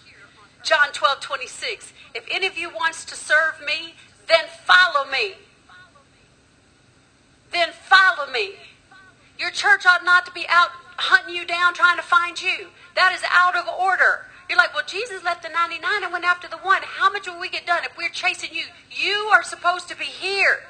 John 0.63 0.91
12:26, 0.91 1.91
if 2.13 2.25
any 2.31 2.47
of 2.47 2.57
you 2.57 2.69
wants 2.69 3.05
to 3.05 3.15
serve 3.15 3.61
me, 3.65 3.95
then 4.27 4.45
follow 4.65 5.05
me. 5.09 5.35
Then 7.51 7.71
follow 7.71 8.29
me. 8.31 8.55
Your 9.37 9.51
church 9.51 9.85
ought 9.85 10.03
not 10.03 10.25
to 10.25 10.31
be 10.31 10.45
out 10.49 10.71
hunting 10.97 11.35
you 11.35 11.45
down 11.45 11.73
trying 11.73 11.97
to 11.97 12.03
find 12.03 12.41
you. 12.41 12.67
That 12.95 13.13
is 13.13 13.23
out 13.31 13.55
of 13.55 13.67
order. 13.67 14.25
You're 14.49 14.57
like, 14.57 14.73
well, 14.73 14.83
Jesus 14.87 15.23
left 15.23 15.43
the 15.43 15.49
99 15.49 16.03
and 16.03 16.11
went 16.11 16.23
after 16.23 16.47
the 16.47 16.57
one. 16.57 16.81
How 16.83 17.11
much 17.11 17.27
will 17.27 17.39
we 17.39 17.49
get 17.49 17.65
done 17.65 17.83
if 17.83 17.97
we're 17.97 18.09
chasing 18.09 18.53
you? 18.53 18.63
You 18.89 19.29
are 19.33 19.43
supposed 19.43 19.89
to 19.89 19.97
be 19.97 20.05
here. 20.05 20.61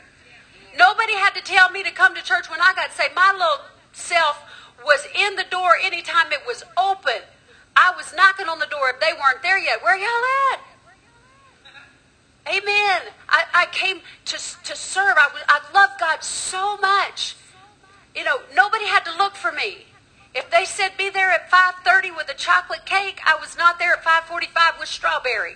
Nobody 0.77 1.13
had 1.13 1.31
to 1.35 1.41
tell 1.41 1.69
me 1.69 1.83
to 1.83 1.91
come 1.91 2.15
to 2.15 2.23
church 2.23 2.49
when 2.49 2.61
I 2.61 2.73
got 2.73 2.91
saved. 2.91 3.15
My 3.15 3.31
little 3.31 3.65
self 3.93 4.41
was 4.83 5.07
in 5.15 5.35
the 5.35 5.45
door 5.49 5.75
anytime 5.81 6.31
it 6.31 6.41
was 6.45 6.63
open. 6.77 7.21
I 7.75 7.93
was 7.95 8.13
knocking 8.15 8.47
on 8.47 8.59
the 8.59 8.65
door 8.65 8.89
if 8.89 8.99
they 8.99 9.13
weren't 9.13 9.43
there 9.43 9.59
yet. 9.59 9.83
Where 9.83 9.97
y'all 9.97 10.53
at? 10.53 10.59
Amen. 12.47 13.13
I, 13.29 13.43
I 13.53 13.65
came 13.71 13.99
to, 14.25 14.37
to 14.37 14.75
serve. 14.75 15.15
I, 15.17 15.29
I 15.47 15.59
love 15.73 15.91
God 15.99 16.23
so 16.23 16.77
much. 16.77 17.35
You 18.15 18.23
know, 18.23 18.39
nobody 18.55 18.85
had 18.85 19.05
to 19.05 19.15
look 19.17 19.35
for 19.35 19.51
me. 19.51 19.85
If 20.37 20.51
they 20.51 20.65
said 20.65 20.91
be 20.99 21.09
there 21.09 21.31
at 21.31 21.49
5.30 21.49 22.15
with 22.15 22.29
a 22.29 22.35
chocolate 22.35 22.85
cake, 22.85 23.19
I 23.25 23.35
was 23.41 23.57
not 23.57 23.79
there 23.79 23.93
at 23.93 24.03
5.45 24.03 24.79
with 24.79 24.87
strawberry. 24.87 25.55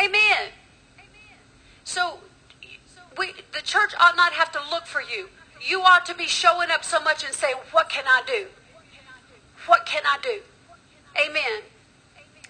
Amen. 0.00 0.50
So 1.84 2.18
we, 3.16 3.34
the 3.52 3.62
church 3.62 3.94
ought 4.00 4.16
not 4.16 4.32
have 4.32 4.50
to 4.50 4.58
look 4.68 4.86
for 4.86 5.00
you. 5.00 5.28
You 5.64 5.82
ought 5.82 6.04
to 6.06 6.14
be 6.14 6.26
showing 6.26 6.72
up 6.72 6.82
so 6.82 7.00
much 7.00 7.24
and 7.24 7.32
say, 7.32 7.52
what 7.70 7.88
can 7.88 8.02
I 8.08 8.22
do? 8.26 8.46
What 9.68 9.86
can 9.86 10.02
I 10.04 10.18
do? 10.20 10.40
Amen. 11.24 11.62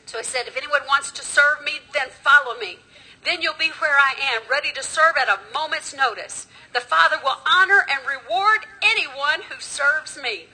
So 0.07 0.17
he 0.17 0.25
said, 0.25 0.47
if 0.47 0.57
anyone 0.57 0.81
wants 0.89 1.11
to 1.13 1.23
serve 1.23 1.63
me, 1.63 1.73
then 1.93 2.09
follow 2.09 2.59
me. 2.59 2.79
Then 3.23 3.43
you'll 3.43 3.53
be 3.59 3.69
where 3.81 3.99
I 3.99 4.15
am, 4.35 4.43
ready 4.51 4.73
to 4.73 4.83
serve 4.83 5.15
at 5.21 5.29
a 5.29 5.39
moment's 5.53 5.95
notice. 5.95 6.47
The 6.73 6.81
Father 6.81 7.17
will 7.23 7.37
honor 7.47 7.85
and 7.91 8.01
reward 8.07 8.67
anyone 8.83 9.43
who 9.49 9.61
serves 9.61 10.19
me. 10.21 10.47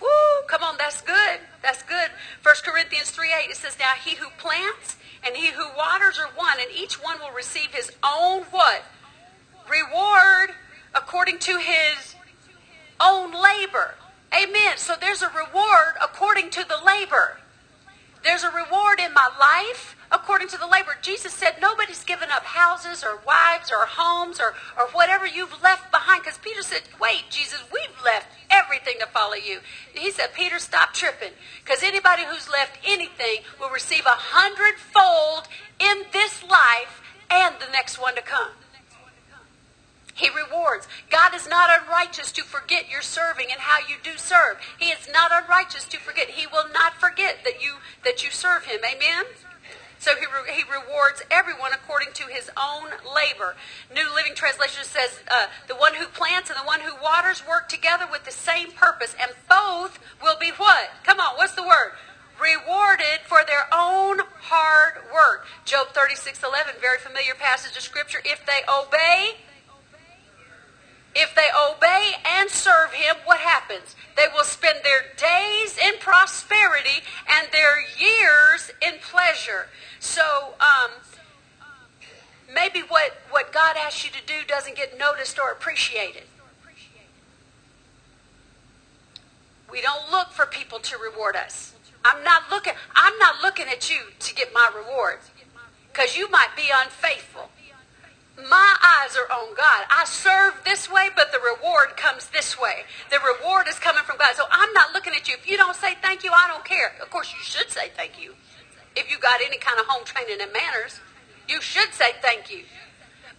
Woo, 0.00 0.46
come 0.48 0.62
on, 0.62 0.76
that's 0.76 1.00
good. 1.00 1.40
That's 1.62 1.82
good. 1.82 2.10
1 2.42 2.54
Corinthians 2.64 3.10
3 3.10 3.28
8, 3.46 3.50
it 3.50 3.56
says, 3.56 3.78
Now 3.78 3.92
he 4.04 4.16
who 4.16 4.28
plants 4.38 4.96
and 5.24 5.36
he 5.36 5.52
who 5.52 5.64
waters 5.76 6.18
are 6.18 6.30
one, 6.36 6.58
and 6.60 6.70
each 6.70 7.02
one 7.02 7.18
will 7.18 7.32
receive 7.34 7.72
his 7.72 7.90
own 8.02 8.42
what? 8.50 8.82
Reward 9.68 10.50
according 10.94 11.38
to 11.40 11.58
his 11.58 12.14
own 13.00 13.32
labor. 13.32 13.94
Amen. 14.34 14.76
So 14.76 14.94
there's 15.00 15.22
a 15.22 15.28
reward 15.28 15.94
according 16.02 16.50
to 16.50 16.68
the 16.68 16.78
labor. 16.84 17.38
There's 18.22 18.42
a 18.42 18.50
reward 18.50 19.00
in 19.00 19.14
my 19.14 19.28
life 19.38 19.93
according 20.14 20.48
to 20.48 20.56
the 20.56 20.66
labor. 20.66 20.96
Jesus 21.02 21.32
said 21.32 21.56
nobody's 21.60 22.04
given 22.04 22.30
up 22.30 22.44
houses 22.44 23.02
or 23.02 23.20
wives 23.26 23.70
or 23.70 23.86
homes 23.86 24.38
or, 24.38 24.54
or 24.78 24.86
whatever 24.92 25.26
you've 25.26 25.62
left 25.62 25.90
behind. 25.90 26.22
Because 26.22 26.38
Peter 26.38 26.62
said, 26.62 26.82
wait, 27.00 27.24
Jesus, 27.28 27.62
we've 27.72 28.02
left 28.04 28.28
everything 28.48 28.94
to 29.00 29.06
follow 29.06 29.34
you. 29.34 29.58
he 29.92 30.10
said, 30.10 30.32
Peter, 30.32 30.58
stop 30.58 30.94
tripping. 30.94 31.32
Because 31.64 31.82
anybody 31.82 32.22
who's 32.24 32.48
left 32.48 32.78
anything 32.86 33.38
will 33.60 33.70
receive 33.70 34.06
a 34.06 34.16
hundredfold 34.16 35.48
in 35.80 36.04
this 36.12 36.42
life 36.44 37.02
and 37.28 37.56
the 37.58 37.70
next 37.72 38.00
one 38.00 38.14
to 38.14 38.22
come. 38.22 38.50
He 40.14 40.30
rewards. 40.30 40.86
God 41.10 41.34
is 41.34 41.48
not 41.48 41.70
unrighteous 41.82 42.30
to 42.32 42.44
forget 42.44 42.88
your 42.88 43.02
serving 43.02 43.48
and 43.50 43.60
how 43.60 43.80
you 43.80 43.96
do 44.00 44.16
serve. 44.16 44.58
He 44.78 44.90
is 44.90 45.08
not 45.12 45.32
unrighteous 45.34 45.86
to 45.86 45.98
forget. 45.98 46.30
He 46.30 46.46
will 46.46 46.68
not 46.72 46.94
forget 46.94 47.38
that 47.42 47.60
you 47.60 47.74
that 48.04 48.22
you 48.22 48.30
serve 48.30 48.66
him. 48.66 48.78
Amen. 48.84 49.24
So 50.04 50.12
he, 50.16 50.26
re- 50.26 50.52
he 50.52 50.62
rewards 50.68 51.22
everyone 51.30 51.72
according 51.72 52.12
to 52.12 52.24
his 52.24 52.50
own 52.60 52.90
labor. 53.08 53.56
New 53.88 54.04
Living 54.14 54.34
Translation 54.34 54.84
says, 54.84 55.20
uh, 55.30 55.46
the 55.66 55.74
one 55.74 55.94
who 55.94 56.04
plants 56.04 56.50
and 56.50 56.58
the 56.58 56.66
one 56.66 56.80
who 56.80 56.92
waters 57.02 57.42
work 57.48 57.70
together 57.70 58.04
with 58.12 58.24
the 58.24 58.30
same 58.30 58.70
purpose, 58.72 59.16
and 59.18 59.32
both 59.48 59.98
will 60.22 60.36
be 60.38 60.50
what? 60.58 60.90
Come 61.04 61.20
on, 61.20 61.36
what's 61.36 61.54
the 61.54 61.62
word? 61.62 61.96
Rewarded 62.36 63.24
for 63.24 63.40
their 63.46 63.64
own 63.72 64.20
hard 64.44 65.00
work. 65.08 65.46
Job 65.64 65.88
36, 65.94 66.42
11, 66.42 66.74
very 66.82 66.98
familiar 66.98 67.32
passage 67.32 67.74
of 67.74 67.82
Scripture. 67.82 68.18
If 68.26 68.44
they 68.44 68.60
obey, 68.68 69.40
if 71.14 71.34
they 71.34 71.48
obey 71.56 72.12
and 72.24 72.50
serve 72.50 72.92
him, 72.92 73.16
what 73.24 73.38
happens? 73.38 73.94
They 74.16 74.26
will 74.34 74.44
spend 74.44 74.80
their 74.82 75.02
days 75.16 75.78
in 75.78 75.98
prosperity 76.00 77.02
and 77.30 77.48
their 77.52 77.80
years 77.98 78.70
in 78.82 78.94
pleasure. 79.00 79.68
So, 80.00 80.54
um, 80.60 80.90
maybe 82.52 82.80
what, 82.80 83.16
what 83.30 83.52
God 83.52 83.76
asks 83.76 84.04
you 84.04 84.10
to 84.10 84.26
do 84.26 84.46
doesn't 84.46 84.76
get 84.76 84.98
noticed 84.98 85.38
or 85.38 85.50
appreciated. 85.50 86.24
We 89.70 89.80
don't 89.80 90.10
look 90.10 90.30
for 90.30 90.46
people 90.46 90.78
to 90.80 90.96
reward 90.98 91.36
us. 91.36 91.74
I'm 92.04 92.22
not 92.22 92.50
looking, 92.50 92.74
I'm 92.94 93.18
not 93.18 93.42
looking 93.42 93.66
at 93.66 93.90
you 93.90 93.98
to 94.18 94.34
get 94.34 94.52
my 94.52 94.70
reward. 94.76 95.18
Because 95.92 96.16
you 96.16 96.30
might 96.30 96.50
be 96.56 96.64
unfaithful. 96.72 97.50
My 98.36 98.76
eyes 98.82 99.16
are 99.16 99.30
on 99.32 99.54
God. 99.54 99.86
I 99.90 100.04
serve 100.06 100.54
this 100.64 100.90
way, 100.90 101.08
but 101.14 101.30
the 101.30 101.38
reward 101.38 101.96
comes 101.96 102.28
this 102.28 102.58
way. 102.58 102.82
The 103.10 103.18
reward 103.20 103.68
is 103.68 103.78
coming 103.78 104.02
from 104.02 104.18
God. 104.18 104.34
So 104.34 104.44
I'm 104.50 104.72
not 104.72 104.92
looking 104.92 105.12
at 105.14 105.28
you. 105.28 105.34
If 105.34 105.48
you 105.48 105.56
don't 105.56 105.76
say 105.76 105.94
thank 106.02 106.24
you, 106.24 106.32
I 106.32 106.48
don't 106.48 106.64
care. 106.64 106.94
Of 107.00 107.10
course, 107.10 107.32
you 107.32 107.42
should 107.42 107.70
say 107.70 107.90
thank 107.96 108.20
you. 108.20 108.34
If 108.96 109.10
you 109.10 109.18
got 109.18 109.40
any 109.40 109.58
kind 109.58 109.78
of 109.78 109.86
home 109.86 110.04
training 110.04 110.38
and 110.40 110.52
manners, 110.52 111.00
you 111.48 111.60
should 111.60 111.94
say 111.94 112.12
thank 112.22 112.50
you. 112.50 112.64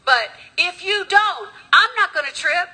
But 0.05 0.29
if 0.57 0.85
you 0.85 1.05
don't, 1.09 1.49
I'm 1.73 1.89
not 1.97 2.13
going 2.13 2.25
to 2.25 2.33
trip 2.33 2.69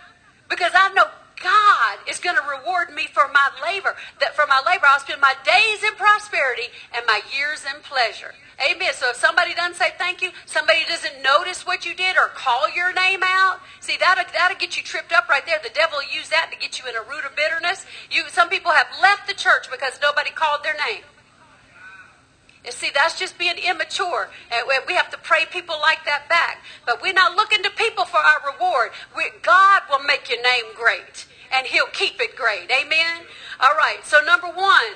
because 0.50 0.72
I 0.76 0.94
know 0.94 1.06
God 1.42 1.98
is 2.08 2.20
going 2.20 2.36
to 2.36 2.44
reward 2.44 2.94
me 2.94 3.08
for 3.08 3.28
my 3.34 3.50
labor. 3.62 3.96
That 4.20 4.36
for 4.36 4.46
my 4.48 4.62
labor, 4.66 4.86
I'll 4.88 5.00
spend 5.00 5.22
my 5.22 5.36
days 5.44 5.84
in 5.84 5.96
prosperity 5.96 6.70
and 6.96 7.06
my 7.06 7.22
years 7.36 7.66
in 7.66 7.82
pleasure. 7.82 8.34
Amen. 8.62 8.94
So 8.94 9.10
if 9.10 9.16
somebody 9.16 9.56
doesn't 9.56 9.76
say 9.76 9.90
thank 9.98 10.22
you, 10.22 10.30
somebody 10.46 10.80
doesn't 10.88 11.24
notice 11.24 11.66
what 11.66 11.86
you 11.86 11.96
did 11.96 12.16
or 12.16 12.30
call 12.36 12.70
your 12.70 12.94
name 12.94 13.22
out, 13.24 13.60
see 13.80 13.98
that'll 14.00 14.26
that'll 14.34 14.58
get 14.58 14.78
you 14.78 14.84
tripped 14.84 15.12
up 15.12 15.28
right 15.30 15.46
there. 15.46 15.60
The 15.64 15.74
devil 15.74 15.98
will 15.98 16.16
use 16.16 16.30
that 16.30 16.52
to 16.52 16.58
get 16.60 16.78
you 16.78 16.88
in 16.88 16.96
a 16.96 17.02
root 17.02 17.26
of 17.26 17.36
bitterness. 17.36 17.86
You 18.12 18.24
some 18.30 18.50
people 18.50 18.72
have 18.72 18.88
left 19.02 19.28
the 19.28 19.34
church 19.34 19.72
because 19.72 20.00
nobody 20.02 20.30
called 20.30 20.64
their 20.64 20.76
name. 20.76 21.04
And 22.64 22.74
see, 22.74 22.92
that's 22.94 23.18
just 23.18 23.40
being 23.40 23.58
immature. 23.58 24.30
And 24.52 24.68
we 24.88 24.94
have 24.94 25.10
to 25.12 25.18
pray 25.18 25.46
people 25.52 25.76
like 25.82 26.06
that 26.06 26.30
back. 26.30 26.64
But 26.86 27.02
we're 27.02 27.14
not 27.14 27.36
looking 27.36 27.64
to 27.64 27.72
people 27.72 28.06
for 28.06 28.18
our 28.18 28.54
reward. 28.54 28.92
We, 29.18 29.24
God 29.42 29.82
will 29.90 30.04
make 30.04 30.30
your 30.30 30.42
name 30.44 30.66
great 30.76 31.26
and 31.52 31.68
he'll 31.68 31.88
keep 31.88 32.20
it 32.20 32.36
great. 32.36 32.70
Amen? 32.72 33.24
All 33.60 33.76
right, 33.76 34.00
so 34.04 34.18
number 34.26 34.48
one, 34.48 34.94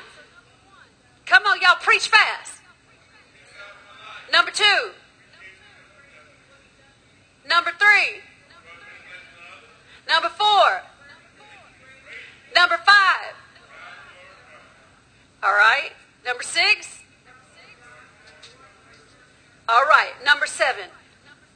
come 1.25 1.43
on, 1.45 1.59
y'all, 1.61 1.75
preach 1.81 2.07
fast. 2.07 2.61
Number 4.31 4.51
two, 4.51 4.91
number 7.47 7.71
three, 7.77 8.21
number 10.07 10.29
four, 10.29 10.81
number 12.55 12.77
five. 12.85 13.33
All 15.43 15.53
right, 15.53 15.91
number 16.25 16.43
six. 16.43 16.99
All 19.67 19.83
right, 19.83 20.13
number 20.23 20.45
seven, 20.45 20.85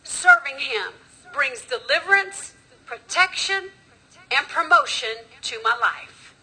serving 0.04 0.60
him 0.60 0.94
brings 1.34 1.64
deliverance, 1.64 2.54
protection, 2.86 3.70
life. 5.80 6.36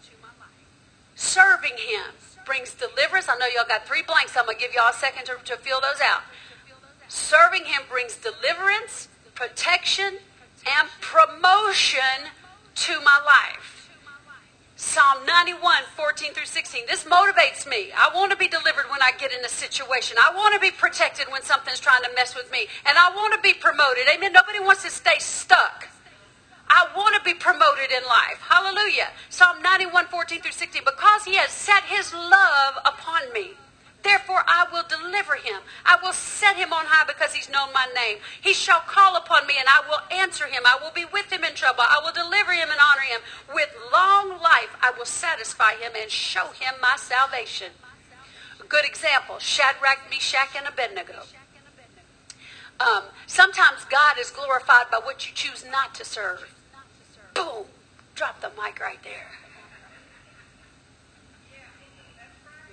Serving 1.15 1.77
him 1.77 2.13
brings 2.45 2.73
deliverance. 2.73 3.27
I 3.29 3.37
know 3.37 3.47
y'all 3.53 3.67
got 3.67 3.85
three 3.87 4.03
blanks. 4.03 4.37
I'm 4.37 4.45
going 4.45 4.57
to 4.57 4.61
give 4.61 4.73
y'all 4.73 4.89
a 4.89 4.93
second 4.93 5.25
to, 5.25 5.37
to 5.45 5.57
fill 5.57 5.81
those 5.81 6.01
out. 6.01 6.21
Serving 7.09 7.65
him 7.65 7.81
brings 7.89 8.15
deliverance, 8.15 9.07
protection, 9.35 10.19
and 10.65 10.89
promotion 11.01 12.31
to 12.75 12.99
my 13.01 13.19
life. 13.25 13.73
Psalm 14.75 15.25
91, 15.25 15.83
14 15.95 16.33
through 16.33 16.45
16. 16.45 16.83
This 16.87 17.03
motivates 17.05 17.67
me. 17.67 17.89
I 17.97 18.11
want 18.13 18.31
to 18.31 18.37
be 18.37 18.47
delivered 18.47 18.85
when 18.91 19.01
I 19.01 19.11
get 19.17 19.31
in 19.31 19.43
a 19.43 19.49
situation. 19.49 20.17
I 20.23 20.35
want 20.35 20.53
to 20.53 20.59
be 20.59 20.69
protected 20.69 21.25
when 21.31 21.41
something's 21.41 21.79
trying 21.79 22.03
to 22.03 22.09
mess 22.15 22.35
with 22.35 22.51
me. 22.51 22.67
And 22.85 22.95
I 22.95 23.09
want 23.15 23.33
to 23.33 23.39
be 23.41 23.53
promoted. 23.53 24.03
Amen. 24.13 24.33
Nobody 24.33 24.59
wants 24.59 24.83
to 24.83 24.91
stay 24.91 25.17
stuck. 25.17 25.87
I 26.69 26.87
want 26.95 27.15
to 27.15 27.21
be 27.23 27.33
promoted 27.33 27.91
in 27.91 28.03
life. 28.03 28.39
Hallelujah. 28.41 29.09
Psalm 29.29 29.61
91, 29.61 30.07
14 30.07 30.41
through 30.41 30.51
16. 30.51 30.81
Because 30.83 31.23
he 31.23 31.35
has 31.35 31.49
set 31.49 31.83
his 31.83 32.13
love 32.13 32.75
upon 32.85 33.31
me. 33.33 33.51
Therefore 34.03 34.43
I 34.47 34.65
will 34.71 34.83
deliver 34.87 35.35
him. 35.35 35.59
I 35.85 35.97
will 36.01 36.13
set 36.13 36.55
him 36.55 36.71
on 36.71 36.85
high 36.85 37.05
because 37.05 37.33
he's 37.33 37.49
known 37.49 37.73
my 37.73 37.87
name. 37.95 38.19
He 38.39 38.53
shall 38.53 38.79
call 38.79 39.17
upon 39.17 39.47
me 39.47 39.55
and 39.59 39.67
I 39.67 39.83
will 39.87 39.99
answer 40.15 40.45
him. 40.45 40.63
I 40.65 40.77
will 40.81 40.91
be 40.91 41.05
with 41.11 41.31
him 41.31 41.43
in 41.43 41.53
trouble. 41.55 41.83
I 41.83 41.99
will 42.03 42.13
deliver 42.13 42.53
him 42.53 42.69
and 42.71 42.79
honor 42.79 43.01
him. 43.01 43.19
With 43.53 43.69
long 43.91 44.39
life 44.39 44.71
I 44.81 44.93
will 44.97 45.05
satisfy 45.05 45.75
him 45.75 45.91
and 45.99 46.09
show 46.09 46.55
him 46.55 46.75
my 46.81 46.95
salvation. 46.95 47.71
A 48.61 48.63
good 48.63 48.85
example, 48.85 49.39
Shadrach, 49.39 49.99
Meshach, 50.09 50.55
and 50.55 50.67
Abednego. 50.67 51.23
Um, 52.79 53.03
sometimes 53.25 53.83
God 53.89 54.17
is 54.19 54.29
glorified 54.29 54.89
by 54.91 54.99
what 55.03 55.27
you 55.27 55.33
choose 55.33 55.65
not 55.69 55.95
to 55.95 56.05
serve. 56.05 56.56
Drop 58.17 58.41
the 58.41 58.49
mic 58.49 58.79
right 58.79 58.97
there. 59.03 59.29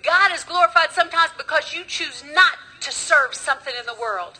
God 0.02 0.32
is 0.32 0.42
glorified 0.42 0.90
sometimes 0.90 1.32
because 1.36 1.74
you 1.74 1.84
choose 1.86 2.24
not 2.34 2.54
to 2.80 2.90
serve 2.90 3.34
something 3.34 3.74
in 3.78 3.84
the 3.84 3.94
world. 4.00 4.38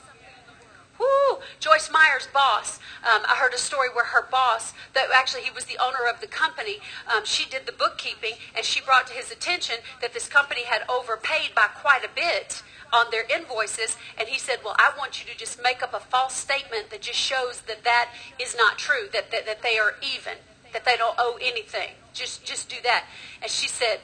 Woo! 0.98 1.40
Joyce 1.60 1.90
Meyer's 1.92 2.26
boss. 2.32 2.78
Um, 3.02 3.20
I 3.28 3.36
heard 3.36 3.52
a 3.52 3.58
story 3.58 3.88
where 3.92 4.06
her 4.06 4.26
boss, 4.30 4.72
that 4.94 5.08
actually 5.14 5.42
he 5.42 5.50
was 5.50 5.66
the 5.66 5.76
owner 5.76 6.08
of 6.10 6.22
the 6.22 6.26
company, 6.26 6.78
um, 7.14 7.26
she 7.26 7.50
did 7.50 7.66
the 7.66 7.72
bookkeeping 7.72 8.38
and 8.56 8.64
she 8.64 8.80
brought 8.80 9.06
to 9.08 9.12
his 9.12 9.30
attention 9.30 9.76
that 10.00 10.14
this 10.14 10.26
company 10.26 10.64
had 10.64 10.82
overpaid 10.88 11.54
by 11.54 11.66
quite 11.66 12.02
a 12.02 12.08
bit 12.14 12.62
on 12.94 13.06
their 13.10 13.24
invoices. 13.28 13.98
And 14.16 14.28
he 14.28 14.38
said, 14.38 14.60
Well, 14.64 14.76
I 14.78 14.92
want 14.96 15.20
you 15.22 15.30
to 15.30 15.38
just 15.38 15.62
make 15.62 15.82
up 15.82 15.92
a 15.92 16.00
false 16.00 16.34
statement 16.34 16.88
that 16.88 17.02
just 17.02 17.18
shows 17.18 17.60
that 17.62 17.84
that 17.84 18.08
is 18.40 18.56
not 18.56 18.78
true, 18.78 19.08
that, 19.12 19.30
that, 19.32 19.44
that 19.44 19.62
they 19.62 19.76
are 19.76 19.96
even, 20.00 20.38
that 20.74 20.84
they 20.84 20.96
don't 20.96 21.14
owe 21.18 21.38
anything. 21.40 21.90
Just, 22.12 22.44
just 22.44 22.68
do 22.68 22.76
that. 22.82 23.04
And 23.40 23.50
she 23.50 23.66
said, 23.66 24.00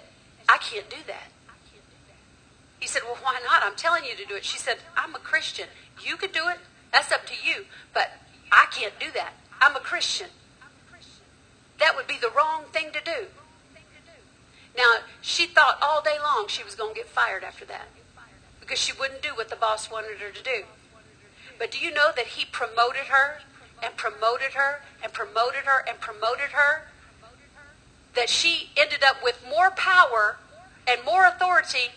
I 0.49 0.57
can't 0.57 0.89
do 0.89 0.97
that. 1.07 1.29
He 2.79 2.87
said, 2.87 3.03
Well, 3.05 3.19
why 3.23 3.39
not? 3.45 3.63
I'm 3.63 3.77
telling 3.77 4.05
you 4.05 4.17
to 4.17 4.25
do 4.25 4.35
it. 4.35 4.45
She 4.45 4.57
said, 4.57 4.79
I'm 4.97 5.15
a 5.15 5.19
Christian. 5.19 5.67
You 6.03 6.17
could 6.17 6.33
do 6.33 6.49
it. 6.49 6.59
That's 6.93 7.13
up 7.13 7.27
to 7.27 7.35
you. 7.45 7.67
But 7.93 8.13
I 8.51 8.67
can't 8.73 8.99
do 8.99 9.07
that. 9.15 9.35
I'm 9.61 9.77
a 9.77 9.81
Christian. 9.81 10.29
That 11.79 11.95
would 11.95 12.07
be 12.07 12.17
the 12.19 12.31
wrong 12.35 12.65
thing 12.73 12.87
to 12.93 13.01
do. 13.05 13.27
Now, 14.77 15.01
she 15.21 15.47
thought 15.47 15.79
all 15.83 16.01
day 16.01 16.17
long 16.23 16.47
she 16.49 16.65
was 16.65 16.75
going 16.75 16.95
to 16.95 17.01
get 17.01 17.09
fired 17.09 17.45
after 17.45 17.65
that 17.67 17.89
because 18.61 18.79
she 18.79 18.93
wouldn't 18.99 19.23
do 19.23 19.31
what 19.35 19.51
the 19.51 19.57
boss 19.57 19.91
wanted 19.91 20.19
her 20.19 20.31
to 20.31 20.43
do. 20.43 20.65
But 21.59 21.71
do 21.71 21.79
you 21.79 21.93
know 21.93 22.11
that 22.17 22.27
he 22.29 22.45
promoted 22.45 23.07
her 23.09 23.41
and 23.83 23.97
promoted 23.97 24.53
her 24.55 24.83
and 25.03 25.13
promoted 25.13 25.65
her 25.65 25.85
and 25.89 26.01
promoted 26.01 26.53
her? 26.53 26.87
That 28.15 28.29
she 28.29 28.71
ended 28.77 29.03
up 29.05 29.23
with 29.23 29.45
more 29.49 29.71
power 29.71 30.39
and 30.87 31.05
more 31.05 31.27
authority 31.27 31.93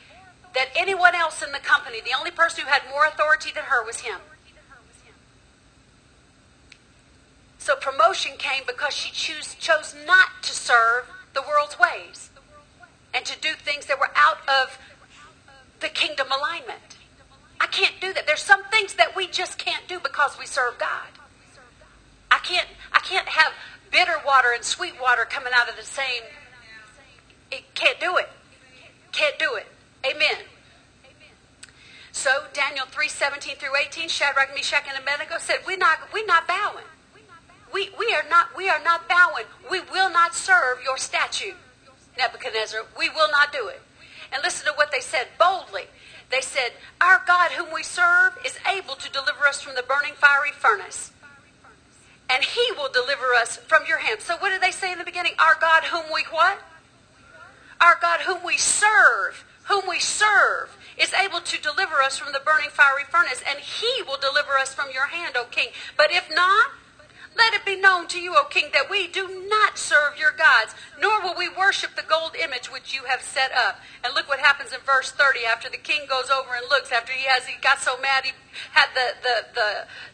than 0.53 0.67
anyone 0.75 1.15
else 1.15 1.41
in 1.41 1.51
the 1.51 1.59
company. 1.59 1.99
The 2.01 2.17
only 2.17 2.31
person 2.31 2.65
who 2.65 2.69
had 2.69 2.83
more 2.89 3.05
authority 3.05 3.51
than 3.53 3.65
her 3.65 3.83
was 3.83 4.01
him. 4.01 4.19
So 7.57 7.75
promotion 7.75 8.33
came 8.37 8.63
because 8.67 8.93
she 8.93 9.11
choose, 9.11 9.55
chose 9.55 9.95
not 10.05 10.43
to 10.43 10.51
serve 10.51 11.05
the 11.33 11.41
world's 11.41 11.79
ways 11.79 12.29
and 13.13 13.25
to 13.25 13.39
do 13.39 13.53
things 13.53 13.85
that 13.85 13.99
were 13.99 14.11
out 14.15 14.39
of 14.47 14.77
the 15.79 15.87
kingdom 15.87 16.27
alignment. 16.27 16.97
I 17.59 17.67
can't 17.67 17.95
do 18.01 18.11
that. 18.13 18.27
There's 18.27 18.41
some 18.41 18.63
things 18.65 18.95
that 18.95 19.15
we 19.15 19.27
just 19.27 19.57
can't 19.57 19.87
do 19.87 19.99
because 19.99 20.37
we 20.37 20.45
serve 20.45 20.77
God. 20.77 21.07
Can't 22.43 22.67
I 22.91 22.99
can't 22.99 23.27
have 23.27 23.53
bitter 23.91 24.21
water 24.25 24.49
and 24.53 24.63
sweet 24.63 24.93
water 25.01 25.25
coming 25.25 25.53
out 25.55 25.69
of 25.69 25.75
the 25.75 25.83
same 25.83 26.23
it 27.53 27.75
can't 27.75 27.99
do 27.99 28.17
it. 28.17 28.29
Can't 29.11 29.37
do 29.37 29.53
it. 29.53 29.67
Amen. 30.03 30.37
So 32.11 32.45
Daniel 32.51 32.85
3, 32.87 33.07
17 33.07 33.55
through 33.57 33.77
18, 33.79 34.09
Shadrach, 34.09 34.49
Meshach, 34.55 34.85
and 34.89 34.97
Abednego 34.97 35.35
said, 35.37 35.57
We're 35.65 35.77
not 35.77 35.99
we're 36.11 36.25
not 36.25 36.47
bowing. 36.47 36.85
We 37.71 37.91
we 37.97 38.11
are 38.13 38.25
not 38.27 38.57
we 38.57 38.69
are 38.69 38.81
not 38.83 39.07
bowing. 39.07 39.45
We 39.69 39.81
will 39.81 40.09
not 40.09 40.33
serve 40.33 40.79
your 40.83 40.97
statue. 40.97 41.53
Nebuchadnezzar, 42.17 42.81
we 42.97 43.09
will 43.09 43.29
not 43.31 43.51
do 43.51 43.67
it. 43.67 43.81
And 44.31 44.41
listen 44.43 44.65
to 44.65 44.73
what 44.73 44.91
they 44.91 44.99
said 44.99 45.27
boldly. 45.39 45.83
They 46.31 46.41
said, 46.41 46.73
Our 46.99 47.21
God 47.27 47.51
whom 47.51 47.71
we 47.71 47.83
serve 47.83 48.37
is 48.43 48.57
able 48.67 48.95
to 48.95 49.11
deliver 49.11 49.45
us 49.45 49.61
from 49.61 49.75
the 49.75 49.83
burning 49.83 50.13
fiery 50.13 50.51
furnace. 50.51 51.11
And 52.29 52.43
he 52.43 52.71
will 52.75 52.89
deliver 52.91 53.33
us 53.33 53.57
from 53.57 53.83
your 53.87 53.99
hand. 53.99 54.21
So 54.21 54.37
what 54.37 54.49
did 54.49 54.61
they 54.61 54.71
say 54.71 54.91
in 54.91 54.97
the 54.97 55.05
beginning? 55.05 55.33
Our 55.39 55.55
God 55.59 55.85
whom 55.85 56.05
we 56.13 56.23
what? 56.31 56.59
Our 57.79 57.97
God 58.01 58.21
whom 58.21 58.43
we 58.45 58.57
serve, 58.57 59.45
whom 59.65 59.83
we 59.87 59.99
serve 59.99 60.77
is 60.97 61.13
able 61.13 61.41
to 61.41 61.61
deliver 61.61 62.01
us 62.01 62.17
from 62.17 62.33
the 62.33 62.39
burning 62.39 62.69
fiery 62.69 63.03
furnace, 63.09 63.43
and 63.47 63.59
he 63.59 64.03
will 64.07 64.17
deliver 64.17 64.53
us 64.53 64.73
from 64.73 64.87
your 64.93 65.07
hand, 65.07 65.35
O 65.37 65.45
king. 65.45 65.69
But 65.97 66.11
if 66.11 66.29
not, 66.33 66.71
let 67.35 67.53
it 67.53 67.65
be 67.65 67.79
known 67.79 68.07
to 68.07 68.19
you, 68.19 68.35
O 68.35 68.45
king, 68.45 68.69
that 68.73 68.89
we 68.89 69.07
do 69.07 69.45
not 69.49 69.77
serve 69.77 70.17
your 70.17 70.31
gods, 70.31 70.75
nor 70.99 71.21
will 71.21 71.35
we 71.35 71.49
worship 71.49 71.95
the 71.95 72.03
gold 72.03 72.35
image 72.35 72.71
which 72.71 72.93
you 72.93 73.03
have 73.05 73.21
set 73.21 73.51
up. 73.53 73.79
And 74.03 74.13
look 74.13 74.27
what 74.27 74.39
happens 74.39 74.73
in 74.73 74.79
verse 74.81 75.11
30 75.11 75.45
after 75.45 75.69
the 75.69 75.77
king 75.77 76.01
goes 76.07 76.29
over 76.29 76.55
and 76.55 76.65
looks, 76.69 76.91
after 76.91 77.11
he 77.11 77.25
has 77.25 77.45
he 77.47 77.59
got 77.61 77.79
so 77.79 77.99
mad 77.99 78.25
he 78.25 78.31
had 78.71 78.89
the, 78.93 79.17
the, 79.23 79.35
the, 79.55 79.69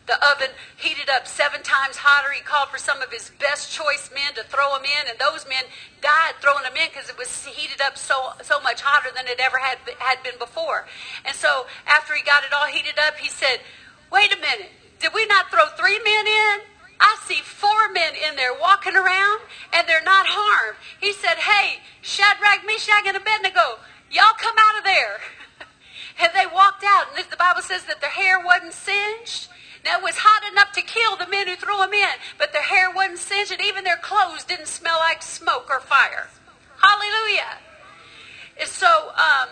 the 0.07 0.17
oven 0.32 0.49
heated 0.78 1.09
up 1.09 1.28
seven 1.28 1.61
times 1.61 1.97
hotter. 1.97 2.32
He 2.32 2.41
called 2.41 2.70
for 2.70 2.78
some 2.78 3.01
of 3.01 3.11
his 3.11 3.32
best 3.39 3.72
choice 3.72 4.09
men 4.13 4.34
to 4.36 4.43
throw 4.43 4.76
them 4.76 4.86
in, 4.86 5.09
and 5.09 5.20
those 5.20 5.47
men 5.47 5.63
died 6.01 6.39
throwing 6.41 6.63
them 6.63 6.76
in 6.76 6.88
because 6.88 7.09
it 7.09 7.17
was 7.17 7.30
heated 7.45 7.82
up 7.82 7.97
so 7.97 8.34
so 8.41 8.59
much 8.61 8.82
hotter 8.82 9.09
than 9.15 9.28
it 9.28 9.39
ever 9.39 9.57
had 9.57 9.78
had 9.99 10.24
been 10.24 10.38
before. 10.39 10.88
And 11.26 11.36
so 11.36 11.67
after 11.86 12.15
he 12.15 12.24
got 12.24 12.43
it 12.43 12.53
all 12.53 12.67
heated 12.67 12.97
up, 12.97 13.17
he 13.17 13.30
said, 13.30 13.59
"Wait 14.11 14.32
a 14.34 14.39
minute, 14.39 14.72
did 14.99 15.13
we 15.13 15.26
not 15.28 15.51
throw 15.51 15.67
three 15.76 15.99
men 15.99 16.28
in?" 16.28 16.78
I 17.00 17.18
see 17.26 17.41
four 17.41 17.89
men 17.91 18.14
in 18.16 18.36
there 18.36 18.54
walking 18.54 18.95
around 18.95 19.41
and 19.74 19.88
they're 19.88 20.04
not 20.04 20.28
harmed. 20.28 20.78
He 21.00 21.14
said, 21.14 21.38
Hey, 21.38 21.80
Shadrach, 22.02 22.66
Meshach, 22.66 23.08
and 23.08 23.16
Abednego, 23.16 23.80
y'all 24.12 24.36
come 24.38 24.56
out 24.58 24.78
of 24.78 24.84
there. 24.84 25.20
and 26.22 26.30
they 26.36 26.45
walked 26.54 26.84
out. 26.84 27.08
And 27.16 27.26
the 27.30 27.38
Bible 27.38 27.62
says 27.62 27.86
that 27.86 28.02
their 28.02 28.10
hair 28.10 28.39
wasn't 28.39 28.74
singed. 28.74 29.47
Now, 29.86 30.00
it 30.00 30.04
was 30.04 30.16
hot 30.18 30.43
enough 30.52 30.74
to 30.74 30.82
kill 30.82 31.16
the 31.16 31.28
men 31.28 31.47
who 31.47 31.56
threw 31.56 31.78
them 31.78 31.93
in, 31.93 32.16
but 32.38 32.52
their 32.52 32.64
hair 32.64 32.91
wasn't 32.91 33.20
singed, 33.20 33.54
and 33.54 33.62
even 33.62 33.86
their 33.86 33.97
clothes 33.97 34.43
didn't 34.43 34.68
smell 34.68 35.00
like 35.00 35.24
smoke 35.24 35.68
or 35.70 35.80
fire. 35.80 36.28
Hallelujah. 36.82 37.64
And 38.60 38.68
so, 38.68 39.12
um, 39.16 39.47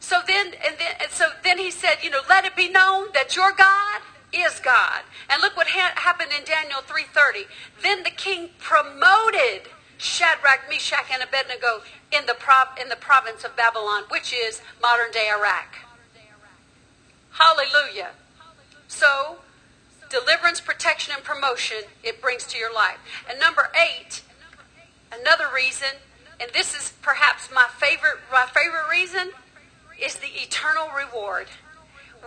so 0.00 0.20
then, 0.26 0.46
and 0.64 0.76
then, 0.78 0.94
and 1.00 1.10
so 1.10 1.26
then 1.44 1.58
he 1.58 1.70
said, 1.70 1.96
you 2.02 2.08
know, 2.08 2.22
let 2.28 2.46
it 2.46 2.56
be 2.56 2.70
known 2.70 3.08
that 3.12 3.36
your 3.36 3.52
God 3.52 4.00
is 4.38 4.60
God. 4.60 5.02
And 5.28 5.42
look 5.42 5.56
what 5.56 5.68
ha- 5.68 5.94
happened 5.96 6.32
in 6.36 6.44
Daniel 6.44 6.80
3:30. 6.80 7.46
Then 7.82 8.02
the 8.02 8.10
king 8.10 8.50
promoted 8.58 9.68
Shadrach, 9.98 10.68
Meshach, 10.68 11.06
and 11.10 11.22
Abednego 11.22 11.82
in 12.12 12.26
the 12.26 12.34
prov- 12.34 12.78
in 12.78 12.88
the 12.88 12.96
province 12.96 13.44
of 13.44 13.56
Babylon, 13.56 14.04
which 14.08 14.32
is 14.32 14.60
modern 14.80 15.10
day 15.10 15.28
Iraq. 15.28 15.76
Hallelujah. 17.32 18.12
So, 18.88 19.40
deliverance, 20.08 20.60
protection, 20.60 21.14
and 21.14 21.24
promotion 21.24 21.84
it 22.02 22.20
brings 22.20 22.44
to 22.44 22.58
your 22.58 22.72
life. 22.72 22.98
And 23.28 23.38
number 23.38 23.70
eight, 23.74 24.22
another 25.12 25.48
reason, 25.52 26.00
and 26.40 26.50
this 26.52 26.74
is 26.74 26.92
perhaps 27.02 27.50
my 27.50 27.66
favorite 27.78 28.18
my 28.30 28.46
favorite 28.46 28.88
reason, 28.90 29.32
is 29.98 30.16
the 30.16 30.28
eternal 30.28 30.88
reward 30.90 31.48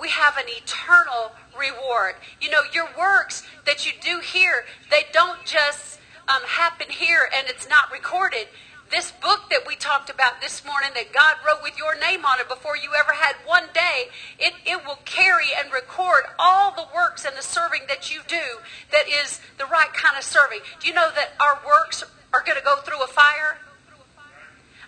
we 0.02 0.10
have 0.10 0.38
an 0.38 0.46
eternal 0.48 1.34
reward. 1.58 2.16
You 2.42 2.50
know, 2.50 2.62
your 2.74 2.88
works 2.98 3.44
that 3.66 3.86
you 3.86 3.94
do 4.02 4.20
here, 4.20 4.66
they 4.90 5.04
don't 5.12 5.46
just 5.46 6.00
um, 6.28 6.42
happen 6.46 6.88
here 6.90 7.30
and 7.36 7.48
it's 7.48 7.68
not 7.68 7.92
recorded. 7.92 8.48
This 8.92 9.12
book 9.12 9.52
that 9.52 9.68
we 9.68 9.76
talked 9.76 10.10
about 10.10 10.42
this 10.42 10.66
morning 10.66 10.90
that 10.96 11.14
God 11.14 11.36
wrote 11.46 11.62
with 11.62 11.78
your 11.78 12.00
name 12.00 12.26
on 12.26 12.40
it 12.40 12.50
before 12.50 12.76
you 12.76 12.90
ever 12.98 13.14
had 13.14 13.36
one 13.46 13.66
day, 13.74 14.10
it, 14.40 14.54
it 14.66 14.84
will 14.84 15.00
carry 15.06 15.46
and 15.56 15.72
record 15.72 16.24
all 16.40 16.72
the 16.72 16.88
works 16.94 17.24
and 17.24 17.38
the 17.38 17.44
serving 17.44 17.82
that 17.88 18.14
you 18.14 18.22
do 18.28 18.62
that 18.92 19.08
is 19.08 19.42
the 19.60 19.66
right 19.66 19.94
kind 19.94 20.18
of 20.18 20.24
serving. 20.24 20.60
Do 20.80 20.88
you 20.88 20.96
know 20.96 21.12
that 21.14 21.34
our 21.40 21.60
works 21.66 22.04
are 22.34 22.42
going 22.44 22.58
to 22.58 22.64
go 22.64 22.78
through 22.78 23.04
a 23.04 23.08
fire? 23.08 23.60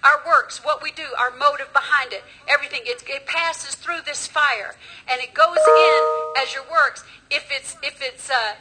Our 0.04 0.22
works, 0.26 0.64
what 0.64 0.82
we 0.82 0.92
do, 0.92 1.06
our 1.18 1.32
motive 1.32 1.72
behind 1.74 2.14
it, 2.14 2.24
everything. 2.48 2.82
It, 2.86 3.04
it 3.08 3.26
passes 3.26 3.76
through 3.76 4.02
this 4.06 4.28
fire, 4.28 4.76
and 5.10 5.22
it 5.22 5.34
goes 5.34 5.58
in 5.58 6.42
as 6.42 6.54
your 6.54 6.64
works. 6.72 7.04
If 7.30 7.48
it's 7.52 7.78
if 7.84 8.02
it's 8.02 8.30
uh, 8.30 8.54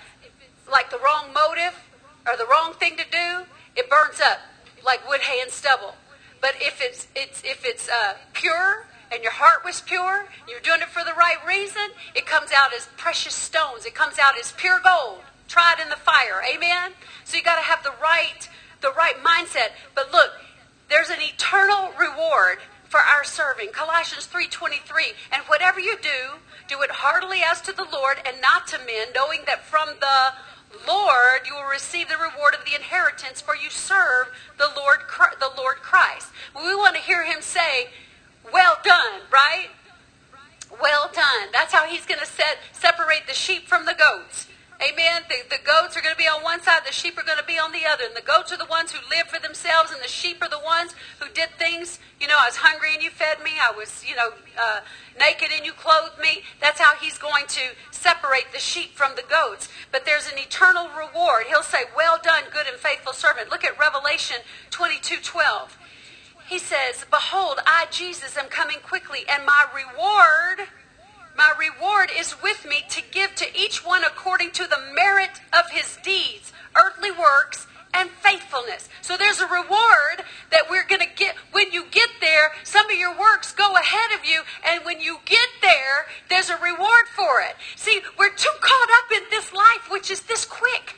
like 0.71 0.91
the 0.91 0.99
wrong 0.99 1.33
motive 1.33 1.79
or 2.27 2.37
the 2.37 2.47
wrong 2.47 2.75
thing 2.75 2.97
to 2.97 3.05
do, 3.11 3.47
it 3.77 3.89
burns 3.89 4.21
up 4.21 4.41
like 4.85 5.07
wood, 5.09 5.23
hay, 5.23 5.41
and 5.41 5.51
stubble. 5.51 5.95
But 6.41 6.55
if 6.61 6.81
it's 6.81 7.09
it's 7.15 7.43
if 7.45 7.65
it's 7.65 7.89
uh, 7.89 8.15
pure 8.33 8.87
and 9.13 9.23
your 9.23 9.33
heart 9.33 9.65
was 9.65 9.81
pure, 9.81 10.27
you're 10.49 10.61
doing 10.61 10.81
it 10.81 10.89
for 10.89 11.05
the 11.05 11.15
right 11.15 11.39
reason, 11.47 11.91
it 12.15 12.27
comes 12.27 12.51
out 12.55 12.73
as 12.75 12.89
precious 12.97 13.35
stones. 13.35 13.85
It 13.85 13.95
comes 13.95 14.19
out 14.19 14.39
as 14.39 14.53
pure 14.53 14.81
gold, 14.85 15.23
tried 15.49 15.77
in 15.83 15.89
the 15.89 15.97
fire. 15.97 16.43
Amen. 16.55 16.93
So 17.25 17.37
you 17.37 17.43
got 17.43 17.57
to 17.57 17.63
have 17.63 17.83
the 17.83 17.95
right 18.01 18.49
the 18.81 18.93
right 18.93 19.17
mindset. 19.23 19.73
But 19.95 20.13
look, 20.13 20.31
there's 20.91 21.09
an 21.09 21.23
eternal 21.23 21.93
reward 21.99 22.59
for 22.89 23.01
our 23.01 23.25
serving. 23.25 23.71
Colossians 23.71 24.27
3:23. 24.27 25.15
And 25.33 25.43
whatever 25.45 25.81
you 25.81 25.97
do, 25.97 26.41
do 26.69 26.83
it 26.83 26.91
heartily 26.91 27.43
as 27.43 27.61
to 27.63 27.73
the 27.73 27.85
Lord 27.85 28.21
and 28.27 28.41
not 28.41 28.67
to 28.69 28.79
men, 28.79 29.09
knowing 29.15 29.45
that 29.47 29.65
from 29.65 30.01
the 30.01 30.35
Lord, 30.87 31.47
you 31.47 31.55
will 31.55 31.65
receive 31.65 32.09
the 32.09 32.17
reward 32.19 32.55
of 32.55 32.65
the 32.65 32.75
inheritance, 32.75 33.41
for 33.41 33.57
you 33.57 33.71
serve 33.71 34.29
the 34.57 34.71
Lord, 34.77 35.01
the 35.39 35.53
Lord 35.57 35.77
Christ. 35.79 36.29
We 36.55 36.75
want 36.75 36.97
to 36.97 37.03
hear 37.03 37.25
him 37.25 37.43
say, 37.43 37.91
"Well 38.53 38.79
done," 38.83 39.23
right? 39.31 39.71
Well 40.81 41.11
done. 41.13 41.51
That's 41.53 41.73
how 41.73 41.87
he's 41.87 42.07
going 42.07 42.21
to 42.21 42.27
set 42.27 42.59
separate 42.73 43.27
the 43.27 43.35
sheep 43.35 43.69
from 43.69 43.85
the 43.85 43.95
goats. 43.95 44.47
Amen. 44.83 45.23
The, 45.29 45.37
the 45.51 45.63
goats 45.63 45.95
are 45.97 46.01
going 46.01 46.15
to 46.15 46.19
be 46.19 46.25
on 46.25 46.43
one 46.43 46.63
side, 46.63 46.81
the 46.87 46.93
sheep 46.93 47.19
are 47.19 47.25
going 47.25 47.39
to 47.39 47.45
be 47.45 47.59
on 47.59 47.71
the 47.71 47.85
other. 47.85 48.05
And 48.05 48.17
the 48.17 48.23
goats 48.25 48.51
are 48.51 48.57
the 48.57 48.65
ones 48.65 48.93
who 48.93 48.99
live 49.15 49.27
for 49.29 49.39
themselves, 49.39 49.93
and 49.93 50.03
the 50.03 50.09
sheep 50.09 50.43
are 50.43 50.49
the 50.49 50.61
ones 50.65 50.95
who 51.19 51.29
did 51.35 51.51
things. 51.59 51.99
You 52.19 52.29
know, 52.29 52.39
I 52.41 52.47
was 52.47 52.57
hungry 52.57 52.95
and 52.95 53.03
you 53.03 53.11
fed 53.11 53.43
me. 53.45 53.53
I 53.61 53.73
was, 53.77 54.03
you 54.09 54.17
know, 54.17 54.31
uh, 54.59 54.81
naked 55.19 55.49
and 55.55 55.67
you 55.67 55.73
clothed 55.73 56.19
me. 56.19 56.43
That's 56.63 56.81
how 56.81 56.97
he's 56.97 57.19
going 57.19 57.47
to 57.49 57.61
separate 57.91 58.53
the 58.53 58.59
sheep 58.59 58.97
from 58.97 59.17
the 59.17 59.25
goats. 59.29 59.69
But 59.93 60.07
there's 60.07 60.33
an 60.33 60.39
eternal 60.39 60.89
reward. 60.97 61.45
He'll 61.49 61.63
say, 61.63 61.85
Well 61.95 62.19
done, 62.23 62.45
good 62.51 62.67
and 62.67 62.79
faithful 62.79 63.13
servant. 63.13 63.51
Look 63.51 63.65
at 63.65 63.79
Revelation 63.79 64.39
22 64.71 65.17
12. 65.23 65.77
He 66.49 66.59
says, 66.59 67.05
Behold, 67.11 67.61
I, 67.67 67.87
Jesus, 67.91 68.37
am 68.37 68.47
coming 68.47 68.79
quickly, 68.83 69.21
and 69.29 69.45
my 69.45 69.67
reward 69.75 70.69
my 71.41 71.55
reward 71.57 72.11
is 72.19 72.43
with 72.43 72.67
me 72.69 72.85
to 72.91 73.01
give 73.11 73.35
to 73.35 73.47
each 73.59 73.83
one 73.83 74.05
according 74.05 74.51
to 74.51 74.67
the 74.67 74.79
merit 74.95 75.41
of 75.55 75.71
his 75.71 75.97
deeds, 76.05 76.53
earthly 76.77 77.11
works, 77.11 77.67
and 77.95 78.11
faithfulness. 78.11 78.91
So 79.01 79.17
there's 79.17 79.41
a 79.41 79.47
reward 79.47 80.21
that 80.51 80.69
we're 80.69 80.87
going 80.87 81.01
to 81.01 81.09
get. 81.17 81.35
When 81.53 81.73
you 81.73 81.87
get 81.91 82.11
there, 82.21 82.53
some 82.63 82.85
of 82.91 82.97
your 82.97 83.19
works 83.19 83.55
go 83.55 83.75
ahead 83.75 84.11
of 84.13 84.27
you, 84.27 84.43
and 84.69 84.85
when 84.85 85.01
you 85.01 85.17
get 85.25 85.49
there, 85.63 86.05
there's 86.29 86.51
a 86.51 86.59
reward 86.59 87.09
for 87.17 87.41
it. 87.41 87.57
See, 87.75 88.03
we're 88.19 88.35
too 88.35 88.57
caught 88.61 88.91
up 89.01 89.11
in 89.17 89.23
this 89.31 89.55
life, 89.55 89.91
which 89.91 90.11
is 90.11 90.21
this 90.21 90.45
quick. 90.45 90.97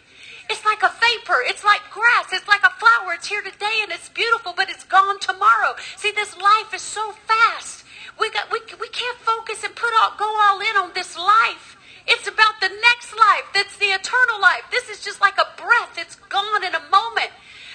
It's 0.50 0.64
like 0.64 0.82
a 0.82 0.92
vapor. 0.98 1.38
It's 1.46 1.62
like 1.62 1.82
grass. 1.92 2.32
It's 2.32 2.48
like 2.48 2.64
a 2.64 2.74
flower. 2.80 3.14
It's 3.14 3.28
here 3.28 3.42
today 3.42 3.78
and 3.84 3.92
it's 3.92 4.08
beautiful, 4.08 4.54
but 4.56 4.68
it's 4.68 4.84
gone 4.84 5.20
tomorrow. 5.20 5.76
See, 5.96 6.10
this 6.10 6.36
life 6.36 6.74
is 6.74 6.82
so 6.82 7.12
fast. 7.26 7.81
We, 8.20 8.30
got, 8.30 8.50
we, 8.50 8.60
we 8.80 8.88
can't 8.88 9.18
focus 9.18 9.64
and 9.64 9.74
put 9.74 9.90
all, 10.00 10.14
go 10.18 10.26
all 10.26 10.60
in 10.60 10.76
on 10.76 10.90
this 10.94 11.16
life. 11.16 11.76
It's 12.06 12.26
about 12.28 12.60
the 12.60 12.68
next 12.68 13.12
life. 13.16 13.44
That's 13.54 13.76
the 13.78 13.86
eternal 13.86 14.40
life. 14.40 14.62
This 14.70 14.88
is 14.88 15.04
just 15.04 15.20
like 15.20 15.38
a 15.38 15.46
breath. 15.60 15.96
It's 15.96 16.16
gone 16.16 16.64
in 16.64 16.74
a 16.74 16.82
moment. 16.90 17.30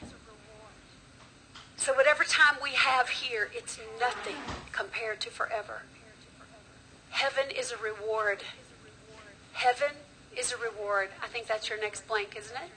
So 1.76 1.93
whatever 1.95 2.24
time 2.24 2.57
we 2.62 2.70
have 2.70 3.09
here, 3.09 3.51
it's 3.55 3.78
nothing 4.01 4.36
compared 4.72 5.20
to 5.20 5.30
forever. 5.30 5.82
Heaven 7.11 7.51
is 7.51 7.72
a 7.72 7.76
reward. 7.76 8.41
Heaven 9.53 9.97
is 10.36 10.53
a 10.53 10.57
reward. 10.57 11.11
I 11.22 11.26
think 11.26 11.47
that's 11.47 11.68
your 11.68 11.80
next 11.80 12.07
blank, 12.09 12.34
isn't 12.36 12.57
it? 12.57 12.70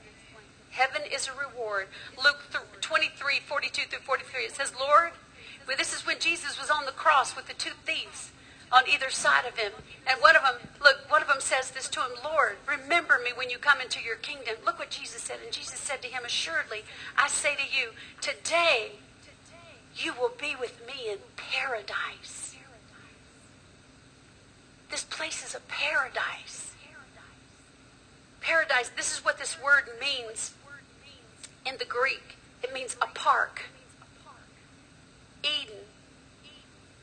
Heaven 0.71 1.01
is 1.11 1.27
a 1.27 1.31
reward. 1.31 1.87
Luke 2.23 2.41
23, 2.81 3.39
42 3.45 3.81
through 3.89 3.99
43, 3.99 4.43
it 4.43 4.55
says, 4.55 4.73
Lord, 4.79 5.11
well, 5.67 5.77
this 5.77 5.93
is 5.93 6.05
when 6.05 6.19
Jesus 6.19 6.59
was 6.59 6.69
on 6.69 6.85
the 6.85 6.91
cross 6.91 7.35
with 7.35 7.47
the 7.47 7.53
two 7.53 7.71
thieves 7.85 8.31
on 8.71 8.83
either 8.87 9.09
side 9.09 9.45
of 9.45 9.57
him. 9.57 9.71
And 10.07 10.21
one 10.21 10.35
of 10.35 10.43
them, 10.43 10.55
look, 10.81 11.09
one 11.09 11.21
of 11.21 11.27
them 11.27 11.41
says 11.41 11.71
this 11.71 11.89
to 11.89 11.99
him, 11.99 12.11
Lord, 12.23 12.57
remember 12.67 13.19
me 13.23 13.31
when 13.35 13.49
you 13.49 13.57
come 13.57 13.81
into 13.81 14.01
your 14.01 14.15
kingdom. 14.15 14.55
Look 14.65 14.79
what 14.79 14.89
Jesus 14.89 15.21
said. 15.21 15.37
And 15.43 15.51
Jesus 15.51 15.79
said 15.79 16.01
to 16.01 16.07
him, 16.07 16.23
Assuredly, 16.25 16.83
I 17.17 17.27
say 17.27 17.55
to 17.55 17.63
you, 17.63 17.89
today 18.21 18.93
you 19.95 20.13
will 20.19 20.31
be 20.39 20.55
with 20.59 20.81
me 20.87 21.11
in 21.11 21.17
paradise. 21.35 22.55
This 24.89 25.03
place 25.03 25.45
is 25.45 25.55
a 25.55 25.61
paradise. 25.61 26.73
Paradise, 28.41 28.91
this 28.97 29.13
is 29.13 29.23
what 29.23 29.37
this 29.37 29.61
word 29.61 29.83
means 29.99 30.53
in 31.65 31.77
the 31.77 31.85
Greek. 31.85 32.37
It 32.63 32.73
means 32.73 32.97
a 33.01 33.07
park. 33.07 33.63
Eden, 35.43 35.75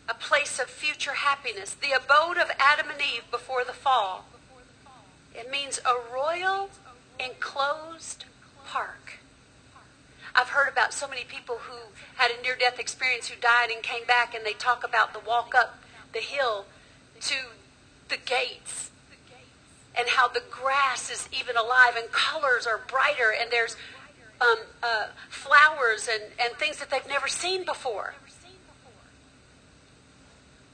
a 0.09 0.15
place 0.15 0.59
of 0.59 0.67
future 0.67 1.15
happiness, 1.15 1.75
the 1.75 1.93
abode 1.93 2.39
of 2.39 2.51
Adam 2.59 2.91
and 2.91 3.01
Eve 3.01 3.31
before 3.31 3.65
the 3.65 3.73
fall. 3.73 4.27
It 5.35 5.51
means 5.51 5.79
a 5.85 6.13
royal 6.13 6.71
enclosed 7.21 8.25
park. 8.65 9.19
I've 10.35 10.51
heard 10.51 10.69
about 10.69 10.95
so 10.95 11.09
many 11.09 11.25
people 11.25 11.59
who 11.69 11.93
had 12.17 12.31
a 12.31 12.43
near 12.43 12.57
death 12.57 12.79
experience 12.79 13.29
who 13.29 13.41
died 13.41 13.71
and 13.71 13.83
came 13.83 14.07
back, 14.07 14.35
and 14.35 14.45
they 14.47 14.53
talk 14.53 14.85
about 14.85 15.13
the 15.13 15.21
walk 15.21 15.55
up 15.55 15.79
the 16.13 16.21
hill 16.21 16.67
to 17.21 17.35
the 18.09 18.17
gates 18.17 18.91
and 19.97 20.09
how 20.09 20.29
the 20.29 20.43
grass 20.51 21.11
is 21.11 21.29
even 21.33 21.57
alive 21.57 21.97
and 21.97 22.11
colors 22.13 22.67
are 22.67 22.81
brighter 22.87 23.35
and 23.39 23.51
there's 23.51 23.77
um, 24.41 24.59
uh, 24.83 25.07
flowers 25.29 26.09
and, 26.11 26.23
and 26.41 26.55
things 26.55 26.79
that 26.79 26.91
they've 26.91 27.09
never 27.09 27.27
seen 27.27 27.65
before. 27.65 28.15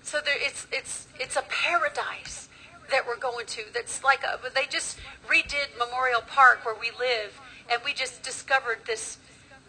So 0.04 0.20
there, 0.22 0.36
it's, 0.38 0.66
it's, 0.70 1.06
it's 1.18 1.34
a 1.34 1.42
paradise 1.48 2.48
that 2.90 3.06
we're 3.06 3.18
going 3.18 3.46
to. 3.46 3.62
That's 3.72 4.04
like 4.04 4.22
a, 4.22 4.38
they 4.54 4.66
just 4.66 4.98
redid 5.26 5.78
Memorial 5.78 6.20
Park 6.20 6.64
where 6.64 6.76
we 6.78 6.90
live, 6.90 7.40
and 7.72 7.80
we 7.84 7.94
just 7.94 8.22
discovered 8.22 8.80
this 8.86 9.16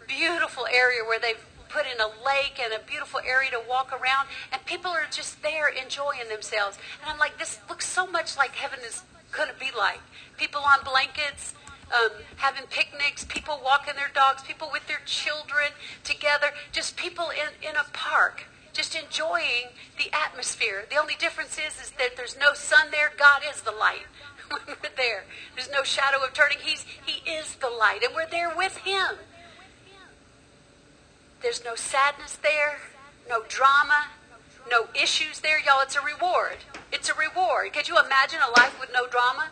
beautiful 0.06 0.66
area 0.70 1.00
where 1.02 1.18
they've 1.18 1.44
put 1.70 1.86
in 1.86 1.98
a 2.00 2.08
lake 2.24 2.60
and 2.62 2.72
a 2.74 2.84
beautiful 2.86 3.18
area 3.26 3.50
to 3.50 3.62
walk 3.66 3.90
around, 3.90 4.28
and 4.52 4.64
people 4.66 4.90
are 4.90 5.06
just 5.10 5.42
there 5.42 5.68
enjoying 5.68 6.28
themselves. 6.28 6.78
And 7.00 7.10
I'm 7.10 7.18
like, 7.18 7.38
this 7.38 7.58
looks 7.66 7.88
so 7.88 8.06
much 8.06 8.36
like 8.36 8.52
heaven 8.52 8.80
is 8.86 9.02
going 9.32 9.48
to 9.48 9.58
be 9.58 9.70
like. 9.76 10.00
People 10.36 10.60
on 10.60 10.84
blankets, 10.84 11.54
um, 11.90 12.10
having 12.36 12.64
picnics, 12.68 13.24
people 13.24 13.58
walking 13.64 13.94
their 13.96 14.10
dogs, 14.14 14.42
people 14.42 14.68
with 14.70 14.86
their 14.86 15.00
children 15.06 15.72
together, 16.04 16.48
just 16.72 16.94
people 16.94 17.30
in, 17.30 17.68
in 17.68 17.74
a 17.74 17.84
park, 17.94 18.44
just 18.76 18.94
enjoying 18.94 19.72
the 19.96 20.14
atmosphere. 20.14 20.84
The 20.90 20.96
only 20.96 21.14
difference 21.18 21.58
is, 21.58 21.80
is 21.80 21.90
that 21.98 22.16
there's 22.16 22.36
no 22.38 22.52
sun 22.52 22.88
there. 22.90 23.10
God 23.16 23.40
is 23.48 23.62
the 23.62 23.72
light. 23.72 24.06
when 24.50 24.76
we're 24.82 24.90
there, 24.96 25.24
there's 25.54 25.70
no 25.70 25.82
shadow 25.82 26.22
of 26.22 26.34
turning. 26.34 26.58
He's, 26.60 26.84
he 27.04 27.28
is 27.28 27.56
the 27.56 27.70
light, 27.70 28.02
and 28.04 28.14
we're 28.14 28.28
there 28.28 28.52
with 28.54 28.76
Him. 28.78 29.16
There's 31.42 31.64
no 31.64 31.74
sadness 31.74 32.36
there, 32.36 32.78
no 33.28 33.42
drama, 33.48 34.06
no 34.70 34.86
issues 34.94 35.40
there. 35.40 35.58
Y'all, 35.58 35.82
it's 35.82 35.96
a 35.96 36.00
reward. 36.00 36.58
It's 36.92 37.08
a 37.08 37.14
reward. 37.14 37.72
Could 37.72 37.88
you 37.88 37.98
imagine 37.98 38.40
a 38.46 38.50
life 38.60 38.78
with 38.78 38.90
no 38.92 39.06
drama? 39.06 39.48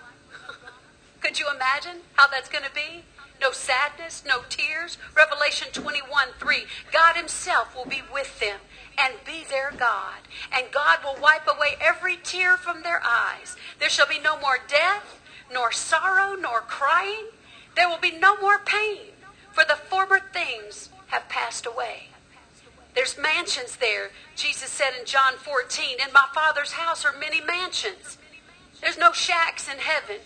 Could 1.20 1.40
you 1.40 1.46
imagine 1.54 2.02
how 2.14 2.28
that's 2.28 2.48
going 2.48 2.64
to 2.64 2.74
be? 2.74 3.04
No 3.40 3.52
sadness, 3.52 4.22
no 4.26 4.42
tears. 4.48 4.96
Revelation 5.16 5.68
21 5.72 6.28
3. 6.38 6.64
God 6.92 7.16
Himself 7.16 7.74
will 7.74 7.84
be 7.84 8.02
with 8.12 8.38
them 8.38 8.60
and 8.98 9.14
be 9.24 9.44
their 9.48 9.72
God. 9.76 10.20
And 10.52 10.70
God 10.72 10.98
will 11.04 11.20
wipe 11.20 11.46
away 11.48 11.76
every 11.80 12.16
tear 12.16 12.56
from 12.56 12.82
their 12.82 13.02
eyes. 13.04 13.56
There 13.78 13.88
shall 13.88 14.08
be 14.08 14.18
no 14.18 14.38
more 14.38 14.58
death, 14.68 15.20
nor 15.52 15.72
sorrow, 15.72 16.34
nor 16.34 16.60
crying. 16.60 17.26
There 17.76 17.88
will 17.88 17.98
be 17.98 18.12
no 18.12 18.36
more 18.36 18.58
pain, 18.58 19.12
for 19.52 19.64
the 19.64 19.76
former 19.76 20.20
things 20.32 20.90
have 21.08 21.28
passed 21.28 21.66
away. 21.66 22.08
There's 22.94 23.18
mansions 23.18 23.76
there. 23.76 24.10
Jesus 24.36 24.70
said 24.70 24.92
in 24.98 25.04
John 25.04 25.34
14, 25.36 25.98
In 26.06 26.12
my 26.12 26.26
Father's 26.32 26.72
house 26.72 27.04
are 27.04 27.16
many 27.18 27.40
mansions. 27.40 28.18
There's 28.80 28.98
no 28.98 29.12
shacks 29.12 29.68
in 29.68 29.78
heaven. 29.78 30.18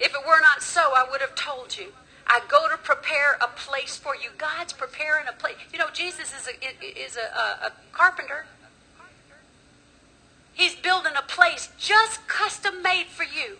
If 0.00 0.14
it 0.14 0.26
were 0.26 0.40
not 0.40 0.62
so, 0.62 0.80
I 0.96 1.06
would 1.08 1.20
have 1.20 1.36
told 1.36 1.76
you. 1.78 1.92
I 2.26 2.40
go 2.48 2.68
to 2.68 2.76
prepare 2.76 3.38
a 3.40 3.48
place 3.48 3.96
for 3.96 4.14
you. 4.14 4.30
God's 4.38 4.72
preparing 4.72 5.26
a 5.28 5.32
place. 5.32 5.56
You 5.72 5.78
know, 5.78 5.88
Jesus 5.92 6.32
is 6.32 6.48
a, 6.48 7.04
is 7.04 7.16
a, 7.16 7.66
a, 7.66 7.72
carpenter. 7.92 8.46
He's 10.52 10.74
building 10.74 11.12
a 11.16 11.22
place 11.22 11.70
just 11.78 12.26
custom 12.28 12.82
made 12.82 13.06
for 13.06 13.24
you. 13.24 13.58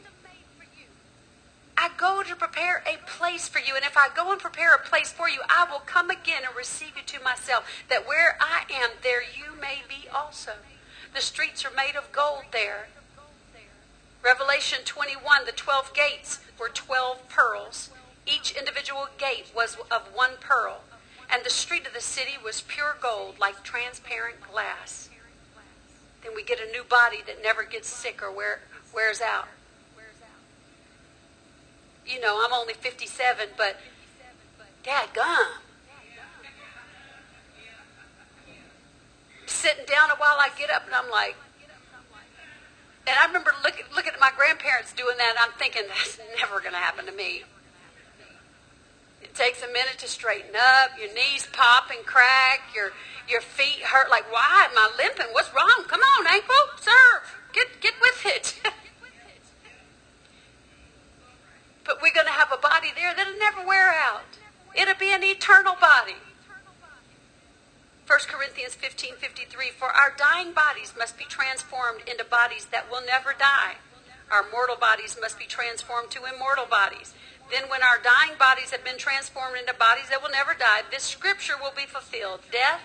I 1.76 1.90
go 1.96 2.22
to 2.22 2.36
prepare 2.36 2.84
a 2.86 2.98
place 3.08 3.48
for 3.48 3.58
you. 3.58 3.74
And 3.74 3.84
if 3.84 3.96
I 3.96 4.08
go 4.14 4.30
and 4.30 4.40
prepare 4.40 4.74
a 4.74 4.78
place 4.78 5.10
for 5.10 5.28
you, 5.28 5.40
I 5.48 5.66
will 5.70 5.80
come 5.80 6.10
again 6.10 6.42
and 6.46 6.56
receive 6.56 6.96
you 6.96 7.02
to 7.04 7.24
myself, 7.24 7.66
that 7.88 8.06
where 8.06 8.36
I 8.40 8.64
am, 8.72 8.90
there 9.02 9.22
you 9.22 9.60
may 9.60 9.82
be 9.88 10.08
also. 10.08 10.52
The 11.14 11.20
streets 11.20 11.64
are 11.64 11.72
made 11.74 11.96
of 11.96 12.12
gold 12.12 12.44
there. 12.52 12.88
Revelation 14.22 14.80
21, 14.84 15.46
the 15.46 15.52
12 15.52 15.92
gates 15.94 16.38
were 16.58 16.68
12 16.68 17.28
pearls. 17.28 17.90
Each 18.26 18.52
individual 18.52 19.08
gate 19.18 19.52
was 19.54 19.76
of 19.90 20.02
one 20.14 20.32
pearl. 20.40 20.82
And 21.30 21.44
the 21.44 21.50
street 21.50 21.86
of 21.86 21.94
the 21.94 22.00
city 22.00 22.32
was 22.42 22.60
pure 22.60 22.96
gold, 23.00 23.38
like 23.40 23.62
transparent 23.62 24.40
glass. 24.40 25.08
Then 26.22 26.32
we 26.34 26.44
get 26.44 26.60
a 26.60 26.70
new 26.70 26.84
body 26.84 27.18
that 27.26 27.42
never 27.42 27.64
gets 27.64 27.88
sick 27.88 28.22
or 28.22 28.30
wear, 28.30 28.60
wears 28.94 29.20
out 29.20 29.48
you 32.06 32.20
know, 32.20 32.42
I'm 32.44 32.52
only 32.52 32.74
57, 32.74 33.48
but 33.56 33.76
dad 34.82 35.08
gum. 35.14 35.46
Sitting 39.46 39.84
down 39.86 40.10
a 40.10 40.14
while, 40.14 40.36
I 40.40 40.50
get 40.58 40.70
up 40.70 40.84
and 40.86 40.94
I'm 40.94 41.10
like, 41.10 41.36
and 43.06 43.16
I 43.20 43.26
remember 43.26 43.52
looking, 43.62 43.84
looking 43.94 44.12
at 44.12 44.20
my 44.20 44.30
grandparents 44.36 44.92
doing 44.92 45.16
that, 45.18 45.34
I'm 45.40 45.52
thinking, 45.58 45.82
that's 45.88 46.18
never 46.38 46.60
going 46.60 46.72
to 46.72 46.78
happen 46.78 47.06
to 47.06 47.12
me. 47.12 47.42
It 49.32 49.36
takes 49.36 49.62
a 49.62 49.66
minute 49.66 49.96
to 50.00 50.08
straighten 50.08 50.52
up. 50.54 50.90
Your 51.00 51.08
knees 51.14 51.48
pop 51.52 51.88
and 51.88 52.04
crack. 52.04 52.68
Your 52.74 52.92
your 53.26 53.40
feet 53.40 53.80
hurt. 53.82 54.10
Like, 54.10 54.30
why 54.30 54.68
am 54.70 54.76
I 54.76 54.92
limping? 54.98 55.32
What's 55.32 55.48
wrong? 55.54 55.86
Come 55.88 56.00
on, 56.00 56.26
ankle, 56.26 56.54
serve. 56.76 57.40
Get 57.54 57.80
get 57.80 57.94
with 58.00 58.26
it. 58.26 58.60
But 61.84 62.00
we're 62.00 62.14
going 62.14 62.26
to 62.26 62.32
have 62.32 62.52
a 62.52 62.56
body 62.56 62.92
there 62.94 63.12
that'll 63.12 63.36
never 63.38 63.66
wear 63.66 63.90
out. 63.90 64.38
It'll 64.72 64.94
be 64.94 65.12
an 65.12 65.24
eternal 65.24 65.74
body. 65.74 66.14
1 68.06 68.18
Corinthians 68.28 68.74
15 68.76 69.16
53 69.16 69.70
For 69.76 69.88
our 69.88 70.14
dying 70.16 70.52
bodies 70.52 70.92
must 70.96 71.18
be 71.18 71.24
transformed 71.24 72.02
into 72.06 72.24
bodies 72.24 72.66
that 72.66 72.88
will 72.88 73.04
never 73.04 73.34
die. 73.36 73.82
Our 74.30 74.44
mortal 74.50 74.76
bodies 74.76 75.18
must 75.20 75.40
be 75.40 75.44
transformed 75.44 76.12
to 76.12 76.24
immortal 76.24 76.66
bodies. 76.66 77.14
Then, 77.52 77.68
when 77.68 77.82
our 77.82 78.00
dying 78.02 78.38
bodies 78.38 78.70
have 78.70 78.82
been 78.82 78.96
transformed 78.96 79.58
into 79.58 79.74
bodies 79.74 80.08
that 80.08 80.22
will 80.22 80.30
never 80.30 80.54
die, 80.54 80.80
this 80.90 81.02
scripture 81.02 81.52
will 81.60 81.74
be 81.76 81.84
fulfilled. 81.84 82.40
Death 82.50 82.80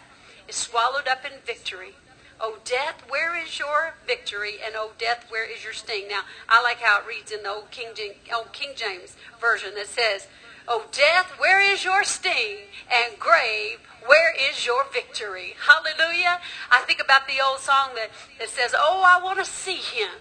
is 0.45 0.57
swallowed 0.57 1.07
up 1.07 1.24
in 1.24 1.39
victory. 1.45 1.95
O 2.41 2.57
death, 2.65 3.01
where 3.07 3.34
is 3.34 3.57
your 3.57 3.95
victory? 4.05 4.55
And 4.63 4.76
O 4.76 4.91
death, 4.97 5.26
where 5.30 5.49
is 5.49 5.63
your 5.63 5.72
sting? 5.72 6.09
Now, 6.09 6.22
I 6.49 6.61
like 6.61 6.80
how 6.80 6.99
it 6.99 7.07
reads 7.07 7.32
in 7.32 7.43
the 7.43 7.49
old 7.49 7.72
King, 7.72 7.91
James, 7.95 8.15
old 8.36 8.51
King 8.51 8.72
James 8.76 9.15
version 9.39 9.74
that 9.76 9.88
says, 9.88 10.28
O 10.68 10.86
death, 10.91 11.32
where 11.38 11.61
is 11.61 11.86
your 11.86 12.03
sting? 12.03 12.68
And 12.91 13.18
grave, 13.18 13.80
where 14.05 14.34
is 14.38 14.65
your 14.65 14.84
victory? 14.91 15.55
Hallelujah. 15.65 16.39
I 16.70 16.82
think 16.82 17.01
about 17.01 17.26
the 17.26 17.41
old 17.41 17.59
song 17.59 17.91
that, 17.95 18.09
that 18.38 18.49
says, 18.49 18.76
Oh, 18.78 19.01
I 19.05 19.24
want 19.24 19.39
to 19.39 19.45
see 19.45 19.78
him. 19.78 20.11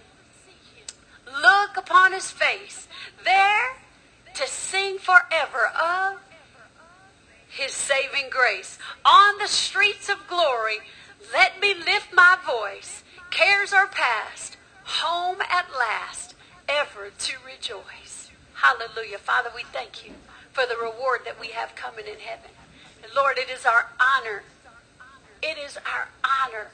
Look 1.25 1.75
upon 1.75 2.13
his 2.13 2.31
face. 2.31 2.87
There 3.25 3.75
to 4.37 4.47
sing 4.47 4.99
forever 4.99 5.71
of 5.75 6.19
his 7.49 7.71
saving 7.71 8.29
grace. 8.29 8.77
On 9.03 9.37
the 9.39 9.47
streets 9.47 10.09
of 10.09 10.27
glory, 10.27 10.77
let 11.33 11.59
me 11.59 11.73
lift 11.73 12.13
my 12.13 12.37
voice. 12.45 13.03
Cares 13.31 13.73
are 13.73 13.87
past. 13.87 14.57
Home 14.83 15.37
at 15.41 15.65
last. 15.77 16.35
Ever 16.69 17.09
to 17.17 17.33
rejoice. 17.43 18.29
Hallelujah. 18.53 19.17
Father, 19.17 19.49
we 19.55 19.63
thank 19.63 20.05
you 20.05 20.13
for 20.51 20.65
the 20.67 20.75
reward 20.75 21.21
that 21.25 21.39
we 21.39 21.47
have 21.47 21.75
coming 21.75 22.05
in 22.05 22.19
heaven. 22.19 22.51
And 23.03 23.11
Lord, 23.15 23.39
it 23.39 23.49
is 23.49 23.65
our 23.65 23.89
honor. 23.99 24.43
It 25.41 25.57
is 25.57 25.77
our 25.77 26.09
honor 26.23 26.67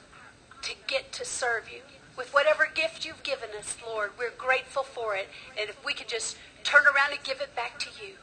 to 0.62 0.72
get 0.86 1.12
to 1.12 1.24
serve 1.24 1.70
you. 1.72 1.80
With 2.14 2.34
whatever 2.34 2.68
gift 2.72 3.06
you've 3.06 3.22
given 3.22 3.50
us, 3.58 3.76
Lord, 3.86 4.10
we're 4.18 4.30
grateful 4.36 4.82
for 4.82 5.16
it. 5.16 5.28
And 5.58 5.70
if 5.70 5.82
we 5.84 5.94
could 5.94 6.08
just 6.08 6.36
turn 6.64 6.84
around 6.84 7.12
and 7.12 7.22
give 7.22 7.40
it 7.40 7.54
back 7.54 7.78
to 7.80 7.90
you, 8.02 8.14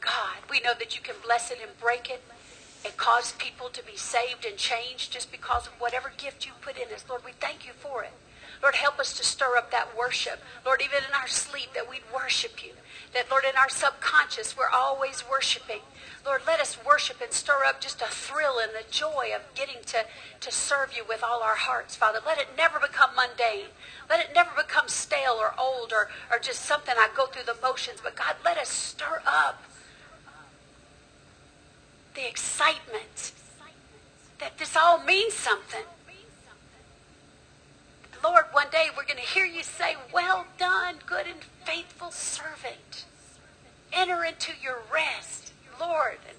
God, 0.00 0.38
we 0.50 0.60
know 0.60 0.72
that 0.78 0.96
you 0.96 1.02
can 1.02 1.14
bless 1.24 1.50
it 1.50 1.58
and 1.62 1.78
break 1.80 2.10
it 2.10 2.22
and 2.84 2.96
cause 2.96 3.32
people 3.38 3.68
to 3.68 3.84
be 3.84 3.96
saved 3.96 4.44
and 4.44 4.56
changed 4.56 5.12
just 5.12 5.30
because 5.30 5.66
of 5.66 5.72
whatever 5.74 6.12
gift 6.16 6.46
you 6.46 6.52
put 6.60 6.76
in 6.76 6.92
us. 6.92 7.04
Lord, 7.08 7.24
we 7.24 7.32
thank 7.32 7.66
you 7.66 7.72
for 7.72 8.02
it. 8.02 8.12
Lord, 8.62 8.74
help 8.74 8.98
us 8.98 9.16
to 9.16 9.24
stir 9.24 9.56
up 9.56 9.70
that 9.70 9.96
worship. 9.96 10.40
Lord, 10.66 10.82
even 10.82 10.98
in 11.08 11.14
our 11.14 11.28
sleep, 11.28 11.72
that 11.74 11.88
we'd 11.88 12.02
worship 12.14 12.64
you. 12.64 12.72
That, 13.14 13.30
Lord, 13.30 13.44
in 13.44 13.56
our 13.56 13.68
subconscious, 13.68 14.56
we're 14.56 14.68
always 14.68 15.24
worshiping. 15.30 15.80
Lord, 16.24 16.42
let 16.46 16.60
us 16.60 16.76
worship 16.84 17.20
and 17.20 17.32
stir 17.32 17.64
up 17.66 17.80
just 17.80 18.02
a 18.02 18.06
thrill 18.06 18.58
and 18.58 18.72
the 18.72 18.90
joy 18.90 19.30
of 19.34 19.42
getting 19.54 19.82
to, 19.86 20.04
to 20.40 20.52
serve 20.52 20.92
you 20.94 21.02
with 21.08 21.22
all 21.24 21.42
our 21.42 21.56
hearts, 21.56 21.96
Father. 21.96 22.18
Let 22.24 22.38
it 22.38 22.48
never 22.56 22.78
become 22.78 23.10
mundane. 23.16 23.70
Let 24.08 24.20
it 24.20 24.34
never 24.34 24.50
become 24.56 24.88
stale 24.88 25.38
or 25.40 25.54
old 25.58 25.92
or, 25.92 26.10
or 26.30 26.38
just 26.38 26.60
something 26.60 26.94
I 26.96 27.08
go 27.16 27.26
through 27.26 27.44
the 27.46 27.60
motions. 27.62 28.00
But, 28.02 28.16
God, 28.16 28.36
let 28.44 28.58
us 28.58 28.68
stir 28.68 29.22
up 29.26 29.64
the 32.14 32.28
excitement 32.28 33.32
that 34.38 34.58
this 34.58 34.76
all 34.76 35.02
means 35.02 35.34
something. 35.34 35.84
Lord, 38.22 38.44
one 38.52 38.66
day 38.70 38.88
we're 38.94 39.04
going 39.04 39.16
to 39.16 39.22
hear 39.22 39.46
you 39.46 39.62
say, 39.62 39.96
Well 40.12 40.46
done, 40.58 40.96
good 41.06 41.26
and 41.26 41.40
faithful 41.64 42.10
servant. 42.10 43.06
Enter 43.92 44.24
into 44.24 44.52
your 44.62 44.80
rest, 44.92 45.49
Lord. 45.80 46.18
And 46.28 46.36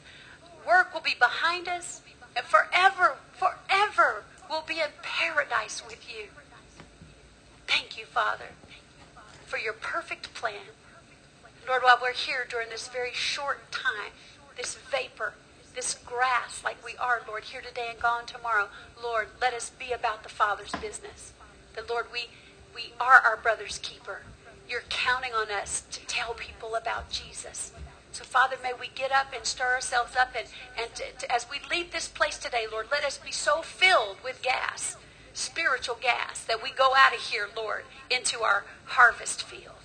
work 0.67 0.93
will 0.93 1.01
be 1.01 1.15
behind 1.17 1.67
us, 1.67 2.01
and 2.35 2.45
forever, 2.45 3.17
forever 3.33 4.23
We'll 4.51 4.61
be 4.61 4.81
in 4.81 4.89
paradise 5.01 5.81
with 5.87 6.09
you. 6.13 6.25
Thank 7.67 7.97
you, 7.97 8.03
Father, 8.03 8.49
for 9.45 9.57
your 9.57 9.71
perfect 9.71 10.33
plan. 10.33 10.75
Lord, 11.65 11.83
while 11.83 11.97
we're 12.01 12.11
here 12.11 12.45
during 12.49 12.67
this 12.67 12.89
very 12.89 13.13
short 13.13 13.71
time, 13.71 14.11
this 14.57 14.75
vapor, 14.75 15.35
this 15.73 15.93
grass 15.93 16.65
like 16.65 16.85
we 16.85 16.97
are, 16.97 17.21
Lord, 17.25 17.45
here 17.45 17.61
today 17.61 17.87
and 17.91 17.99
gone 17.99 18.25
tomorrow, 18.25 18.67
Lord, 19.01 19.29
let 19.39 19.53
us 19.53 19.69
be 19.69 19.93
about 19.93 20.23
the 20.23 20.29
Father's 20.29 20.73
business. 20.81 21.31
The 21.73 21.85
Lord, 21.87 22.07
we, 22.11 22.27
we 22.75 22.91
are 22.99 23.21
our 23.25 23.37
brother's 23.37 23.77
keeper. 23.77 24.23
You're 24.67 24.83
counting 24.89 25.31
on 25.33 25.49
us 25.49 25.83
to 25.91 26.05
tell 26.07 26.33
people 26.33 26.75
about 26.75 27.09
Jesus. 27.09 27.71
So, 28.11 28.25
Father, 28.25 28.57
may 28.61 28.73
we 28.77 28.89
get 28.93 29.11
up 29.11 29.27
and 29.35 29.45
stir 29.45 29.73
ourselves 29.73 30.15
up. 30.15 30.35
And, 30.37 30.47
and 30.77 30.91
as 31.29 31.47
we 31.49 31.57
leave 31.69 31.91
this 31.91 32.07
place 32.07 32.37
today, 32.37 32.65
Lord, 32.69 32.87
let 32.91 33.05
us 33.05 33.17
be 33.17 33.31
so 33.31 33.61
filled 33.61 34.17
with 34.23 34.41
gas, 34.41 34.97
spiritual 35.33 35.97
gas, 36.01 36.43
that 36.43 36.61
we 36.61 36.71
go 36.71 36.91
out 36.95 37.13
of 37.13 37.21
here, 37.21 37.47
Lord, 37.55 37.83
into 38.09 38.41
our 38.41 38.65
harvest 38.85 39.43
field. 39.43 39.75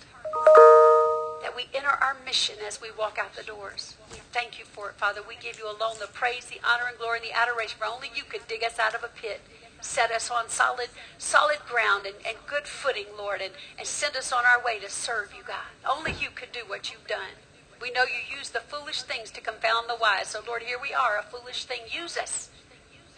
That 1.41 1.55
we 1.55 1.69
enter 1.73 1.87
our 1.87 2.17
mission 2.25 2.55
as 2.67 2.81
we 2.81 2.89
walk 2.97 3.17
out 3.17 3.35
the 3.35 3.43
doors. 3.43 3.95
We 4.11 4.17
thank 4.33 4.59
you 4.59 4.65
for 4.65 4.89
it, 4.89 4.95
Father. 4.97 5.21
We 5.25 5.35
give 5.35 5.57
you 5.57 5.65
alone 5.65 5.95
the 5.99 6.07
praise, 6.07 6.45
the 6.45 6.59
honor, 6.67 6.89
and 6.89 6.97
glory, 6.97 7.19
and 7.19 7.27
the 7.27 7.37
adoration. 7.37 7.77
For 7.79 7.85
only 7.85 8.11
you 8.13 8.23
could 8.23 8.47
dig 8.47 8.63
us 8.63 8.77
out 8.77 8.93
of 8.93 9.03
a 9.03 9.07
pit 9.07 9.41
set 9.79 10.11
us 10.11 10.31
on 10.31 10.49
solid 10.49 10.89
solid 11.17 11.59
ground 11.67 12.05
and, 12.05 12.15
and 12.25 12.35
good 12.47 12.67
footing, 12.67 13.05
Lord, 13.17 13.41
and, 13.41 13.53
and 13.77 13.87
send 13.87 14.15
us 14.15 14.31
on 14.31 14.43
our 14.43 14.63
way 14.63 14.79
to 14.79 14.89
serve 14.89 15.33
you, 15.35 15.43
God. 15.45 15.69
Only 15.87 16.11
you 16.11 16.29
could 16.33 16.51
do 16.51 16.61
what 16.67 16.91
you've 16.91 17.07
done. 17.07 17.37
We 17.81 17.91
know 17.91 18.03
you 18.03 18.37
use 18.37 18.49
the 18.49 18.59
foolish 18.59 19.03
things 19.03 19.29
to 19.31 19.41
confound 19.41 19.89
the 19.89 19.95
wise. 19.99 20.27
So, 20.27 20.41
Lord, 20.45 20.63
here 20.63 20.79
we 20.81 20.93
are, 20.93 21.17
a 21.19 21.23
foolish 21.23 21.65
thing. 21.65 21.81
Use 21.91 22.17
us. 22.17 22.49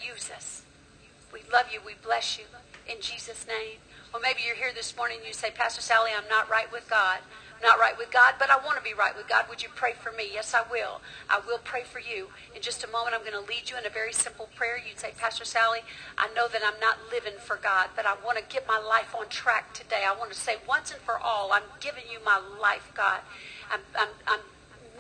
Use 0.01 0.30
us. 0.36 0.64
We 1.32 1.41
love 1.51 1.68
you. 1.72 1.80
We 1.86 1.93
bless 2.03 2.38
you. 2.38 2.45
In 2.88 3.01
Jesus' 3.01 3.45
name. 3.47 3.78
Well, 4.12 4.22
maybe 4.22 4.39
you're 4.45 4.55
here 4.55 4.74
this 4.74 4.95
morning 4.97 5.20
and 5.20 5.28
you 5.28 5.34
say, 5.34 5.51
Pastor 5.51 5.82
Sally, 5.82 6.12
I'm 6.16 6.28
not 6.30 6.49
right 6.49 6.72
with 6.72 6.89
God. 6.89 7.20
Not 7.62 7.78
right 7.78 7.97
with 7.97 8.10
God, 8.10 8.36
but 8.39 8.49
I 8.49 8.55
want 8.57 8.78
to 8.78 8.84
be 8.84 8.93
right 8.93 9.16
with 9.16 9.28
God. 9.28 9.45
Would 9.49 9.62
you 9.62 9.70
pray 9.76 9.93
for 9.93 10.12
me? 10.12 10.30
Yes, 10.32 10.53
I 10.53 10.64
will. 10.72 11.01
I 11.30 11.39
will 11.45 11.57
pray 11.57 11.84
for 11.84 11.99
you. 11.99 12.30
In 12.55 12.62
just 12.62 12.84
a 12.84 12.88
moment, 12.88 13.16
I'm 13.16 13.22
going 13.22 13.34
to 13.34 13.47
lead 13.47 13.70
you 13.70 13.78
in 13.78 13.86
a 13.86 13.89
very 13.89 14.14
simple 14.14 14.49
prayer. 14.55 14.78
You'd 14.78 14.99
say, 14.99 15.12
Pastor 15.18 15.43
Sally, 15.43 15.80
I 16.18 16.30
know 16.34 16.47
that 16.47 16.62
I'm 16.64 16.80
not 16.80 16.97
living 17.12 17.38
for 17.38 17.57
God, 17.57 17.89
but 17.95 18.05
I 18.05 18.16
want 18.24 18.38
to 18.38 18.43
get 18.47 18.66
my 18.68 18.80
life 18.80 19.14
on 19.18 19.28
track 19.28 19.74
today. 19.74 20.03
I 20.07 20.16
want 20.18 20.32
to 20.32 20.38
say 20.39 20.55
once 20.68 20.91
and 20.91 21.01
for 21.01 21.20
all, 21.20 21.51
I'm 21.51 21.68
giving 21.82 22.05
you 22.10 22.20
my 22.24 22.39
life, 22.39 22.91
God. 22.95 23.20
I'm, 23.70 23.82
I'm, 23.97 24.10
I'm 24.26 24.39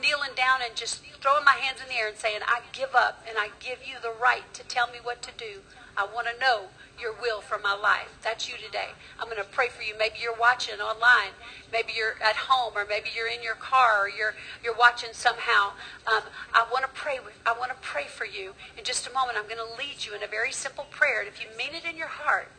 kneeling 0.01 0.31
down 0.35 0.59
and 0.63 0.75
just 0.75 1.03
throwing 1.21 1.45
my 1.45 1.53
hands 1.53 1.79
in 1.81 1.87
the 1.87 1.95
air 1.95 2.07
and 2.07 2.17
saying, 2.17 2.41
I 2.45 2.61
give 2.73 2.93
up 2.93 3.23
and 3.27 3.37
I 3.37 3.49
give 3.59 3.79
you 3.85 3.95
the 4.01 4.11
right 4.11 4.43
to 4.53 4.63
tell 4.63 4.87
me 4.87 4.99
what 5.01 5.21
to 5.23 5.31
do. 5.37 5.61
I 5.97 6.05
want 6.05 6.27
to 6.27 6.39
know 6.39 6.69
your 6.99 7.13
will 7.13 7.41
for 7.41 7.57
my 7.57 7.73
life. 7.73 8.17
That's 8.21 8.49
you 8.49 8.55
today. 8.57 8.89
I'm 9.19 9.25
going 9.25 9.37
to 9.37 9.43
pray 9.43 9.69
for 9.69 9.83
you. 9.83 9.93
Maybe 9.97 10.15
you're 10.21 10.35
watching 10.37 10.79
online. 10.79 11.31
Maybe 11.71 11.93
you're 11.95 12.15
at 12.21 12.35
home, 12.35 12.73
or 12.75 12.85
maybe 12.87 13.09
you're 13.15 13.27
in 13.27 13.41
your 13.41 13.55
car, 13.55 14.03
or 14.03 14.09
you're 14.09 14.35
you're 14.63 14.75
watching 14.75 15.09
somehow. 15.13 15.71
Um, 16.05 16.23
I 16.53 16.65
want 16.71 16.83
to 16.83 16.91
pray. 16.91 17.19
I 17.45 17.53
want 17.57 17.71
to 17.71 17.77
pray 17.81 18.05
for 18.07 18.25
you. 18.25 18.53
In 18.77 18.83
just 18.83 19.07
a 19.07 19.13
moment, 19.13 19.37
I'm 19.37 19.45
going 19.45 19.57
to 19.57 19.77
lead 19.77 20.05
you 20.05 20.13
in 20.13 20.23
a 20.23 20.27
very 20.27 20.51
simple 20.51 20.85
prayer. 20.89 21.19
And 21.19 21.27
if 21.27 21.41
you 21.41 21.47
mean 21.57 21.73
it 21.73 21.89
in 21.89 21.95
your 21.95 22.07
heart, 22.07 22.51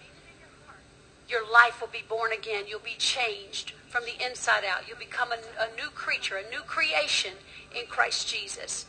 your 1.29 1.49
life 1.51 1.81
will 1.81 1.89
be 1.89 2.05
born 2.09 2.33
again. 2.33 2.65
You'll 2.67 2.81
be 2.81 2.97
changed 2.99 3.73
from 3.89 4.05
the 4.05 4.25
inside 4.25 4.65
out. 4.65 4.89
You'll 4.89 4.99
become 4.99 5.31
a, 5.33 5.63
a 5.63 5.75
new 5.77 5.91
creature, 5.91 6.37
a 6.37 6.49
new 6.49 6.61
creation 6.61 7.33
in 7.77 7.87
Christ 7.87 8.29
Jesus. 8.29 8.87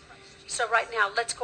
So 0.47 0.69
right 0.69 0.87
now, 0.91 1.09
let's 1.15 1.33
go. 1.33 1.39